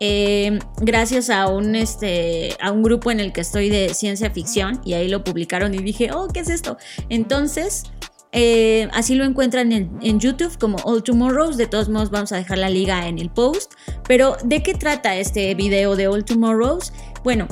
Eh, 0.00 0.58
gracias 0.80 1.30
a 1.30 1.48
un, 1.48 1.74
este, 1.74 2.56
a 2.60 2.72
un 2.72 2.82
grupo 2.82 3.10
en 3.10 3.20
el 3.20 3.32
que 3.32 3.40
estoy 3.40 3.68
de 3.68 3.94
ciencia 3.94 4.30
ficción 4.30 4.80
y 4.84 4.94
ahí 4.94 5.08
lo 5.08 5.24
publicaron 5.24 5.74
y 5.74 5.78
dije, 5.78 6.10
oh, 6.12 6.28
¿qué 6.28 6.40
es 6.40 6.50
esto? 6.50 6.76
Entonces, 7.08 7.84
eh, 8.32 8.88
así 8.92 9.14
lo 9.14 9.24
encuentran 9.24 9.72
en, 9.72 9.98
en, 10.02 10.20
YouTube 10.20 10.58
como 10.58 10.76
All 10.84 11.02
Tomorrows. 11.02 11.56
De 11.56 11.66
todos 11.66 11.88
modos, 11.88 12.10
vamos 12.10 12.32
a 12.32 12.36
dejar 12.36 12.58
la 12.58 12.68
liga 12.68 13.08
en 13.08 13.18
el 13.18 13.30
post. 13.30 13.72
Pero, 14.06 14.36
¿de 14.44 14.62
qué 14.62 14.74
trata 14.74 15.16
este 15.16 15.54
video 15.54 15.96
de 15.96 16.08
All 16.08 16.24
Tomorrows? 16.24 16.92
Bueno, 17.24 17.48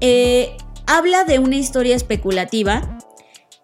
eh, 0.00 0.56
habla 0.86 1.24
de 1.24 1.38
una 1.38 1.56
historia 1.56 1.96
especulativa 1.96 2.98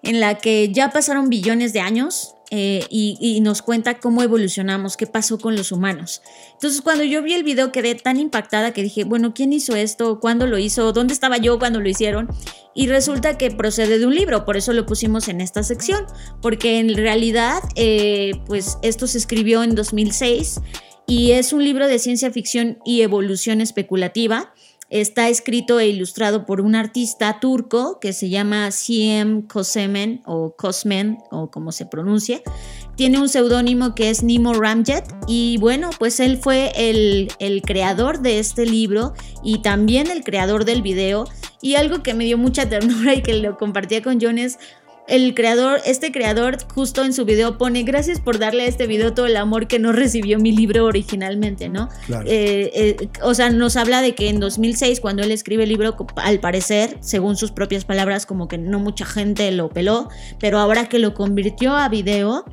en 0.03 0.21
la 0.21 0.37
que 0.37 0.73
ya 0.73 0.91
pasaron 0.91 1.29
billones 1.29 1.73
de 1.73 1.81
años. 1.81 2.35
Eh, 2.55 2.85
y, 2.91 3.41
nos 3.41 3.63
cuenta 3.63 3.99
cómo 3.99 4.23
evolucionamos, 4.23 4.99
qué 4.99 5.07
pasó 5.07 5.39
con 5.39 5.57
los 5.57 5.73
humanos. 5.73 6.21
Entonces, 6.53 6.83
cuando 6.83 7.03
yo 7.03 7.23
vi 7.23 7.33
el 7.33 7.45
video 7.45 7.73
quedé 7.73 7.95
tan 7.95 8.21
impactada 8.21 8.75
que 8.75 8.83
dije, 8.83 9.05
bueno, 9.05 9.33
¿quién 9.33 9.55
hizo 9.55 9.75
esto? 9.75 10.21
¿Cuándo 10.21 10.47
lo 10.47 10.59
hizo? 10.59 10.93
¿Dónde 10.93 11.15
estaba 11.15 11.39
yo 11.39 11.59
cuando 11.59 11.81
lo 11.81 11.89
hicieron? 11.89 12.29
Y 12.75 12.89
resulta 12.89 13.39
que 13.39 13.51
procede 13.51 13.99
de 13.99 14.05
un 14.05 14.15
libro, 14.15 14.45
por 14.45 14.59
eso 14.59 14.75
lo 14.75 14.85
pusimos 14.85 15.29
en 15.29 15.41
esta 15.41 15.63
sección, 15.63 16.05
porque 16.43 16.79
en 16.79 16.95
realidad, 16.95 17.63
eh, 17.75 18.33
pues 18.45 18.77
esto 18.83 19.07
se 19.07 19.17
escribió 19.17 19.63
en 19.63 19.75
2006 19.75 20.61
y 21.07 21.33
es 21.33 21.55
un 21.55 21.65
libro 21.65 21.89
de 21.89 21.99
ciencia 21.99 22.31
ficción 22.31 22.79
y 22.85 23.01
evolución 23.01 23.63
especulativa. 23.63 24.53
Está 24.93 25.31
escrito 25.31 25.81
e 25.81 25.89
ilustrado 25.89 26.45
por 26.45 26.61
un 26.61 26.75
artista 26.75 27.41
turco 27.41 27.99
que 27.99 28.13
se 28.13 28.29
llama 28.29 28.71
Siem 28.71 29.41
Kosemen 29.41 30.21
o 30.27 30.55
Kosmen 30.55 31.17
o 31.31 31.51
como 31.51 31.73
se 31.73 31.87
pronuncia. 31.87 32.43
Tiene 32.95 33.19
un 33.19 33.31
seudónimo 33.31 33.95
que 33.95 34.11
es 34.11 34.23
Nimo 34.23 34.53
Ramjet 34.53 35.07
y 35.27 35.57
bueno, 35.57 35.89
pues 35.99 36.21
él 36.21 36.37
fue 36.37 36.73
el, 36.77 37.63
creador 37.65 38.21
de 38.21 38.39
este 38.39 38.67
libro 38.67 39.15
y 39.43 39.63
también 39.63 40.11
el 40.11 40.23
creador 40.25 40.67
del 40.67 40.83
video. 40.83 41.25
Y 41.63 41.77
algo 41.77 42.03
que 42.03 42.13
me 42.13 42.27
dio 42.27 42.37
mucha 42.37 42.69
ternura 42.69 43.15
y 43.15 43.23
que 43.23 43.33
lo 43.33 43.57
compartía 43.57 44.03
con 44.03 44.21
John 44.21 44.37
es 44.37 44.59
el 45.09 45.35
creador, 45.35 45.81
este 45.85 46.13
creador 46.13 46.59
justo 46.75 47.05
en 47.05 47.13
su 47.13 47.25
video 47.25 47.59
pone 47.59 47.83
gracias 47.83 48.21
por 48.21 48.39
darle 48.39 48.65
a 48.65 48.67
este 48.67 48.87
video 48.87 49.13
todo 49.15 49.27
el 49.27 49.37
amor 49.37 49.67
que 49.67 49.79
no 49.79 49.93
recibió 49.93 50.39
mi 50.39 50.53
libro 50.53 50.85
originalmente, 50.85 51.69
¿no? 51.69 51.89
Claro. 52.07 52.27
Eh, 52.29 52.71
eh, 52.75 53.09
o 53.23 53.35
sea, 53.35 53.51
nos 53.51 53.77
habla 53.77 54.01
de 54.01 54.15
que 54.15 54.29
en 54.29 54.41
2006 54.41 55.01
cuando 55.01 55.23
él 55.23 55.31
escribe 55.33 55.65
el 55.65 55.71
libro, 55.71 55.97
al 56.17 56.41
parecer, 56.41 56.97
según 57.01 57.37
sus 57.37 57.51
propias 57.51 57.85
palabras, 57.85 58.27
como 58.27 58.49
que 58.49 58.59
no 58.59 58.79
mucha 58.79 59.05
gente 59.05 59.51
lo 59.51 59.69
peló, 59.69 60.09
pero 60.39 60.59
ahora 60.59 60.89
que 60.89 60.99
lo 60.99 61.15
convirtió 61.15 61.77
a 61.77 61.89
video, 61.89 62.45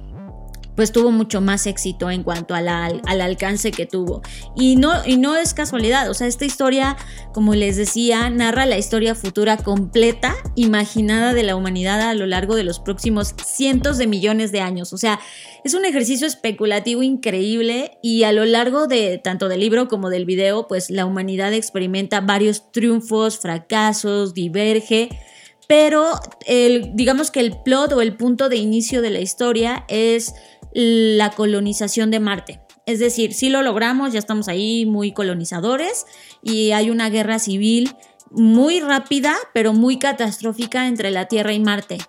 pues 0.79 0.93
tuvo 0.93 1.11
mucho 1.11 1.41
más 1.41 1.67
éxito 1.67 2.09
en 2.09 2.23
cuanto 2.23 2.55
a 2.55 2.59
al 2.59 3.19
alcance 3.19 3.71
que 3.71 3.85
tuvo. 3.85 4.21
Y 4.55 4.77
no, 4.77 5.05
y 5.05 5.17
no 5.17 5.35
es 5.35 5.53
casualidad, 5.53 6.09
o 6.09 6.13
sea, 6.13 6.25
esta 6.25 6.45
historia, 6.45 6.95
como 7.33 7.53
les 7.53 7.75
decía, 7.75 8.29
narra 8.29 8.65
la 8.65 8.77
historia 8.77 9.13
futura 9.13 9.57
completa, 9.57 10.37
imaginada 10.55 11.33
de 11.33 11.43
la 11.43 11.57
humanidad 11.57 11.99
a 11.99 12.13
lo 12.13 12.25
largo 12.27 12.55
de 12.55 12.63
los 12.63 12.79
próximos 12.79 13.35
cientos 13.45 13.97
de 13.97 14.07
millones 14.07 14.53
de 14.53 14.61
años. 14.61 14.93
O 14.93 14.97
sea, 14.97 15.19
es 15.65 15.73
un 15.73 15.83
ejercicio 15.83 16.25
especulativo 16.25 17.03
increíble 17.03 17.97
y 18.01 18.23
a 18.23 18.31
lo 18.31 18.45
largo 18.45 18.87
de 18.87 19.17
tanto 19.21 19.49
del 19.49 19.59
libro 19.59 19.89
como 19.89 20.09
del 20.09 20.23
video, 20.23 20.69
pues 20.69 20.89
la 20.89 21.05
humanidad 21.05 21.51
experimenta 21.51 22.21
varios 22.21 22.71
triunfos, 22.71 23.37
fracasos, 23.37 24.33
diverge 24.33 25.09
pero 25.69 26.19
el, 26.47 26.95
digamos 26.95 27.29
que 27.29 27.41
el 27.41 27.55
plot 27.61 27.93
o 27.93 28.01
el 28.01 28.17
punto 28.17 28.49
de 28.49 28.55
inicio 28.55 29.03
de 29.03 29.11
la 29.11 29.19
historia 29.19 29.85
es 29.87 30.33
la 30.73 31.29
colonización 31.29 32.09
de 32.09 32.19
Marte. 32.19 32.59
Es 32.87 32.97
decir, 32.97 33.35
si 33.35 33.49
lo 33.49 33.61
logramos, 33.61 34.11
ya 34.11 34.17
estamos 34.17 34.47
ahí 34.47 34.87
muy 34.87 35.11
colonizadores 35.11 36.07
y 36.41 36.71
hay 36.71 36.89
una 36.89 37.11
guerra 37.11 37.37
civil 37.37 37.91
muy 38.31 38.79
rápida, 38.79 39.35
pero 39.53 39.73
muy 39.73 39.99
catastrófica 39.99 40.87
entre 40.87 41.11
la 41.11 41.27
Tierra 41.27 41.53
y 41.53 41.59
Marte. 41.59 41.99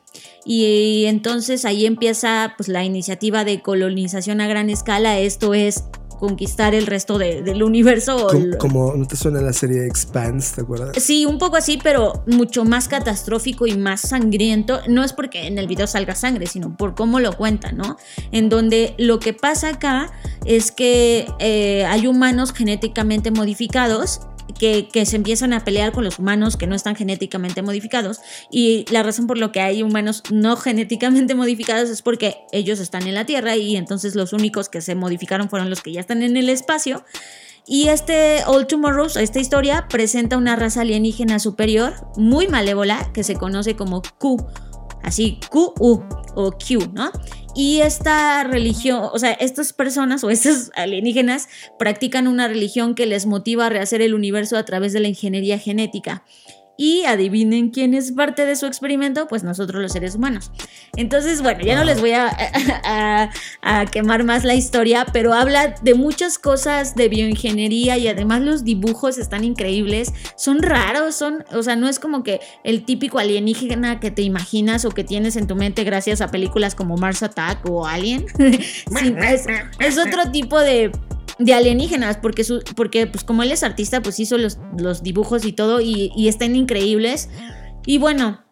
Y 0.47 1.05
entonces 1.05 1.67
ahí 1.67 1.85
empieza 1.85 2.55
pues, 2.57 2.71
la 2.71 2.83
iniciativa 2.85 3.45
de 3.45 3.61
colonización 3.61 4.41
a 4.41 4.49
gran 4.49 4.71
escala. 4.71 5.19
Esto 5.19 5.53
es 5.53 5.85
conquistar 6.21 6.75
el 6.75 6.87
resto 6.87 7.19
de, 7.19 7.43
del 7.43 7.63
universo. 7.63 8.29
Como, 8.29 8.59
como, 8.59 8.95
¿no 8.95 9.07
te 9.07 9.17
suena 9.17 9.41
la 9.41 9.53
serie 9.53 9.87
Expanse, 9.87 10.55
te 10.55 10.61
acuerdas? 10.61 11.03
Sí, 11.03 11.27
un 11.27 11.39
poco 11.39 11.57
así, 11.57 11.79
pero 11.83 12.23
mucho 12.27 12.65
más 12.65 12.87
catastrófico 12.87 13.67
y 13.67 13.77
más 13.77 14.03
sangriento. 14.03 14.81
No 14.87 15.03
es 15.03 15.13
porque 15.13 15.47
en 15.47 15.59
el 15.59 15.67
video 15.67 15.87
salga 15.87 16.15
sangre, 16.15 16.47
sino 16.47 16.77
por 16.77 16.95
cómo 16.95 17.19
lo 17.19 17.37
cuentan, 17.37 17.79
¿no? 17.79 17.97
En 18.31 18.49
donde 18.51 18.95
lo 18.99 19.19
que 19.19 19.33
pasa 19.33 19.71
acá 19.71 20.13
es 20.45 20.71
que 20.71 21.27
eh, 21.39 21.85
hay 21.87 22.07
humanos 22.07 22.53
genéticamente 22.53 23.31
modificados 23.31 24.21
que, 24.53 24.89
se 25.07 25.17
empiezan 25.17 25.53
a 25.53 25.65
pelear 25.65 25.93
con 25.93 26.05
los 26.05 26.19
humanos 26.19 26.57
que 26.57 26.67
no 26.67 26.75
están 26.75 26.97
genéticamente 26.97 27.63
modificados. 27.63 28.21
Y 28.51 28.85
la 28.91 29.03
razón 29.03 29.27
por 29.27 29.39
la 29.39 29.53
que 29.53 29.61
hay 29.61 29.83
humanos 29.83 30.23
no 30.31 30.57
genéticamente 30.57 31.35
modificados 31.37 31.91
es 31.91 32.03
porque 32.03 32.39
ellos 32.53 32.81
están 32.81 33.07
en 33.07 33.15
la 33.15 33.27
Tierra 33.27 33.57
y 33.57 33.77
entonces 33.77 34.15
los 34.15 34.33
únicos 34.33 34.69
que 34.69 34.81
se 34.81 34.95
modificaron 34.95 35.49
fueron 35.49 35.71
los 35.71 35.83
que 35.83 35.93
ya 35.93 36.01
están 36.01 36.23
en 36.23 36.37
el 36.37 36.49
espacio. 36.49 37.05
Y 37.67 37.89
este 37.89 38.43
All 38.47 38.67
Tomorrows, 38.67 39.17
esta 39.17 39.39
historia, 39.39 39.87
presenta 39.89 40.37
una 40.37 40.57
raza 40.57 40.81
alienígena 40.81 41.39
superior, 41.39 41.95
muy 42.17 42.49
malévola, 42.49 43.11
que 43.13 43.23
se 43.23 43.37
conoce 43.37 43.77
como 43.77 44.03
Q. 44.19 44.45
Así, 45.03 45.39
Q, 45.51 45.75
U 45.79 46.03
o 46.35 46.53
Q, 46.53 46.91
¿no? 46.93 47.11
Y 47.55 47.81
esta 47.81 48.45
religión, 48.45 49.09
o 49.13 49.19
sea, 49.19 49.33
estas 49.33 49.73
personas 49.73 50.23
o 50.23 50.31
estos 50.31 50.71
alienígenas 50.77 51.49
practican 51.79 52.29
una 52.29 52.47
religión 52.47 52.95
que 52.95 53.07
les 53.07 53.27
motiva 53.27 53.67
a 53.67 53.69
rehacer 53.69 54.03
el 54.03 54.15
universo 54.15 54.57
a 54.57 54.65
través 54.65 54.93
de 54.93 55.01
la 55.01 55.09
ingeniería 55.09 55.59
genética. 55.59 56.23
Y 56.81 57.05
adivinen 57.05 57.69
quién 57.69 57.93
es 57.93 58.11
parte 58.11 58.47
de 58.47 58.57
su 58.57 58.65
experimento, 58.65 59.29
pues 59.29 59.45
nosotros 59.45 59.83
los 59.83 59.93
seres 59.93 60.15
humanos. 60.15 60.51
Entonces, 60.97 61.43
bueno, 61.43 61.61
ya 61.61 61.77
no 61.77 61.85
les 61.85 62.01
voy 62.01 62.13
a, 62.13 63.31
quemar 63.93 64.25
más 64.25 64.45
la 64.45 64.55
historia, 64.55 65.05
pero 65.13 65.35
habla 65.35 65.75
de 65.83 65.93
muchas 65.93 66.39
cosas 66.39 66.95
de 66.95 67.11
bioingeniería 67.11 67.99
y 67.99 68.09
además 68.09 68.41
los 68.41 68.65
dibujos 68.65 69.19
están 69.19 69.45
increíbles. 69.45 70.15
Son 70.37 70.63
raros, 70.63 71.17
son, 71.17 71.45
o 71.53 71.63
sea, 71.63 71.77
no 71.77 71.87
es 71.87 71.99
como 71.99 72.23
que 72.23 72.41
el 72.65 72.87
típico 72.87 73.19
alienígena 73.19 74.01
que 74.01 74.11
te 74.11 74.23
imaginas 74.23 74.87
o 74.87 74.91
que 74.91 75.05
tienes 75.05 75.37
en 75.37 75.47
tu 75.47 75.57
mente 75.57 75.85
gracias 75.85 76.23
a 76.23 76.29
películas 76.29 76.75
como 76.75 76.97
Mars 76.97 77.23
Attack 77.23 77.69
o 77.69 77.87
Alien. 77.87 78.25
es 79.81 79.99
otro 79.99 80.31
tipo 80.33 80.59
de 80.59 80.91
de 81.41 81.55
alienígenas, 81.55 82.19
porque, 82.19 82.45
su, 82.45 82.63
porque 82.77 83.07
pues 83.07 83.25
como 83.25 83.43
él 83.43 83.51
es 83.51 83.63
artista, 83.63 84.03
pues 84.03 84.21
hizo 84.21 84.39
los, 84.39 84.59
los 84.79 85.03
dibujos 85.03 85.45
y 85.45 85.53
todo 85.53 85.81
y, 85.81 86.29
están 86.29 86.55
increíbles. 86.55 87.29
Y 87.87 87.99
bueno, 87.99 88.45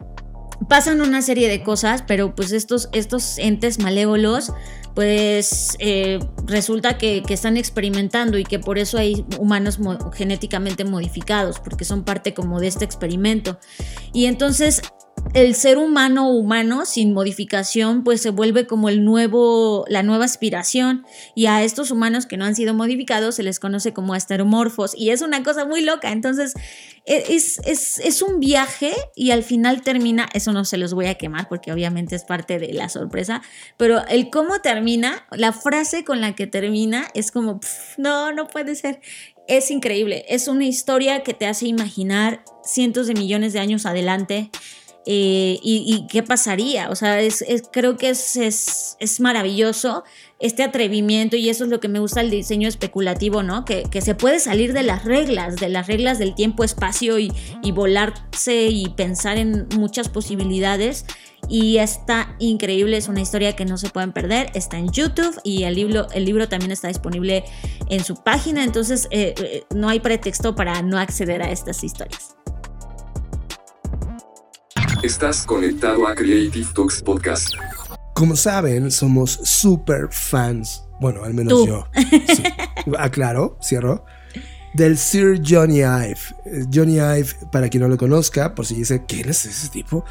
pasan 0.68 1.00
una 1.00 1.22
serie 1.22 1.48
de 1.48 1.62
cosas, 1.62 2.02
pero 2.06 2.34
pues 2.34 2.50
estos, 2.52 2.88
estos 2.92 3.38
entes 3.38 3.78
malévolos, 3.78 4.52
pues 4.94 5.76
eh, 5.78 6.18
resulta 6.46 6.98
que, 6.98 7.22
que, 7.22 7.34
están 7.34 7.56
experimentando 7.56 8.38
y 8.38 8.44
que 8.44 8.58
por 8.58 8.78
eso 8.78 8.98
hay 8.98 9.24
humanos 9.38 9.78
genéticamente 10.14 10.84
modificados, 10.84 11.60
porque 11.60 11.84
son 11.84 12.04
parte 12.04 12.34
como 12.34 12.58
de 12.58 12.68
este 12.68 12.84
experimento. 12.84 13.58
Y 14.12 14.24
entonces 14.24 14.82
el 15.34 15.54
ser 15.54 15.78
humano 15.78 16.28
humano 16.28 16.86
sin 16.86 17.12
modificación 17.12 18.04
pues 18.04 18.20
se 18.20 18.30
vuelve 18.30 18.66
como 18.66 18.88
el 18.88 19.04
nuevo 19.04 19.84
la 19.88 20.02
nueva 20.02 20.24
aspiración. 20.24 21.04
Y 21.34 21.46
a 21.46 21.62
estos 21.62 21.90
humanos 21.90 22.26
que 22.26 22.36
no 22.36 22.44
han 22.44 22.54
sido 22.54 22.74
modificados 22.74 23.36
se 23.36 23.42
les 23.42 23.60
conoce 23.60 23.92
como 23.92 24.14
asteromorfos. 24.14 24.94
Y 24.96 25.10
es 25.10 25.22
una 25.22 25.42
cosa 25.42 25.64
muy 25.64 25.82
loca. 25.82 26.12
Entonces 26.12 26.54
e, 27.04 27.34
es, 27.34 27.60
es, 27.64 27.98
es, 27.98 28.22
un 28.22 28.40
viaje 28.40 28.92
y 29.14 29.30
al 29.30 29.42
final 29.42 29.82
termina 29.82 30.28
eso 30.34 30.52
no 30.52 30.64
se 30.64 30.76
los 30.76 30.94
voy 30.94 31.06
a 31.06 31.14
quemar 31.14 31.48
porque 31.48 31.72
obviamente 31.72 32.16
es 32.16 32.24
parte 32.24 32.58
de 32.58 32.72
la 32.74 32.88
sorpresa 32.88 33.40
pero 33.78 34.06
el 34.08 34.28
cómo 34.28 34.60
termina 34.60 35.26
la 35.30 35.52
frase 35.52 36.04
con 36.04 36.20
la 36.20 36.34
que 36.34 36.46
termina 36.46 37.06
es 37.14 37.30
como 37.30 37.60
no 37.96 38.32
no 38.32 38.48
puede 38.48 38.74
ser 38.74 39.00
es 39.48 39.70
increíble. 39.70 40.26
Es 40.28 40.46
una 40.46 40.66
historia 40.66 41.22
que 41.22 41.32
te 41.32 41.46
hace 41.46 41.66
imaginar 41.66 42.44
cientos 42.62 43.06
de 43.06 43.14
millones 43.14 43.54
de 43.54 43.60
años 43.60 43.86
adelante 43.86 44.50
eh, 45.10 45.58
y, 45.62 46.06
qué 46.10 46.22
pasaría. 46.22 46.90
O 46.90 46.94
sea, 46.94 47.18
es, 47.22 47.42
creo 47.72 47.96
que 47.96 48.10
es, 48.10 48.36
es, 48.36 49.20
maravilloso 49.20 50.04
este 50.38 50.62
atrevimiento 50.62 51.34
y 51.34 51.48
eso 51.48 51.64
es 51.64 51.70
lo 51.70 51.80
que 51.80 51.88
me 51.88 51.98
gusta 51.98 52.20
el 52.20 52.28
diseño 52.28 52.68
especulativo, 52.68 53.42
¿no? 53.42 53.64
Que, 53.64 53.84
que 53.84 54.02
se 54.02 54.14
puede 54.14 54.38
salir 54.38 54.74
de 54.74 54.82
las 54.82 55.06
reglas, 55.06 55.56
de 55.56 55.70
las 55.70 55.86
reglas 55.86 56.18
del 56.18 56.34
tiempo, 56.34 56.62
espacio 56.62 57.18
y, 57.18 57.32
y 57.62 57.72
volarse 57.72 58.66
y 58.66 58.90
pensar 58.90 59.38
en 59.38 59.66
muchas 59.78 60.10
posibilidades. 60.10 61.06
Y 61.48 61.78
está 61.78 62.36
increíble, 62.38 62.98
es 62.98 63.08
una 63.08 63.22
historia 63.22 63.56
que 63.56 63.64
no 63.64 63.78
se 63.78 63.88
pueden 63.88 64.12
perder, 64.12 64.50
está 64.52 64.76
en 64.76 64.90
YouTube 64.90 65.40
y 65.42 65.62
el 65.62 65.74
libro, 65.76 66.06
el 66.12 66.26
libro 66.26 66.50
también 66.50 66.72
está 66.72 66.88
disponible 66.88 67.44
en 67.88 68.04
su 68.04 68.22
página, 68.22 68.62
entonces 68.62 69.08
eh, 69.10 69.34
eh, 69.42 69.64
no 69.74 69.88
hay 69.88 70.00
pretexto 70.00 70.54
para 70.54 70.82
no 70.82 70.98
acceder 70.98 71.42
a 71.42 71.50
estas 71.50 71.82
historias. 71.82 72.37
Estás 75.02 75.46
conectado 75.46 76.08
a 76.08 76.14
Creative 76.14 76.66
Talks 76.74 77.00
Podcast. 77.02 77.54
Como 78.14 78.34
saben, 78.34 78.90
somos 78.90 79.38
super 79.44 80.08
fans. 80.10 80.82
Bueno, 81.00 81.22
al 81.22 81.34
menos 81.34 81.66
yo. 81.66 81.86
Aclaro, 82.98 83.56
cierro. 83.62 84.04
Del 84.74 84.98
Sir 84.98 85.40
Johnny 85.46 85.78
Ive. 85.78 86.18
Johnny 86.74 86.96
Ive, 86.96 87.28
para 87.52 87.68
quien 87.68 87.82
no 87.82 87.88
lo 87.88 87.96
conozca, 87.96 88.56
por 88.56 88.66
si 88.66 88.74
dice, 88.74 89.04
¿quién 89.06 89.28
es 89.28 89.44
ese 89.46 89.68
tipo? 89.68 90.04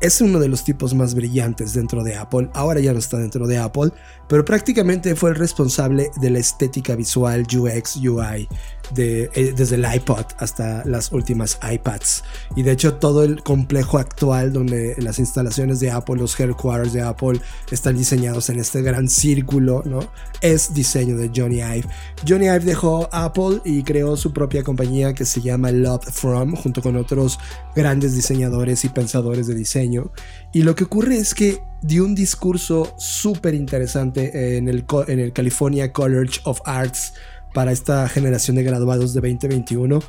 es 0.00 0.20
uno 0.20 0.38
de 0.38 0.48
los 0.48 0.64
tipos 0.64 0.94
más 0.94 1.14
brillantes 1.14 1.74
dentro 1.74 2.02
de 2.02 2.16
Apple. 2.16 2.48
Ahora 2.54 2.80
ya 2.80 2.92
no 2.92 2.98
está 2.98 3.18
dentro 3.18 3.46
de 3.46 3.58
Apple, 3.58 3.90
pero 4.28 4.44
prácticamente 4.44 5.14
fue 5.14 5.30
el 5.30 5.36
responsable 5.36 6.10
de 6.20 6.30
la 6.30 6.38
estética 6.38 6.96
visual 6.96 7.42
UX, 7.42 7.96
UI, 7.96 8.48
eh, 8.96 9.54
desde 9.56 9.76
el 9.76 9.86
iPod 9.92 10.24
hasta 10.38 10.84
las 10.84 11.12
últimas 11.12 11.58
iPads. 11.62 12.24
Y 12.56 12.62
de 12.62 12.72
hecho 12.72 12.94
todo 12.94 13.24
el 13.24 13.42
complejo 13.42 13.98
actual 13.98 14.52
donde 14.52 14.94
las 14.98 15.18
instalaciones 15.18 15.80
de 15.80 15.90
Apple, 15.90 16.16
los 16.16 16.38
headquarters 16.38 16.92
de 16.92 17.02
Apple 17.02 17.40
están 17.70 17.96
diseñados 17.96 18.50
en 18.50 18.58
este 18.60 18.82
gran 18.82 19.08
círculo, 19.08 19.82
¿no? 19.84 20.00
Es 20.40 20.74
diseño 20.74 21.16
de 21.16 21.30
Johnny 21.34 21.60
Ive. 21.60 21.88
Johnny 22.26 22.46
Ive 22.46 22.60
dejó 22.60 23.08
Apple 23.12 23.60
y 23.64 23.82
creó 23.82 24.16
su 24.16 24.32
propia 24.32 24.62
compañía 24.62 25.14
que 25.14 25.24
se 25.24 25.40
llama 25.40 25.70
Love 25.70 26.04
From, 26.10 26.54
junto 26.54 26.82
con 26.82 26.96
otros 26.96 27.38
grandes 27.74 28.14
diseñadores 28.14 28.84
y 28.84 28.88
pensadores 28.88 29.46
de 29.46 29.54
diseño. 29.54 30.12
Y 30.52 30.62
lo 30.62 30.74
que 30.74 30.84
ocurre 30.84 31.16
es 31.16 31.34
que 31.34 31.62
dio 31.82 32.04
un 32.04 32.14
discurso 32.14 32.94
súper 32.96 33.54
interesante 33.54 34.56
en 34.56 34.68
el 34.68 34.84
California 35.32 35.92
College 35.92 36.40
of 36.44 36.60
Arts 36.64 37.14
para 37.54 37.72
esta 37.72 38.06
generación 38.08 38.56
de 38.56 38.64
graduados 38.64 39.14
de 39.14 39.20
2021 39.20 40.00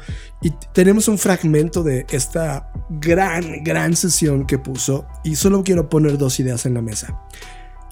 y 0.41 0.51
tenemos 0.73 1.07
un 1.07 1.17
fragmento 1.17 1.83
de 1.83 2.05
esta 2.09 2.71
gran, 2.89 3.63
gran 3.63 3.95
sesión 3.95 4.45
que 4.45 4.57
puso 4.57 5.05
y 5.23 5.35
solo 5.35 5.63
quiero 5.63 5.87
poner 5.87 6.17
dos 6.17 6.39
ideas 6.41 6.65
en 6.65 6.73
la 6.73 6.81
mesa 6.81 7.21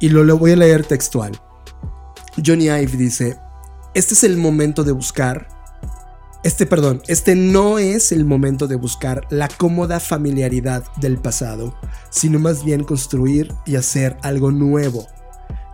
y 0.02 0.10
lo, 0.10 0.26
lo 0.26 0.38
voy 0.38 0.52
a 0.52 0.56
leer 0.58 0.86
textual. 0.86 1.32
Johnny 2.46 2.66
Ive 2.66 2.98
dice, 2.98 3.38
este 3.94 4.16
es 4.16 4.24
el 4.24 4.38
momento 4.38 4.84
de 4.84 4.92
buscar 4.92 5.48
este, 6.44 6.66
perdón, 6.66 7.02
este 7.08 7.36
no 7.36 7.80
es 7.80 8.12
el 8.12 8.26
momento 8.26 8.68
de 8.68 8.76
buscar 8.76 9.26
la 9.30 9.48
cómoda 9.48 10.02
familiaridad 10.02 10.84
del 11.00 11.18
pasado, 11.18 11.74
sino 12.10 12.38
más 12.38 12.66
bien 12.66 12.84
construir 12.84 13.54
y 13.66 13.78
hacer 13.78 14.18
algo 14.24 14.52
nuevo. 14.52 15.08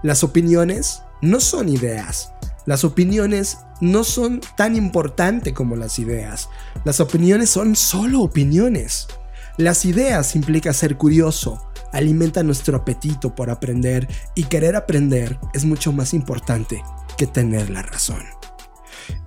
Las 0.03 0.23
opiniones 0.23 1.01
no 1.23 1.39
son 1.39 1.69
ideas. 1.69 2.33
Las 2.69 2.83
opiniones 2.83 3.57
no 3.81 4.03
son 4.03 4.41
tan 4.55 4.75
importantes 4.75 5.53
como 5.53 5.75
las 5.75 5.97
ideas. 5.97 6.49
Las 6.85 6.99
opiniones 6.99 7.49
son 7.49 7.75
solo 7.75 8.21
opiniones. 8.21 9.07
Las 9.57 9.85
ideas 9.85 10.35
implica 10.35 10.71
ser 10.71 10.95
curioso, 10.95 11.67
alimenta 11.91 12.43
nuestro 12.43 12.77
apetito 12.77 13.33
por 13.33 13.49
aprender 13.49 14.07
y 14.35 14.43
querer 14.43 14.75
aprender 14.75 15.39
es 15.55 15.65
mucho 15.65 15.91
más 15.91 16.13
importante 16.13 16.83
que 17.17 17.25
tener 17.25 17.71
la 17.71 17.81
razón. 17.81 18.21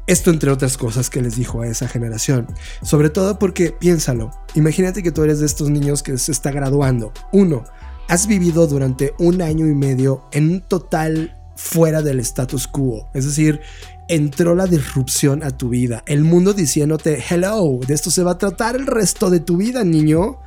Esto 0.07 0.30
entre 0.30 0.53
otras 0.53 0.76
cosas 0.76 1.11
que 1.11 1.20
les 1.20 1.34
dijo 1.34 1.62
a 1.62 1.66
esa 1.66 1.88
generación. 1.88 2.47
Sobre 2.80 3.11
todo 3.11 3.40
porque, 3.40 3.72
piénsalo, 3.72 4.30
imagínate 4.55 5.03
que 5.03 5.11
tú 5.11 5.24
eres 5.24 5.40
de 5.40 5.47
estos 5.47 5.68
niños 5.68 6.05
que 6.05 6.16
se 6.16 6.30
está 6.30 6.53
graduando. 6.53 7.12
Uno, 7.32 7.64
has 8.07 8.28
vivido 8.28 8.68
durante 8.68 9.14
un 9.18 9.43
año 9.43 9.66
y 9.66 9.74
medio 9.74 10.28
en 10.30 10.49
un 10.49 10.61
total 10.61 11.41
fuera 11.57 12.03
del 12.03 12.21
status 12.21 12.67
quo. 12.67 13.09
Es 13.15 13.25
decir, 13.25 13.61
entró 14.09 14.55
la 14.55 14.67
disrupción 14.67 15.43
a 15.43 15.51
tu 15.51 15.69
vida. 15.69 16.03
El 16.07 16.25
mundo 16.25 16.53
diciéndote, 16.53 17.23
hello, 17.29 17.81
de 17.87 17.95
esto 17.95 18.11
se 18.11 18.23
va 18.23 18.33
a 18.33 18.39
tratar 18.39 18.77
el 18.77 18.87
resto 18.87 19.31
de 19.31 19.41
tu 19.41 19.57
vida, 19.57 19.85
niño. 19.85 20.39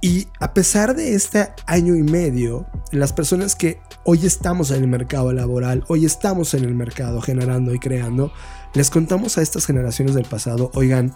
Y 0.00 0.28
a 0.40 0.54
pesar 0.54 0.96
de 0.96 1.14
este 1.14 1.48
año 1.66 1.94
y 1.94 2.02
medio, 2.02 2.66
las 2.90 3.12
personas 3.12 3.54
que 3.54 3.80
hoy 4.04 4.24
estamos 4.24 4.70
en 4.70 4.82
el 4.82 4.88
mercado 4.88 5.32
laboral, 5.32 5.84
hoy 5.88 6.04
estamos 6.04 6.54
en 6.54 6.64
el 6.64 6.74
mercado 6.74 7.20
generando 7.20 7.74
y 7.74 7.78
creando, 7.78 8.32
les 8.74 8.90
contamos 8.90 9.36
a 9.36 9.42
estas 9.42 9.66
generaciones 9.66 10.14
del 10.14 10.24
pasado, 10.24 10.70
oigan, 10.74 11.12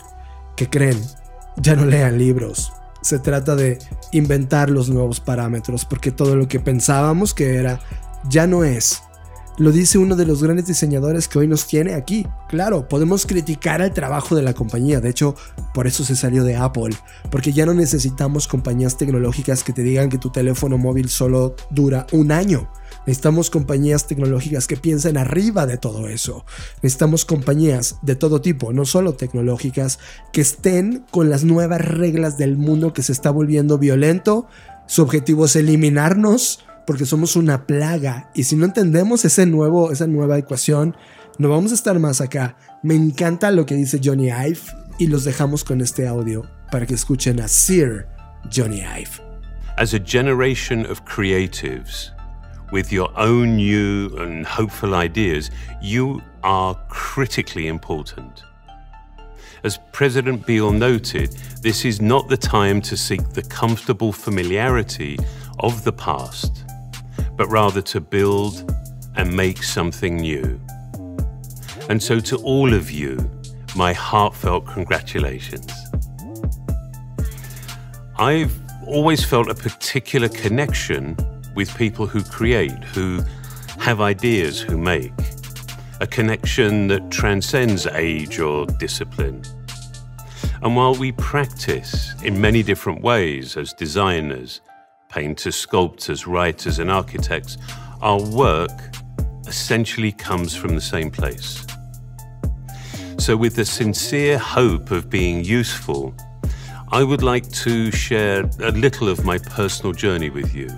que 0.56 0.68
creen, 0.68 1.00
ya 1.56 1.74
no 1.74 1.86
lean 1.86 2.18
libros. 2.18 2.72
Se 3.00 3.18
trata 3.18 3.56
de 3.56 3.78
inventar 4.12 4.70
los 4.70 4.90
nuevos 4.90 5.20
parámetros, 5.20 5.84
porque 5.84 6.10
todo 6.10 6.36
lo 6.36 6.48
que 6.48 6.60
pensábamos 6.60 7.32
que 7.32 7.56
era, 7.56 7.80
ya 8.28 8.46
no 8.46 8.64
es. 8.64 9.02
Lo 9.58 9.72
dice 9.72 9.98
uno 9.98 10.14
de 10.14 10.24
los 10.24 10.40
grandes 10.40 10.66
diseñadores 10.66 11.26
que 11.26 11.40
hoy 11.40 11.48
nos 11.48 11.66
tiene 11.66 11.94
aquí. 11.94 12.24
Claro, 12.48 12.88
podemos 12.88 13.26
criticar 13.26 13.82
el 13.82 13.92
trabajo 13.92 14.36
de 14.36 14.42
la 14.42 14.54
compañía. 14.54 15.00
De 15.00 15.10
hecho, 15.10 15.34
por 15.74 15.88
eso 15.88 16.04
se 16.04 16.14
salió 16.14 16.44
de 16.44 16.54
Apple. 16.54 16.94
Porque 17.28 17.52
ya 17.52 17.66
no 17.66 17.74
necesitamos 17.74 18.46
compañías 18.46 18.96
tecnológicas 18.96 19.64
que 19.64 19.72
te 19.72 19.82
digan 19.82 20.10
que 20.10 20.18
tu 20.18 20.30
teléfono 20.30 20.78
móvil 20.78 21.08
solo 21.08 21.56
dura 21.70 22.06
un 22.12 22.30
año. 22.30 22.70
Necesitamos 23.04 23.50
compañías 23.50 24.06
tecnológicas 24.06 24.68
que 24.68 24.76
piensen 24.76 25.18
arriba 25.18 25.66
de 25.66 25.76
todo 25.76 26.06
eso. 26.06 26.44
Necesitamos 26.80 27.24
compañías 27.24 27.96
de 28.02 28.14
todo 28.14 28.40
tipo, 28.40 28.72
no 28.72 28.84
solo 28.84 29.14
tecnológicas, 29.14 29.98
que 30.32 30.40
estén 30.40 31.04
con 31.10 31.30
las 31.30 31.42
nuevas 31.42 31.80
reglas 31.80 32.38
del 32.38 32.56
mundo 32.56 32.92
que 32.92 33.02
se 33.02 33.10
está 33.10 33.32
volviendo 33.32 33.76
violento. 33.76 34.46
Su 34.86 35.02
objetivo 35.02 35.46
es 35.46 35.56
eliminarnos 35.56 36.60
porque 36.88 37.04
somos 37.04 37.36
una 37.36 37.66
plaga. 37.66 38.30
Y 38.34 38.44
si 38.44 38.56
no 38.56 38.64
entendemos 38.64 39.22
ese 39.26 39.44
nuevo, 39.44 39.92
esa 39.92 40.06
nueva 40.06 40.38
ecuación, 40.38 40.96
no 41.36 41.50
vamos 41.50 41.70
a 41.70 41.74
estar 41.74 41.98
más 41.98 42.22
acá. 42.22 42.56
Me 42.82 42.94
encanta 42.94 43.50
lo 43.50 43.66
que 43.66 43.74
dice 43.74 44.00
Johnny 44.02 44.30
Ive 44.30 44.60
y 44.98 45.08
los 45.08 45.24
dejamos 45.24 45.64
con 45.64 45.82
este 45.82 46.08
audio 46.08 46.46
para 46.72 46.86
que 46.86 46.94
escuchen 46.94 47.40
a 47.40 47.46
Sir 47.46 48.08
Johnny 48.50 48.80
Ive. 48.80 49.20
As 49.76 49.92
a 49.92 49.98
generation 49.98 50.86
of 50.86 51.04
creatives, 51.04 52.10
with 52.72 52.90
your 52.90 53.10
own 53.18 53.56
new 53.56 54.08
and 54.16 54.46
hopeful 54.46 54.94
ideas, 54.94 55.50
you 55.82 56.22
are 56.42 56.74
critically 56.88 57.68
important. 57.68 58.44
As 59.62 59.78
President 59.92 60.46
Beale 60.46 60.72
noted, 60.72 61.32
this 61.60 61.84
is 61.84 62.00
not 62.00 62.30
the 62.30 62.38
time 62.38 62.80
to 62.80 62.96
seek 62.96 63.20
the 63.34 63.42
comfortable 63.42 64.10
familiarity 64.10 65.18
of 65.58 65.84
the 65.84 65.92
past, 65.92 66.64
but 67.38 67.48
rather 67.48 67.80
to 67.80 68.00
build 68.00 68.74
and 69.16 69.34
make 69.34 69.62
something 69.62 70.16
new. 70.16 70.60
And 71.88 72.02
so, 72.02 72.20
to 72.20 72.36
all 72.38 72.74
of 72.74 72.90
you, 72.90 73.18
my 73.74 73.94
heartfelt 73.94 74.66
congratulations. 74.66 75.72
I've 78.18 78.52
always 78.86 79.24
felt 79.24 79.48
a 79.48 79.54
particular 79.54 80.28
connection 80.28 81.16
with 81.54 81.74
people 81.76 82.06
who 82.06 82.22
create, 82.22 82.72
who 82.92 83.22
have 83.78 84.00
ideas, 84.00 84.60
who 84.60 84.76
make. 84.76 85.12
A 86.00 86.06
connection 86.06 86.88
that 86.88 87.10
transcends 87.10 87.86
age 87.86 88.40
or 88.40 88.66
discipline. 88.66 89.42
And 90.62 90.74
while 90.74 90.94
we 90.94 91.12
practice 91.12 92.12
in 92.22 92.40
many 92.40 92.62
different 92.62 93.02
ways 93.02 93.56
as 93.56 93.72
designers, 93.72 94.60
painters, 95.08 95.56
sculptors, 95.56 96.26
writers, 96.26 96.78
and 96.78 96.90
architects, 96.90 97.58
our 98.00 98.22
work 98.22 98.70
essentially 99.46 100.12
comes 100.12 100.54
from 100.54 100.74
the 100.74 100.80
same 100.80 101.10
place. 101.10 101.64
So, 103.18 103.36
with 103.36 103.56
the 103.56 103.64
sincere 103.64 104.38
hope 104.38 104.90
of 104.90 105.10
being 105.10 105.44
useful, 105.44 106.14
I 106.90 107.02
would 107.02 107.22
like 107.22 107.50
to 107.64 107.90
share 107.90 108.48
a 108.60 108.70
little 108.70 109.08
of 109.08 109.24
my 109.24 109.38
personal 109.38 109.92
journey 109.92 110.30
with 110.30 110.54
you. 110.54 110.68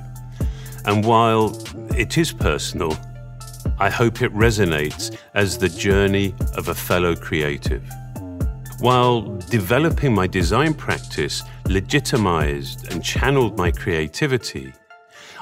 And 0.87 1.05
while 1.05 1.57
it 1.97 2.18
is 2.18 2.33
personal, 2.33 2.97
I 3.78 3.91
hope 3.91 4.22
it 4.22 4.33
resonates 4.35 5.16
as 5.35 5.59
the 5.59 5.68
journey 5.68 6.35
of 6.57 6.68
a 6.68 6.74
fellow 6.74 7.14
creative. 7.14 7.85
While 8.81 9.22
developing 9.51 10.14
my 10.14 10.26
design 10.26 10.74
practice 10.74 11.43
legitimized 11.71 12.93
and 12.93 13.03
channeled 13.05 13.57
my 13.57 13.71
creativity, 13.71 14.73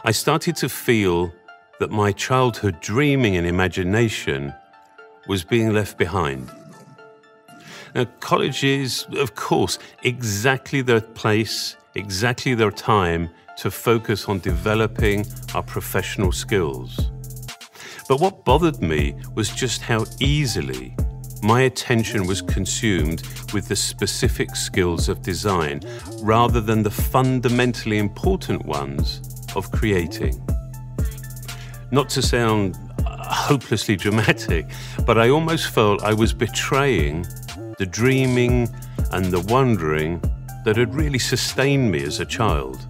I 0.05 0.13
started 0.13 0.57
to 0.57 0.69
feel 0.69 1.33
that 1.81 1.91
my 1.91 2.13
childhood 2.13 2.81
dreaming 2.81 3.37
and 3.37 3.47
imagination 3.47 4.53
was 5.27 5.43
being 5.43 5.73
left 5.73 5.97
behind. 5.97 6.51
Now, 7.95 8.05
college 8.21 8.63
is, 8.63 9.07
of 9.17 9.35
course, 9.35 9.79
exactly 10.03 10.83
the 10.83 11.01
place, 11.01 11.77
exactly 11.95 12.55
the 12.55 12.71
time 12.71 13.31
to 13.57 13.71
focus 13.71 14.29
on 14.29 14.41
developing 14.41 15.27
our 15.55 15.63
professional 15.63 16.33
skills. 16.33 17.11
But 18.07 18.21
what 18.21 18.45
bothered 18.45 18.83
me 18.83 19.15
was 19.35 19.49
just 19.49 19.81
how 19.81 20.05
easily 20.21 20.95
my 21.43 21.63
attention 21.63 22.27
was 22.27 22.43
consumed 22.43 23.23
with 23.53 23.69
the 23.69 23.77
specific 23.77 24.57
skills 24.57 25.09
of 25.09 25.23
design 25.23 25.81
rather 26.21 26.61
than 26.61 26.83
the 26.83 26.91
fundamentally 26.91 27.99
important 27.99 28.65
ones 28.67 29.21
of 29.55 29.71
creating. 29.71 30.41
Not 31.91 32.09
to 32.11 32.23
sound 32.23 32.77
uh, 33.07 33.33
hopelessly 33.33 33.97
dramatic, 33.97 34.67
but 35.07 35.19
I 35.19 35.31
almost 35.31 35.71
felt 35.71 36.03
I 36.03 36.13
was 36.13 36.33
betraying 36.33 37.27
the 37.79 37.87
dreaming 37.87 38.69
and 39.13 39.27
the 39.27 39.41
wondering 39.41 40.21
that 40.65 40.77
had 40.77 40.95
really 40.95 41.19
sustained 41.19 41.91
me 41.91 42.03
as 42.03 42.21
a 42.21 42.27
child. 42.27 42.87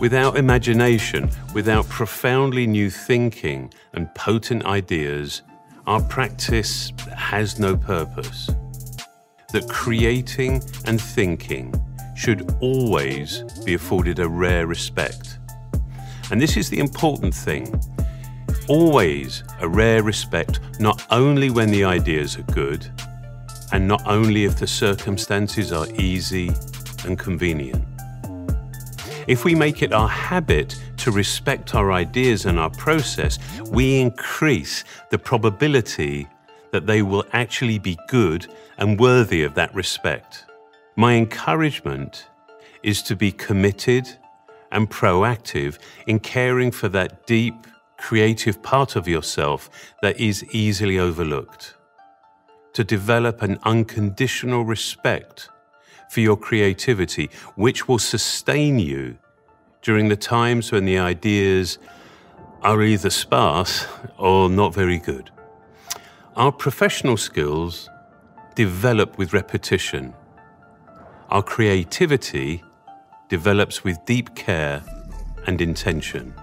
Without 0.00 0.36
imagination, 0.36 1.30
without 1.54 1.88
profoundly 1.88 2.66
new 2.66 2.88
thinking 2.88 3.72
and 3.92 4.12
potent 4.14 4.64
ideas, 4.64 5.42
our 5.88 6.02
practice 6.02 6.92
has 7.16 7.58
no 7.58 7.74
purpose. 7.74 8.50
That 9.54 9.66
creating 9.70 10.62
and 10.84 11.00
thinking 11.00 11.74
should 12.14 12.54
always 12.60 13.42
be 13.64 13.72
afforded 13.72 14.18
a 14.18 14.28
rare 14.28 14.66
respect. 14.66 15.38
And 16.30 16.42
this 16.42 16.58
is 16.58 16.68
the 16.68 16.78
important 16.78 17.34
thing. 17.34 17.80
Always 18.68 19.44
a 19.60 19.68
rare 19.68 20.02
respect, 20.02 20.60
not 20.78 21.06
only 21.10 21.48
when 21.48 21.70
the 21.70 21.84
ideas 21.84 22.36
are 22.36 22.52
good, 22.52 22.86
and 23.72 23.88
not 23.88 24.06
only 24.06 24.44
if 24.44 24.58
the 24.58 24.66
circumstances 24.66 25.72
are 25.72 25.86
easy 25.94 26.50
and 27.06 27.18
convenient. 27.18 27.82
If 29.28 29.44
we 29.44 29.54
make 29.54 29.82
it 29.82 29.92
our 29.92 30.08
habit 30.08 30.74
to 30.96 31.10
respect 31.10 31.74
our 31.74 31.92
ideas 31.92 32.46
and 32.46 32.58
our 32.58 32.70
process, 32.70 33.38
we 33.70 34.00
increase 34.00 34.84
the 35.10 35.18
probability 35.18 36.26
that 36.72 36.86
they 36.86 37.02
will 37.02 37.26
actually 37.34 37.78
be 37.78 37.98
good 38.08 38.46
and 38.78 38.98
worthy 38.98 39.42
of 39.42 39.52
that 39.52 39.74
respect. 39.74 40.46
My 40.96 41.12
encouragement 41.12 42.26
is 42.82 43.02
to 43.02 43.14
be 43.14 43.30
committed 43.30 44.08
and 44.72 44.88
proactive 44.88 45.78
in 46.06 46.20
caring 46.20 46.70
for 46.70 46.88
that 46.88 47.26
deep, 47.26 47.66
creative 47.98 48.62
part 48.62 48.96
of 48.96 49.06
yourself 49.06 49.68
that 50.00 50.18
is 50.18 50.42
easily 50.54 50.98
overlooked. 50.98 51.74
To 52.72 52.82
develop 52.82 53.42
an 53.42 53.58
unconditional 53.64 54.64
respect 54.64 55.50
for 56.10 56.20
your 56.20 56.36
creativity, 56.36 57.30
which 57.56 57.88
will 57.88 57.98
sustain 57.98 58.78
you 58.78 59.16
during 59.82 60.08
the 60.08 60.16
times 60.16 60.72
when 60.72 60.84
the 60.84 60.98
ideas 60.98 61.78
are 62.62 62.82
either 62.82 63.10
sparse 63.10 63.86
or 64.18 64.48
not 64.48 64.74
very 64.74 64.98
good. 64.98 65.30
Our 66.36 66.52
professional 66.52 67.16
skills 67.16 67.88
develop 68.54 69.18
with 69.18 69.32
repetition. 69.32 70.14
Our 71.30 71.42
creativity 71.42 72.64
develops 73.28 73.84
with 73.84 73.96
deep 74.04 74.34
care 74.34 74.82
and 75.46 75.60
intention. 75.60 76.34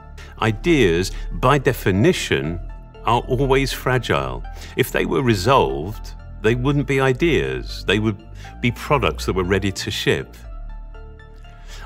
Ideas, 0.41 1.11
by 1.33 1.57
definition, 1.57 2.59
are 3.05 3.21
always 3.21 3.71
fragile. 3.71 4.43
If 4.75 4.91
they 4.91 5.05
were 5.05 5.21
resolved, 5.21 6.13
they 6.45 6.53
wouldn't 6.53 6.85
be 6.85 7.01
ideas, 7.01 7.83
they 7.85 7.97
would 7.97 8.23
be 8.61 8.69
products 8.71 9.25
that 9.25 9.33
were 9.33 9.43
ready 9.43 9.71
to 9.71 9.89
ship. 9.89 10.37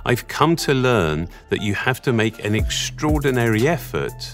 I've 0.06 0.28
come 0.28 0.58
to 0.58 0.74
learn 0.74 1.30
that 1.50 1.62
you 1.62 1.74
have 1.76 2.02
to 2.02 2.12
make 2.12 2.44
an 2.44 2.56
extraordinary 2.56 3.70
effort 3.70 4.34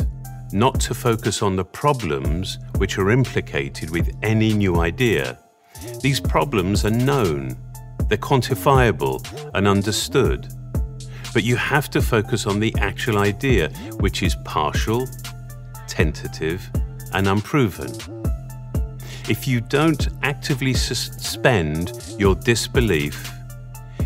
not 0.52 0.80
to 0.80 0.96
focus 0.96 1.44
on 1.44 1.56
the 1.56 1.64
problems 1.64 2.58
which 2.78 2.98
are 2.98 3.12
implicated 3.12 3.92
with 3.92 4.16
any 4.24 4.52
new 4.54 4.80
idea. 4.80 5.38
These 6.02 6.22
problems 6.22 6.86
are 6.86 6.98
known, 7.12 7.56
they're 8.08 8.18
quantifiable 8.18 9.24
and 9.54 9.68
understood. 9.68 10.52
But 11.36 11.44
you 11.44 11.56
have 11.56 11.92
to 11.92 12.02
focus 12.02 12.48
on 12.48 12.60
the 12.60 12.74
actual 12.80 13.20
idea, 13.20 13.70
which 14.00 14.24
is 14.24 14.36
partial, 14.44 15.08
tentative, 15.88 16.68
and 17.14 17.28
unproven 17.28 17.92
if 19.28 19.48
you 19.48 19.60
don't 19.60 20.08
actively 20.22 20.74
suspend 20.74 22.16
your 22.20 22.36
disbelief, 22.36 23.32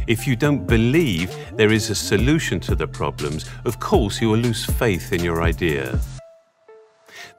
if 0.07 0.26
you 0.26 0.36
don't 0.36 0.65
believe 0.65 1.36
there 1.55 1.74
is 1.74 1.89
a 1.89 1.95
solution 1.95 2.59
to 2.61 2.74
the 2.74 2.88
problems, 2.88 3.45
of 3.65 3.80
course 3.82 4.22
you 4.22 4.30
will 4.30 4.39
lose 4.39 4.65
faith 4.65 5.11
in 5.11 5.22
your 5.22 5.41
idea. 5.41 5.99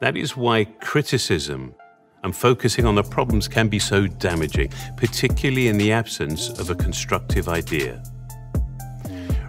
That 0.01 0.16
is 0.16 0.37
why 0.37 0.64
criticism 0.64 1.74
and 2.22 2.37
focusing 2.37 2.85
on 2.85 2.97
the 2.97 3.03
problems 3.03 3.49
can 3.49 3.68
be 3.68 3.78
so 3.78 4.07
damaging, 4.07 4.70
particularly 4.99 5.68
in 5.68 5.78
the 5.78 5.91
absence 5.91 6.51
of 6.61 6.68
a 6.68 6.74
constructive 6.74 7.49
idea. 7.49 8.03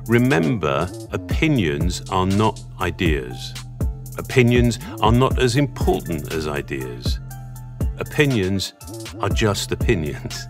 Remember, 0.07 0.89
opinions 1.11 2.01
are 2.09 2.25
not 2.25 2.61
ideas. 2.79 3.53
Opinions 4.17 4.79
are 5.01 5.11
not 5.11 5.37
as 5.37 5.57
important 5.57 6.33
as 6.33 6.47
ideas 6.47 7.19
opinions 8.01 8.73
are 9.21 9.29
just 9.29 9.71
opinions. 9.71 10.47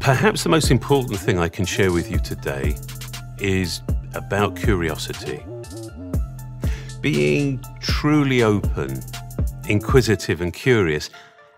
Perhaps 0.00 0.44
the 0.44 0.50
most 0.50 0.70
important 0.70 1.18
thing 1.18 1.38
I 1.38 1.48
can 1.48 1.64
share 1.64 1.90
with 1.90 2.10
you 2.10 2.18
today 2.18 2.76
is 3.38 3.80
about 4.14 4.54
curiosity. 4.54 5.42
being 7.00 7.62
truly 7.80 8.42
open, 8.42 8.98
inquisitive, 9.68 10.40
and 10.40 10.54
curious 10.54 11.10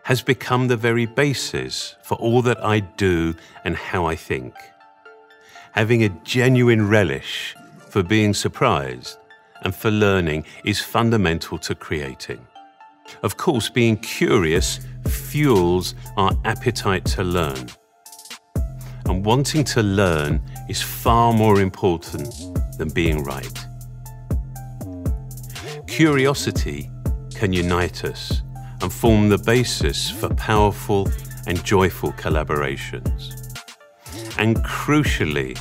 has 0.02 0.20
become 0.20 0.66
the 0.66 0.76
very 0.76 1.06
basis 1.06 1.94
for 2.02 2.16
all 2.16 2.42
that 2.42 2.64
I 2.64 2.80
do 2.80 3.32
and 3.64 3.76
how 3.76 4.06
I 4.06 4.16
think. 4.16 4.54
Having 5.72 6.02
a 6.02 6.08
genuine 6.24 6.88
relish 6.88 7.54
for 7.78 8.02
being 8.02 8.34
surprised 8.34 9.18
and 9.62 9.72
for 9.72 9.90
learning 9.90 10.44
is 10.64 10.80
fundamental 10.80 11.58
to 11.58 11.76
creating. 11.76 12.44
Of 13.22 13.36
course, 13.36 13.68
being 13.68 13.96
curious 13.96 14.80
fuels 15.08 15.94
our 16.16 16.32
appetite 16.44 17.04
to 17.06 17.22
learn. 17.22 17.68
And 19.06 19.24
wanting 19.24 19.64
to 19.64 19.82
learn 19.82 20.42
is 20.68 20.82
far 20.82 21.32
more 21.32 21.60
important 21.60 22.28
than 22.78 22.88
being 22.90 23.22
right. 23.22 23.66
Curiosity 25.86 26.90
can 27.34 27.52
unite 27.52 28.04
us 28.04 28.42
and 28.82 28.92
form 28.92 29.28
the 29.28 29.38
basis 29.38 30.10
for 30.10 30.28
powerful 30.34 31.08
and 31.46 31.62
joyful 31.64 32.12
collaborations. 32.12 33.32
And 34.38 34.56
crucially, 34.58 35.58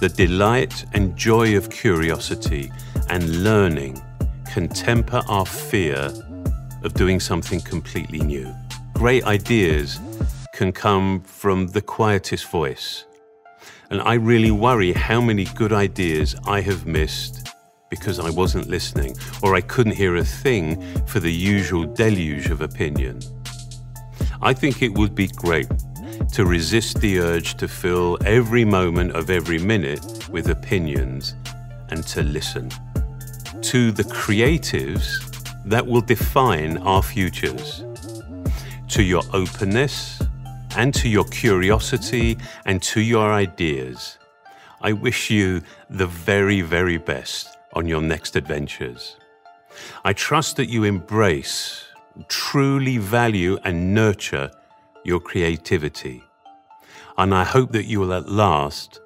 the 0.00 0.08
delight 0.08 0.84
and 0.92 1.16
joy 1.16 1.56
of 1.56 1.70
curiosity 1.70 2.72
and 3.08 3.44
learning 3.44 4.02
can 4.52 4.68
temper 4.68 5.22
our 5.28 5.46
fear 5.46 6.10
of 6.86 6.94
doing 6.94 7.18
something 7.18 7.60
completely 7.60 8.20
new. 8.20 8.54
Great 8.94 9.24
ideas 9.24 9.98
can 10.54 10.72
come 10.72 11.20
from 11.22 11.66
the 11.66 11.82
quietest 11.82 12.48
voice. 12.48 13.04
And 13.90 14.00
I 14.00 14.14
really 14.14 14.52
worry 14.52 14.92
how 14.92 15.20
many 15.20 15.44
good 15.44 15.72
ideas 15.72 16.36
I 16.46 16.60
have 16.60 16.86
missed 16.86 17.48
because 17.90 18.18
I 18.20 18.30
wasn't 18.30 18.68
listening 18.68 19.16
or 19.42 19.56
I 19.56 19.60
couldn't 19.60 19.96
hear 19.96 20.16
a 20.16 20.24
thing 20.24 20.80
for 21.06 21.18
the 21.18 21.32
usual 21.32 21.84
deluge 21.84 22.50
of 22.50 22.60
opinion. 22.60 23.20
I 24.40 24.52
think 24.52 24.80
it 24.80 24.92
would 24.96 25.14
be 25.14 25.26
great 25.26 25.68
to 26.32 26.46
resist 26.46 27.00
the 27.00 27.18
urge 27.18 27.56
to 27.56 27.66
fill 27.66 28.16
every 28.24 28.64
moment 28.64 29.16
of 29.16 29.28
every 29.28 29.58
minute 29.58 30.28
with 30.28 30.50
opinions 30.50 31.34
and 31.90 32.06
to 32.06 32.22
listen 32.22 32.70
to 33.62 33.90
the 33.90 34.04
creatives 34.04 35.25
that 35.66 35.86
will 35.86 36.00
define 36.00 36.78
our 36.78 37.02
futures, 37.02 37.84
to 38.88 39.02
your 39.02 39.22
openness 39.32 40.22
and 40.76 40.94
to 40.94 41.08
your 41.08 41.24
curiosity 41.24 42.38
and 42.64 42.80
to 42.82 43.00
your 43.00 43.32
ideas. 43.32 44.18
I 44.80 44.92
wish 44.92 45.28
you 45.30 45.62
the 45.90 46.06
very, 46.06 46.60
very 46.60 46.98
best 46.98 47.48
on 47.72 47.88
your 47.88 48.00
next 48.00 48.36
adventures. 48.36 49.16
I 50.04 50.12
trust 50.12 50.56
that 50.56 50.70
you 50.70 50.84
embrace, 50.84 51.84
truly 52.28 52.98
value, 52.98 53.58
and 53.64 53.92
nurture 53.92 54.50
your 55.04 55.18
creativity. 55.18 56.22
And 57.18 57.34
I 57.34 57.44
hope 57.44 57.72
that 57.72 57.86
you 57.86 58.00
will 58.00 58.12
at 58.12 58.28
last 58.28 59.00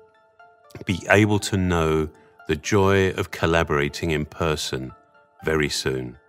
be 0.85 1.07
able 1.09 1.39
to 1.41 1.57
know 1.57 2.11
the 2.49 2.57
joy 2.57 3.11
of 3.13 3.31
collaborating 3.31 4.11
in 4.11 4.27
person 4.27 4.93
very 5.45 5.69
soon. 5.69 6.20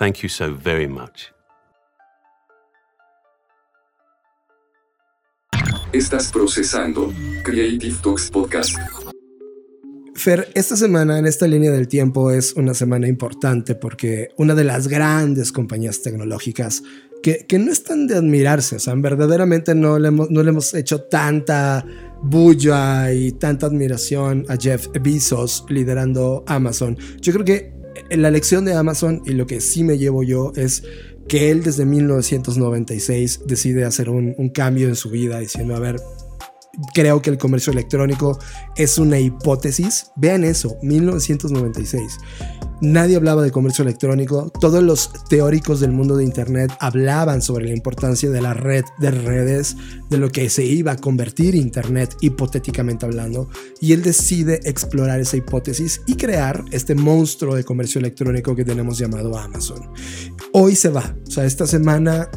Thank 0.00 0.22
you 0.22 0.30
so 0.30 0.56
very 0.56 0.88
much. 0.88 1.30
Estás 5.92 6.32
procesando 6.32 7.12
Creative 7.42 7.96
Talks 8.02 8.30
Podcast. 8.30 8.78
Fer, 10.14 10.48
esta 10.54 10.76
semana 10.76 11.18
en 11.18 11.26
esta 11.26 11.46
línea 11.46 11.70
del 11.70 11.86
tiempo 11.86 12.30
es 12.30 12.54
una 12.54 12.72
semana 12.72 13.08
importante 13.08 13.74
porque 13.74 14.28
una 14.38 14.54
de 14.54 14.64
las 14.64 14.88
grandes 14.88 15.52
compañías 15.52 16.00
tecnológicas 16.00 16.82
que, 17.22 17.44
que 17.46 17.58
no 17.58 17.70
están 17.70 18.06
de 18.06 18.16
admirarse, 18.16 18.76
o 18.76 18.78
sea, 18.78 18.94
verdaderamente 18.94 19.74
no 19.74 19.98
le 19.98 20.08
hemos, 20.08 20.30
no 20.30 20.42
le 20.42 20.48
hemos 20.48 20.72
hecho 20.72 21.02
tanta 21.02 21.84
bulla 22.22 23.12
y 23.12 23.32
tanta 23.32 23.66
admiración 23.66 24.46
a 24.48 24.56
Jeff 24.56 24.86
Bezos 24.98 25.66
liderando 25.68 26.42
Amazon. 26.46 26.96
Yo 27.20 27.34
creo 27.34 27.44
que 27.44 27.79
la 28.10 28.30
lección 28.30 28.64
de 28.64 28.74
Amazon 28.74 29.22
y 29.24 29.32
lo 29.32 29.46
que 29.46 29.60
sí 29.60 29.84
me 29.84 29.98
llevo 29.98 30.22
yo 30.22 30.52
es 30.56 30.82
que 31.28 31.50
él 31.50 31.62
desde 31.62 31.86
1996 31.86 33.42
decide 33.46 33.84
hacer 33.84 34.10
un, 34.10 34.34
un 34.36 34.48
cambio 34.48 34.88
en 34.88 34.96
su 34.96 35.10
vida 35.10 35.38
diciendo, 35.38 35.76
a 35.76 35.80
ver, 35.80 35.96
creo 36.94 37.20
que 37.22 37.30
el 37.30 37.38
comercio 37.38 37.72
electrónico 37.72 38.38
es 38.76 38.98
una 38.98 39.18
hipótesis. 39.18 40.10
Vean 40.16 40.44
eso, 40.44 40.76
1996. 40.82 42.18
Nadie 42.82 43.16
hablaba 43.16 43.42
de 43.42 43.50
comercio 43.50 43.82
electrónico. 43.82 44.50
Todos 44.58 44.82
los 44.82 45.10
teóricos 45.28 45.80
del 45.80 45.92
mundo 45.92 46.16
de 46.16 46.24
Internet 46.24 46.72
hablaban 46.80 47.42
sobre 47.42 47.66
la 47.66 47.74
importancia 47.74 48.30
de 48.30 48.40
la 48.40 48.54
red 48.54 48.84
de 48.98 49.10
redes, 49.10 49.76
de 50.08 50.16
lo 50.16 50.30
que 50.30 50.48
se 50.48 50.64
iba 50.64 50.92
a 50.92 50.96
convertir 50.96 51.54
Internet 51.54 52.16
hipotéticamente 52.22 53.04
hablando. 53.04 53.50
Y 53.82 53.92
él 53.92 54.02
decide 54.02 54.60
explorar 54.64 55.20
esa 55.20 55.36
hipótesis 55.36 56.00
y 56.06 56.14
crear 56.14 56.64
este 56.70 56.94
monstruo 56.94 57.54
de 57.54 57.64
comercio 57.64 57.98
electrónico 57.98 58.56
que 58.56 58.64
tenemos 58.64 58.96
llamado 58.96 59.36
Amazon. 59.36 59.90
Hoy 60.52 60.74
se 60.74 60.88
va. 60.88 61.14
O 61.28 61.30
sea, 61.30 61.44
esta 61.44 61.66
semana 61.66 62.30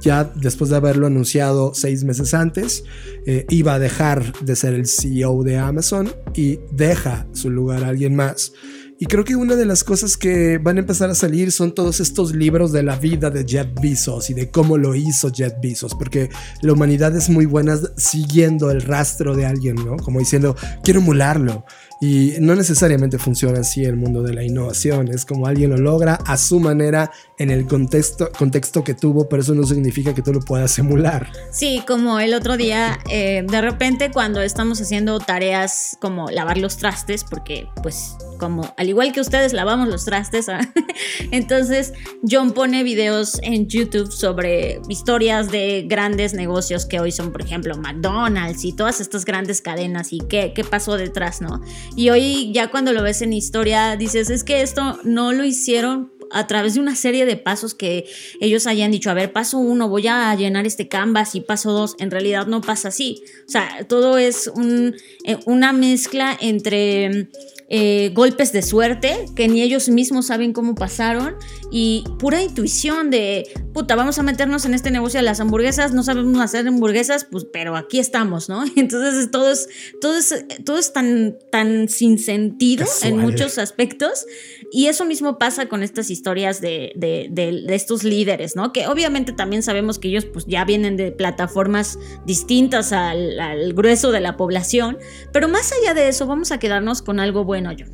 ya 0.00 0.24
después 0.34 0.70
de 0.70 0.76
haberlo 0.76 1.06
anunciado 1.06 1.72
seis 1.74 2.04
meses 2.04 2.34
antes, 2.34 2.84
eh, 3.26 3.46
iba 3.50 3.74
a 3.74 3.78
dejar 3.78 4.32
de 4.40 4.56
ser 4.56 4.74
el 4.74 4.86
CEO 4.86 5.42
de 5.42 5.58
Amazon 5.58 6.12
y 6.34 6.60
deja 6.72 7.26
su 7.32 7.50
lugar 7.50 7.84
a 7.84 7.88
alguien 7.88 8.14
más. 8.14 8.52
Y 9.00 9.06
creo 9.06 9.24
que 9.24 9.36
una 9.36 9.54
de 9.54 9.64
las 9.64 9.84
cosas 9.84 10.16
que 10.16 10.58
van 10.58 10.76
a 10.76 10.80
empezar 10.80 11.08
a 11.08 11.14
salir 11.14 11.52
son 11.52 11.72
todos 11.72 12.00
estos 12.00 12.34
libros 12.34 12.72
de 12.72 12.82
la 12.82 12.96
vida 12.96 13.30
de 13.30 13.44
Jeff 13.46 13.68
Bezos 13.80 14.28
y 14.28 14.34
de 14.34 14.50
cómo 14.50 14.76
lo 14.76 14.96
hizo 14.96 15.30
Jeff 15.32 15.52
Bezos, 15.62 15.94
porque 15.94 16.30
la 16.62 16.72
humanidad 16.72 17.16
es 17.16 17.28
muy 17.28 17.46
buena 17.46 17.78
siguiendo 17.96 18.72
el 18.72 18.82
rastro 18.82 19.36
de 19.36 19.46
alguien, 19.46 19.76
¿no? 19.76 19.98
Como 19.98 20.18
diciendo, 20.18 20.56
quiero 20.82 20.98
emularlo. 20.98 21.64
Y 22.00 22.34
no 22.40 22.56
necesariamente 22.56 23.18
funciona 23.18 23.60
así 23.60 23.84
el 23.84 23.96
mundo 23.96 24.22
de 24.22 24.34
la 24.34 24.44
innovación. 24.44 25.08
Es 25.08 25.24
como 25.24 25.46
alguien 25.46 25.70
lo 25.70 25.76
logra 25.76 26.14
a 26.14 26.36
su 26.36 26.58
manera 26.58 27.10
en 27.38 27.50
el 27.50 27.66
contexto, 27.66 28.30
contexto 28.36 28.82
que 28.82 28.94
tuvo, 28.94 29.28
pero 29.28 29.42
eso 29.42 29.54
no 29.54 29.64
significa 29.64 30.14
que 30.14 30.22
tú 30.22 30.32
lo 30.32 30.40
puedas 30.40 30.78
emular. 30.78 31.30
Sí, 31.52 31.82
como 31.86 32.18
el 32.18 32.34
otro 32.34 32.56
día, 32.56 32.98
eh, 33.10 33.44
de 33.48 33.60
repente 33.60 34.10
cuando 34.10 34.42
estamos 34.42 34.80
haciendo 34.80 35.18
tareas 35.20 35.96
como 36.00 36.30
lavar 36.30 36.58
los 36.58 36.76
trastes, 36.76 37.24
porque 37.24 37.68
pues 37.82 38.16
como 38.38 38.72
al 38.76 38.88
igual 38.88 39.12
que 39.12 39.20
ustedes 39.20 39.52
lavamos 39.52 39.88
los 39.88 40.04
trastes, 40.04 40.48
¿ah? 40.48 40.60
entonces 41.30 41.92
John 42.28 42.52
pone 42.52 42.82
videos 42.82 43.38
en 43.42 43.68
YouTube 43.68 44.10
sobre 44.10 44.80
historias 44.88 45.50
de 45.50 45.86
grandes 45.88 46.34
negocios 46.34 46.86
que 46.86 47.00
hoy 47.00 47.12
son, 47.12 47.32
por 47.32 47.42
ejemplo, 47.42 47.76
McDonald's 47.76 48.64
y 48.64 48.72
todas 48.72 49.00
estas 49.00 49.24
grandes 49.24 49.60
cadenas 49.60 50.12
y 50.12 50.20
qué, 50.20 50.52
qué 50.54 50.64
pasó 50.64 50.96
detrás, 50.96 51.40
¿no? 51.40 51.60
Y 51.96 52.10
hoy 52.10 52.52
ya 52.52 52.70
cuando 52.70 52.92
lo 52.92 53.02
ves 53.02 53.22
en 53.22 53.32
historia 53.32 53.96
dices, 53.96 54.30
es 54.30 54.44
que 54.44 54.62
esto 54.62 54.98
no 55.04 55.32
lo 55.32 55.44
hicieron 55.44 56.12
a 56.30 56.46
través 56.46 56.74
de 56.74 56.80
una 56.80 56.94
serie 56.94 57.26
de 57.26 57.27
pasos 57.36 57.74
que 57.74 58.06
ellos 58.40 58.66
hayan 58.66 58.90
dicho, 58.90 59.10
a 59.10 59.14
ver, 59.14 59.32
paso 59.32 59.58
uno, 59.58 59.88
voy 59.88 60.06
a 60.06 60.34
llenar 60.34 60.66
este 60.66 60.88
canvas 60.88 61.34
y 61.34 61.40
paso 61.40 61.72
dos, 61.72 61.96
en 61.98 62.10
realidad 62.10 62.46
no 62.46 62.60
pasa 62.60 62.88
así. 62.88 63.22
O 63.46 63.50
sea, 63.50 63.84
todo 63.88 64.18
es 64.18 64.50
un, 64.54 64.96
eh, 65.24 65.38
una 65.46 65.72
mezcla 65.72 66.36
entre 66.40 67.28
eh, 67.70 68.12
golpes 68.14 68.50
de 68.52 68.62
suerte 68.62 69.26
que 69.36 69.46
ni 69.46 69.60
ellos 69.60 69.90
mismos 69.90 70.28
saben 70.28 70.54
cómo 70.54 70.74
pasaron 70.74 71.34
y 71.70 72.02
pura 72.18 72.42
intuición 72.42 73.10
de, 73.10 73.46
puta, 73.74 73.94
vamos 73.94 74.18
a 74.18 74.22
meternos 74.22 74.64
en 74.64 74.72
este 74.72 74.90
negocio 74.90 75.20
de 75.20 75.24
las 75.24 75.38
hamburguesas, 75.38 75.92
no 75.92 76.02
sabemos 76.02 76.40
hacer 76.40 76.66
hamburguesas, 76.66 77.26
pues, 77.30 77.44
pero 77.52 77.76
aquí 77.76 77.98
estamos, 77.98 78.48
¿no? 78.48 78.64
Entonces 78.76 79.30
todo 79.30 79.52
es, 79.52 79.68
todo 80.00 80.16
es, 80.16 80.46
todo 80.64 80.78
es 80.78 80.94
tan, 80.94 81.36
tan 81.52 81.90
sin 81.90 82.18
sentido 82.18 82.86
en 83.02 83.18
muchos 83.18 83.58
aspectos 83.58 84.24
y 84.70 84.86
eso 84.86 85.04
mismo 85.04 85.38
pasa 85.38 85.66
con 85.66 85.82
estas 85.82 86.10
historias 86.10 86.60
de, 86.60 86.92
de, 86.94 87.28
de, 87.30 87.74
estos 87.74 88.04
líderes, 88.04 88.56
¿no? 88.56 88.72
Que 88.72 88.86
obviamente 88.86 89.32
también 89.32 89.62
sabemos 89.62 89.98
que 89.98 90.08
ellos 90.08 90.24
pues 90.26 90.46
ya 90.46 90.64
vienen 90.64 90.96
de 90.96 91.10
plataformas 91.10 91.98
distintas 92.26 92.92
al, 92.92 93.40
al 93.40 93.72
grueso 93.72 94.12
de 94.12 94.20
la 94.20 94.36
población, 94.36 94.98
pero 95.32 95.48
más 95.48 95.72
allá 95.72 95.94
de 95.94 96.08
eso 96.08 96.26
vamos 96.26 96.52
a 96.52 96.58
quedarnos 96.58 97.02
con 97.02 97.20
algo 97.20 97.44
bueno 97.44 97.72
yo. 97.72 97.86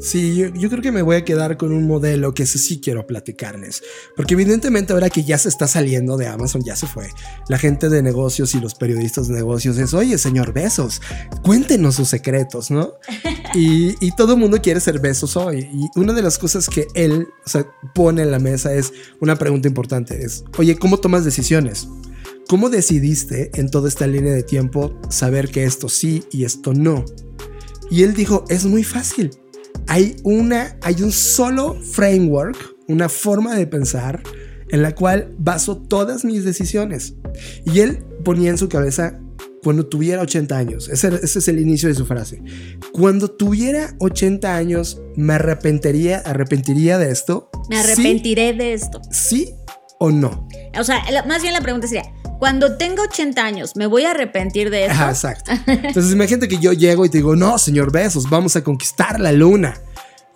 Sí, 0.00 0.36
yo, 0.36 0.46
yo, 0.48 0.70
creo 0.70 0.82
que 0.82 0.92
me 0.92 1.02
voy 1.02 1.16
a 1.16 1.24
quedar 1.24 1.56
con 1.56 1.72
un 1.72 1.86
modelo 1.86 2.32
que 2.32 2.44
ese 2.44 2.58
sí 2.58 2.80
quiero 2.80 3.06
platicarles. 3.06 3.82
Porque 4.16 4.34
evidentemente 4.34 4.92
ahora 4.92 5.10
que 5.10 5.24
ya 5.24 5.38
se 5.38 5.48
está 5.48 5.66
saliendo 5.66 6.16
de 6.16 6.28
Amazon, 6.28 6.62
ya 6.62 6.76
se 6.76 6.86
fue. 6.86 7.08
La 7.48 7.58
gente 7.58 7.88
de 7.88 8.02
negocios 8.02 8.54
y 8.54 8.60
los 8.60 8.74
periodistas 8.74 9.28
de 9.28 9.34
negocios 9.34 9.76
es, 9.78 9.94
oye, 9.94 10.16
señor 10.18 10.52
Besos, 10.52 11.00
cuéntenos 11.42 11.96
sus 11.96 12.08
secretos, 12.08 12.70
¿no? 12.70 12.94
Y, 13.54 13.94
y 14.06 14.14
todo 14.14 14.34
el 14.34 14.38
mundo 14.38 14.60
quiere 14.60 14.78
ser 14.78 15.00
Besos 15.00 15.34
hoy. 15.34 15.70
Y 15.72 15.98
una 15.98 16.12
de 16.12 16.20
las 16.20 16.38
cosas 16.38 16.68
que 16.68 16.86
él 16.94 17.26
o 17.46 17.48
sea, 17.48 17.66
pone 17.94 18.22
en 18.22 18.30
la 18.30 18.38
mesa 18.38 18.74
es 18.74 18.92
una 19.20 19.36
pregunta 19.36 19.68
importante. 19.68 20.22
Es, 20.22 20.44
oye, 20.58 20.76
¿cómo 20.78 20.98
tomas 20.98 21.24
decisiones? 21.24 21.88
¿Cómo 22.46 22.68
decidiste 22.68 23.50
en 23.54 23.70
toda 23.70 23.88
esta 23.88 24.06
línea 24.06 24.32
de 24.32 24.42
tiempo 24.42 24.98
saber 25.08 25.50
que 25.50 25.64
esto 25.64 25.88
sí 25.88 26.24
y 26.30 26.44
esto 26.44 26.74
no? 26.74 27.04
Y 27.90 28.02
él 28.02 28.14
dijo, 28.14 28.44
es 28.48 28.66
muy 28.66 28.84
fácil. 28.84 29.30
Hay 29.88 30.16
una, 30.22 30.76
hay 30.82 31.02
un 31.02 31.10
solo 31.10 31.80
framework, 31.82 32.56
una 32.88 33.08
forma 33.08 33.56
de 33.56 33.66
pensar 33.66 34.22
en 34.70 34.82
la 34.82 34.94
cual 34.94 35.34
baso 35.38 35.78
todas 35.78 36.24
mis 36.24 36.44
decisiones. 36.44 37.14
Y 37.64 37.80
él 37.80 38.04
ponía 38.22 38.50
en 38.50 38.58
su 38.58 38.68
cabeza 38.68 39.18
cuando 39.62 39.86
tuviera 39.86 40.22
80 40.22 40.56
años. 40.56 40.88
Ese, 40.88 41.08
ese, 41.22 41.38
es 41.38 41.48
el 41.48 41.58
inicio 41.58 41.88
de 41.88 41.94
su 41.94 42.04
frase. 42.04 42.42
Cuando 42.92 43.28
tuviera 43.28 43.94
80 43.98 44.54
años, 44.54 45.00
¿me 45.16 45.34
arrepentiría, 45.34 46.18
arrepentiría 46.18 46.98
de 46.98 47.10
esto? 47.10 47.50
Me 47.70 47.78
arrepentiré 47.78 48.52
de 48.52 48.74
esto. 48.74 49.00
¿Sí 49.10 49.54
o 49.98 50.10
no? 50.10 50.46
O 50.78 50.84
sea, 50.84 51.02
más 51.26 51.40
bien 51.42 51.54
la 51.54 51.60
pregunta 51.60 51.88
sería, 51.88 52.04
cuando 52.38 52.76
tenga 52.76 53.02
80 53.02 53.44
años, 53.44 53.76
¿me 53.76 53.86
voy 53.86 54.04
a 54.04 54.12
arrepentir 54.12 54.70
de 54.70 54.86
esto? 54.86 55.08
exacto. 55.08 55.50
Entonces 55.66 56.12
imagínate 56.12 56.48
que 56.48 56.58
yo 56.58 56.72
llego 56.72 57.04
y 57.04 57.08
te 57.08 57.18
digo, 57.18 57.36
no, 57.36 57.58
señor 57.58 57.92
Besos, 57.92 58.30
vamos 58.30 58.56
a 58.56 58.62
conquistar 58.62 59.18
la 59.18 59.32
luna. 59.32 59.80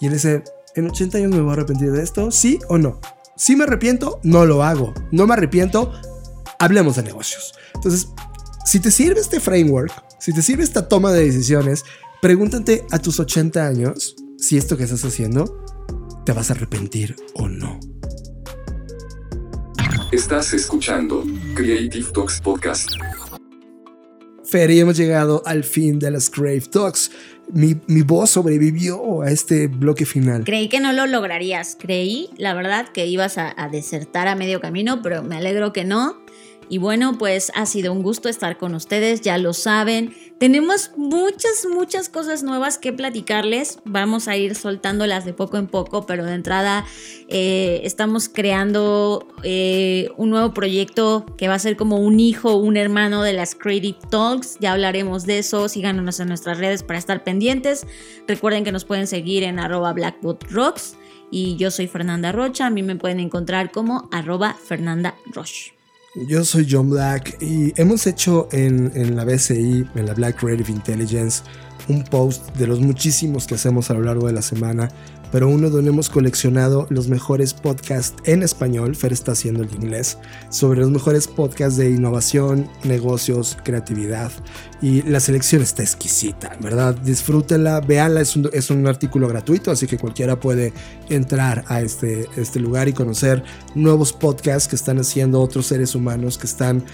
Y 0.01 0.07
él 0.07 0.13
dice, 0.15 0.43
¿en 0.75 0.91
80 0.91 1.19
años 1.19 1.31
me 1.31 1.41
voy 1.41 1.51
a 1.51 1.53
arrepentir 1.55 1.93
de 1.93 2.03
esto? 2.03 2.31
¿Sí 2.31 2.59
o 2.69 2.79
no? 2.79 3.01
Si 3.37 3.57
me 3.57 3.65
arrepiento, 3.65 4.21
no 4.23 4.45
lo 4.45 4.63
hago. 4.63 4.93
No 5.11 5.27
me 5.27 5.35
arrepiento, 5.35 5.93
hablemos 6.59 6.97
de 6.97 7.05
negocios. 7.05 7.55
Entonces, 7.75 8.09
si 8.65 8.81
te 8.81 8.91
sirve 8.91 9.21
este 9.21 9.41
framework, 9.41 9.93
si 10.19 10.33
te 10.33 10.43
sirve 10.43 10.65
esta 10.65 10.89
toma 10.89 11.13
de 11.13 11.25
decisiones, 11.25 11.85
pregúntate 12.21 12.85
a 12.91 12.99
tus 12.99 13.21
80 13.21 13.67
años 13.67 14.17
si 14.39 14.57
esto 14.57 14.77
que 14.77 14.85
estás 14.85 15.05
haciendo 15.05 15.65
te 16.25 16.33
vas 16.33 16.51
a 16.51 16.55
arrepentir 16.55 17.17
o 17.35 17.49
no. 17.49 17.79
Estás 20.13 20.53
escuchando 20.53 21.25
Creative 21.55 22.05
Talks 22.13 22.39
Podcast. 22.43 22.87
Fer, 24.45 24.71
y 24.71 24.79
hemos 24.79 24.99
llegado 24.99 25.43
al 25.47 25.65
fin 25.65 25.99
de 25.99 26.11
las 26.11 26.29
Crave 26.29 26.61
Talks. 26.61 27.11
Mi, 27.51 27.77
mi, 27.87 28.03
voz 28.03 28.29
sobrevivió 28.29 29.23
a 29.23 29.31
este 29.31 29.69
bloque 29.69 30.05
final. 30.05 30.45
Creí 30.45 30.69
que 30.69 30.81
no 30.81 30.93
lo 30.93 31.07
lograrías. 31.07 31.79
Creí, 31.81 32.29
la 32.37 32.53
verdad, 32.53 32.89
que 32.89 33.07
ibas 33.07 33.39
a, 33.39 33.55
a 33.57 33.71
desertar 33.71 34.29
a 34.29 34.37
medio 34.37 34.61
camino, 34.61 35.01
pero 35.01 35.23
me 35.23 35.37
alegro 35.37 35.73
que 35.73 35.85
no. 35.85 36.23
Y 36.69 36.79
bueno, 36.79 37.19
pues 37.19 37.53
ha 37.55 37.67
sido 37.67 37.93
un 37.93 38.03
gusto 38.03 38.29
estar 38.29 38.59
con 38.59 38.75
ustedes, 38.75 39.21
ya 39.21 39.39
lo 39.39 39.53
saben. 39.53 40.15
Tenemos 40.39 40.91
muchas, 40.97 41.67
muchas 41.73 42.09
cosas 42.09 42.43
nuevas 42.43 42.77
que 42.77 42.93
platicarles. 42.93 43.79
Vamos 43.85 44.27
a 44.27 44.37
ir 44.37 44.57
soltándolas 44.57 45.25
de 45.25 45.33
poco 45.33 45.57
en 45.57 45.69
poco, 45.69 46.05
pero 46.05 46.25
de 46.25 46.35
entrada 46.35 46.85
eh, 47.29 47.81
estamos 47.85 48.29
creando 48.29 49.29
eh, 49.45 50.09
un 50.17 50.31
nuevo 50.31 50.53
proyecto 50.53 51.27
que 51.37 51.47
va 51.47 51.55
a 51.55 51.59
ser 51.61 51.77
como 51.77 51.99
un 51.99 52.19
hijo, 52.19 52.57
un 52.57 52.77
hermano 52.77 53.23
de 53.23 53.35
las 53.35 53.55
Creative 53.55 53.99
Talks. 54.11 54.59
Ya 54.59 54.73
hablaremos 54.73 55.27
de 55.27 55.39
eso. 55.39 55.69
Síganos 55.69 56.19
en 56.19 56.27
nuestras 56.27 56.59
redes 56.59 56.83
para 56.83 56.99
estar 56.99 57.23
pendientes. 57.23 57.87
Recuerden 58.27 58.65
que 58.65 58.73
nos 58.73 58.85
pueden 58.85 59.07
seguir 59.07 59.45
en 59.45 59.61
arroba. 59.61 59.95
Y 61.31 61.57
yo 61.57 61.71
soy 61.71 61.87
Fernanda 61.87 62.33
Rocha. 62.33 62.67
A 62.67 62.71
mí 62.71 62.83
me 62.83 62.97
pueden 62.97 63.21
encontrar 63.21 63.71
como 63.71 64.09
arroba 64.11 64.55
Fernanda 64.55 65.15
Roche. 65.27 65.82
Yo 66.15 66.45
soy 66.45 66.67
John 66.71 66.91
Black 66.91 67.39
y 67.41 67.73
hemos 67.81 68.07
hecho 68.07 68.47
en, 68.53 68.93
en, 68.95 69.17
la 69.17 69.25
BCI, 69.25 69.89
en 69.95 70.07
la 70.07 70.13
Black 70.13 70.37
Creative 70.37 70.71
Intelligence, 70.71 71.43
un 71.89 72.05
post 72.05 72.55
de 72.57 72.67
los 72.67 72.81
muchísimos 72.81 73.47
que 73.47 73.55
hacemos 73.55 73.91
a 73.91 73.95
lo 73.95 74.03
largo 74.03 74.27
de 74.27 74.33
la 74.33 74.43
semana 74.43 74.89
pero 75.33 75.49
uno 75.49 75.71
donde 75.71 75.91
hemos 75.91 76.11
coleccionado 76.11 76.87
los 76.91 77.09
mejores 77.09 77.55
podcasts 77.55 78.15
en 78.25 78.43
español, 78.43 78.95
Fer 78.95 79.15
está 79.15 79.33
haciendo 79.33 79.63
el 79.63 79.75
inglés, 79.75 80.19
sobre 80.51 80.81
los 80.81 80.91
mejores 80.91 81.27
podcasts 81.27 81.79
de 81.79 81.91
innovación, 81.91 82.69
negocios, 82.85 83.57
creatividad. 83.65 84.31
Y 84.83 85.03
la 85.03 85.21
selección 85.21 85.63
está 85.63 85.83
exquisita, 85.83 86.57
¿verdad? 86.61 86.95
Disfrútenla, 86.97 87.81
véanla, 87.81 88.21
es 88.21 88.37
un, 88.37 88.51
es 88.53 88.69
un 88.71 88.87
artículo 88.87 89.27
gratuito, 89.27 89.71
así 89.71 89.87
que 89.87 89.97
cualquiera 89.97 90.39
puede 90.39 90.75
entrar 91.09 91.65
a 91.69 91.81
este, 91.81 92.29
este 92.37 92.61
lugar 92.61 92.89
y 92.89 92.93
conocer 92.93 93.43
nuevos 93.75 94.13
podcasts 94.13 94.69
que 94.69 94.77
están 94.77 94.99
haciendo 94.99 95.41
otros 95.41 95.67
seres 95.67 95.95
humanos 95.95 96.37
que 96.37 96.47
están 96.47 96.85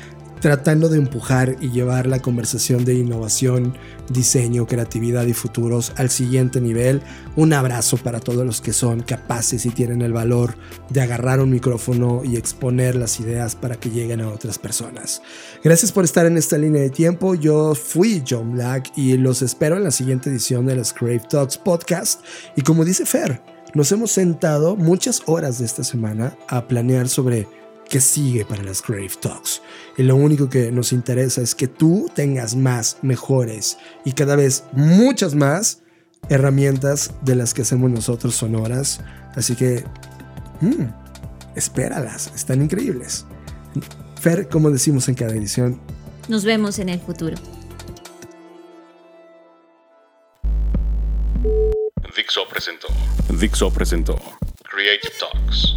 tratando 0.41 0.89
de 0.89 0.99
empujar 0.99 1.57
y 1.61 1.70
llevar 1.70 2.07
la 2.07 2.20
conversación 2.20 2.84
de 2.84 2.95
innovación, 2.95 3.76
diseño, 4.11 4.66
creatividad 4.66 5.26
y 5.26 5.34
futuros 5.34 5.93
al 5.97 6.11
siguiente 6.11 6.61
nivel. 6.61 7.03
Un 7.36 7.53
abrazo 7.53 7.97
para 7.97 8.20
todos 8.20 8.47
los 8.47 8.61
que 8.61 8.72
son 8.72 9.01
capaces 9.01 9.66
y 9.66 9.70
tienen 9.70 10.03
el 10.03 10.12
valor 10.12 10.57
de 10.91 11.01
agarrar 11.01 11.41
un 11.41 11.51
micrófono 11.51 12.22
y 12.24 12.36
exponer 12.36 12.95
las 12.95 13.20
ideas 13.20 13.57
para 13.57 13.76
que 13.76 13.91
lleguen 13.91 14.20
a 14.20 14.28
otras 14.28 14.59
personas. 14.59 15.22
Gracias 15.62 15.93
por 15.93 16.05
estar 16.05 16.26
en 16.26 16.36
esta 16.36 16.59
línea 16.59 16.82
de 16.82 16.91
tiempo. 16.91 17.34
Yo 17.34 17.74
fui 17.74 18.22
John 18.28 18.53
Black 18.53 18.93
y 18.97 19.16
los 19.16 19.43
espero 19.43 19.76
en 19.76 19.84
la 19.84 19.91
siguiente 19.91 20.30
edición 20.30 20.66
de 20.66 20.76
los 20.76 20.93
Crave 20.93 21.22
Talks 21.28 21.59
podcast. 21.59 22.22
Y 22.57 22.62
como 22.62 22.84
dice 22.84 23.07
Fer, 23.07 23.43
nos 23.74 23.93
hemos 23.93 24.12
sentado 24.12 24.76
muchas 24.76 25.22
horas 25.26 25.59
de 25.59 25.66
esta 25.66 25.84
semana 25.84 26.36
a 26.49 26.66
planear 26.66 27.09
sobre 27.09 27.47
qué 27.89 28.01
sigue 28.01 28.45
para 28.45 28.62
las 28.62 28.82
Crave 28.82 29.11
Talks. 29.20 29.62
Y 29.97 30.03
lo 30.03 30.16
único 30.16 30.49
que 30.49 30.70
nos 30.70 30.93
interesa 30.93 31.41
es 31.41 31.55
que 31.55 31.68
tú 31.68 32.11
tengas 32.14 32.55
más, 32.55 32.99
mejores 33.03 33.78
y 34.05 34.12
cada 34.12 34.36
vez 34.36 34.64
muchas 34.72 35.34
más 35.34 35.82
herramientas 36.28 37.12
de 37.22 37.34
las 37.34 37.55
que 37.55 37.62
hacemos 37.62 37.91
nosotros 37.91 38.34
sonoras. 38.34 39.01
Así 39.34 39.57
que, 39.57 39.84
mmm, 40.61 40.86
espéralas, 41.55 42.32
están 42.34 42.62
increíbles. 42.62 43.24
Fer, 44.20 44.49
como 44.49 44.70
decimos 44.70 45.09
en 45.09 45.14
cada 45.14 45.32
edición, 45.32 45.80
nos 46.28 46.45
vemos 46.45 46.78
en 46.78 46.91
el 46.91 47.01
futuro. 47.01 47.36
Dixo 52.16 52.47
presentó. 52.49 52.89
Dixo 53.30 53.70
presentó. 53.70 54.18
Creative 54.64 55.14
Talks. 55.18 55.76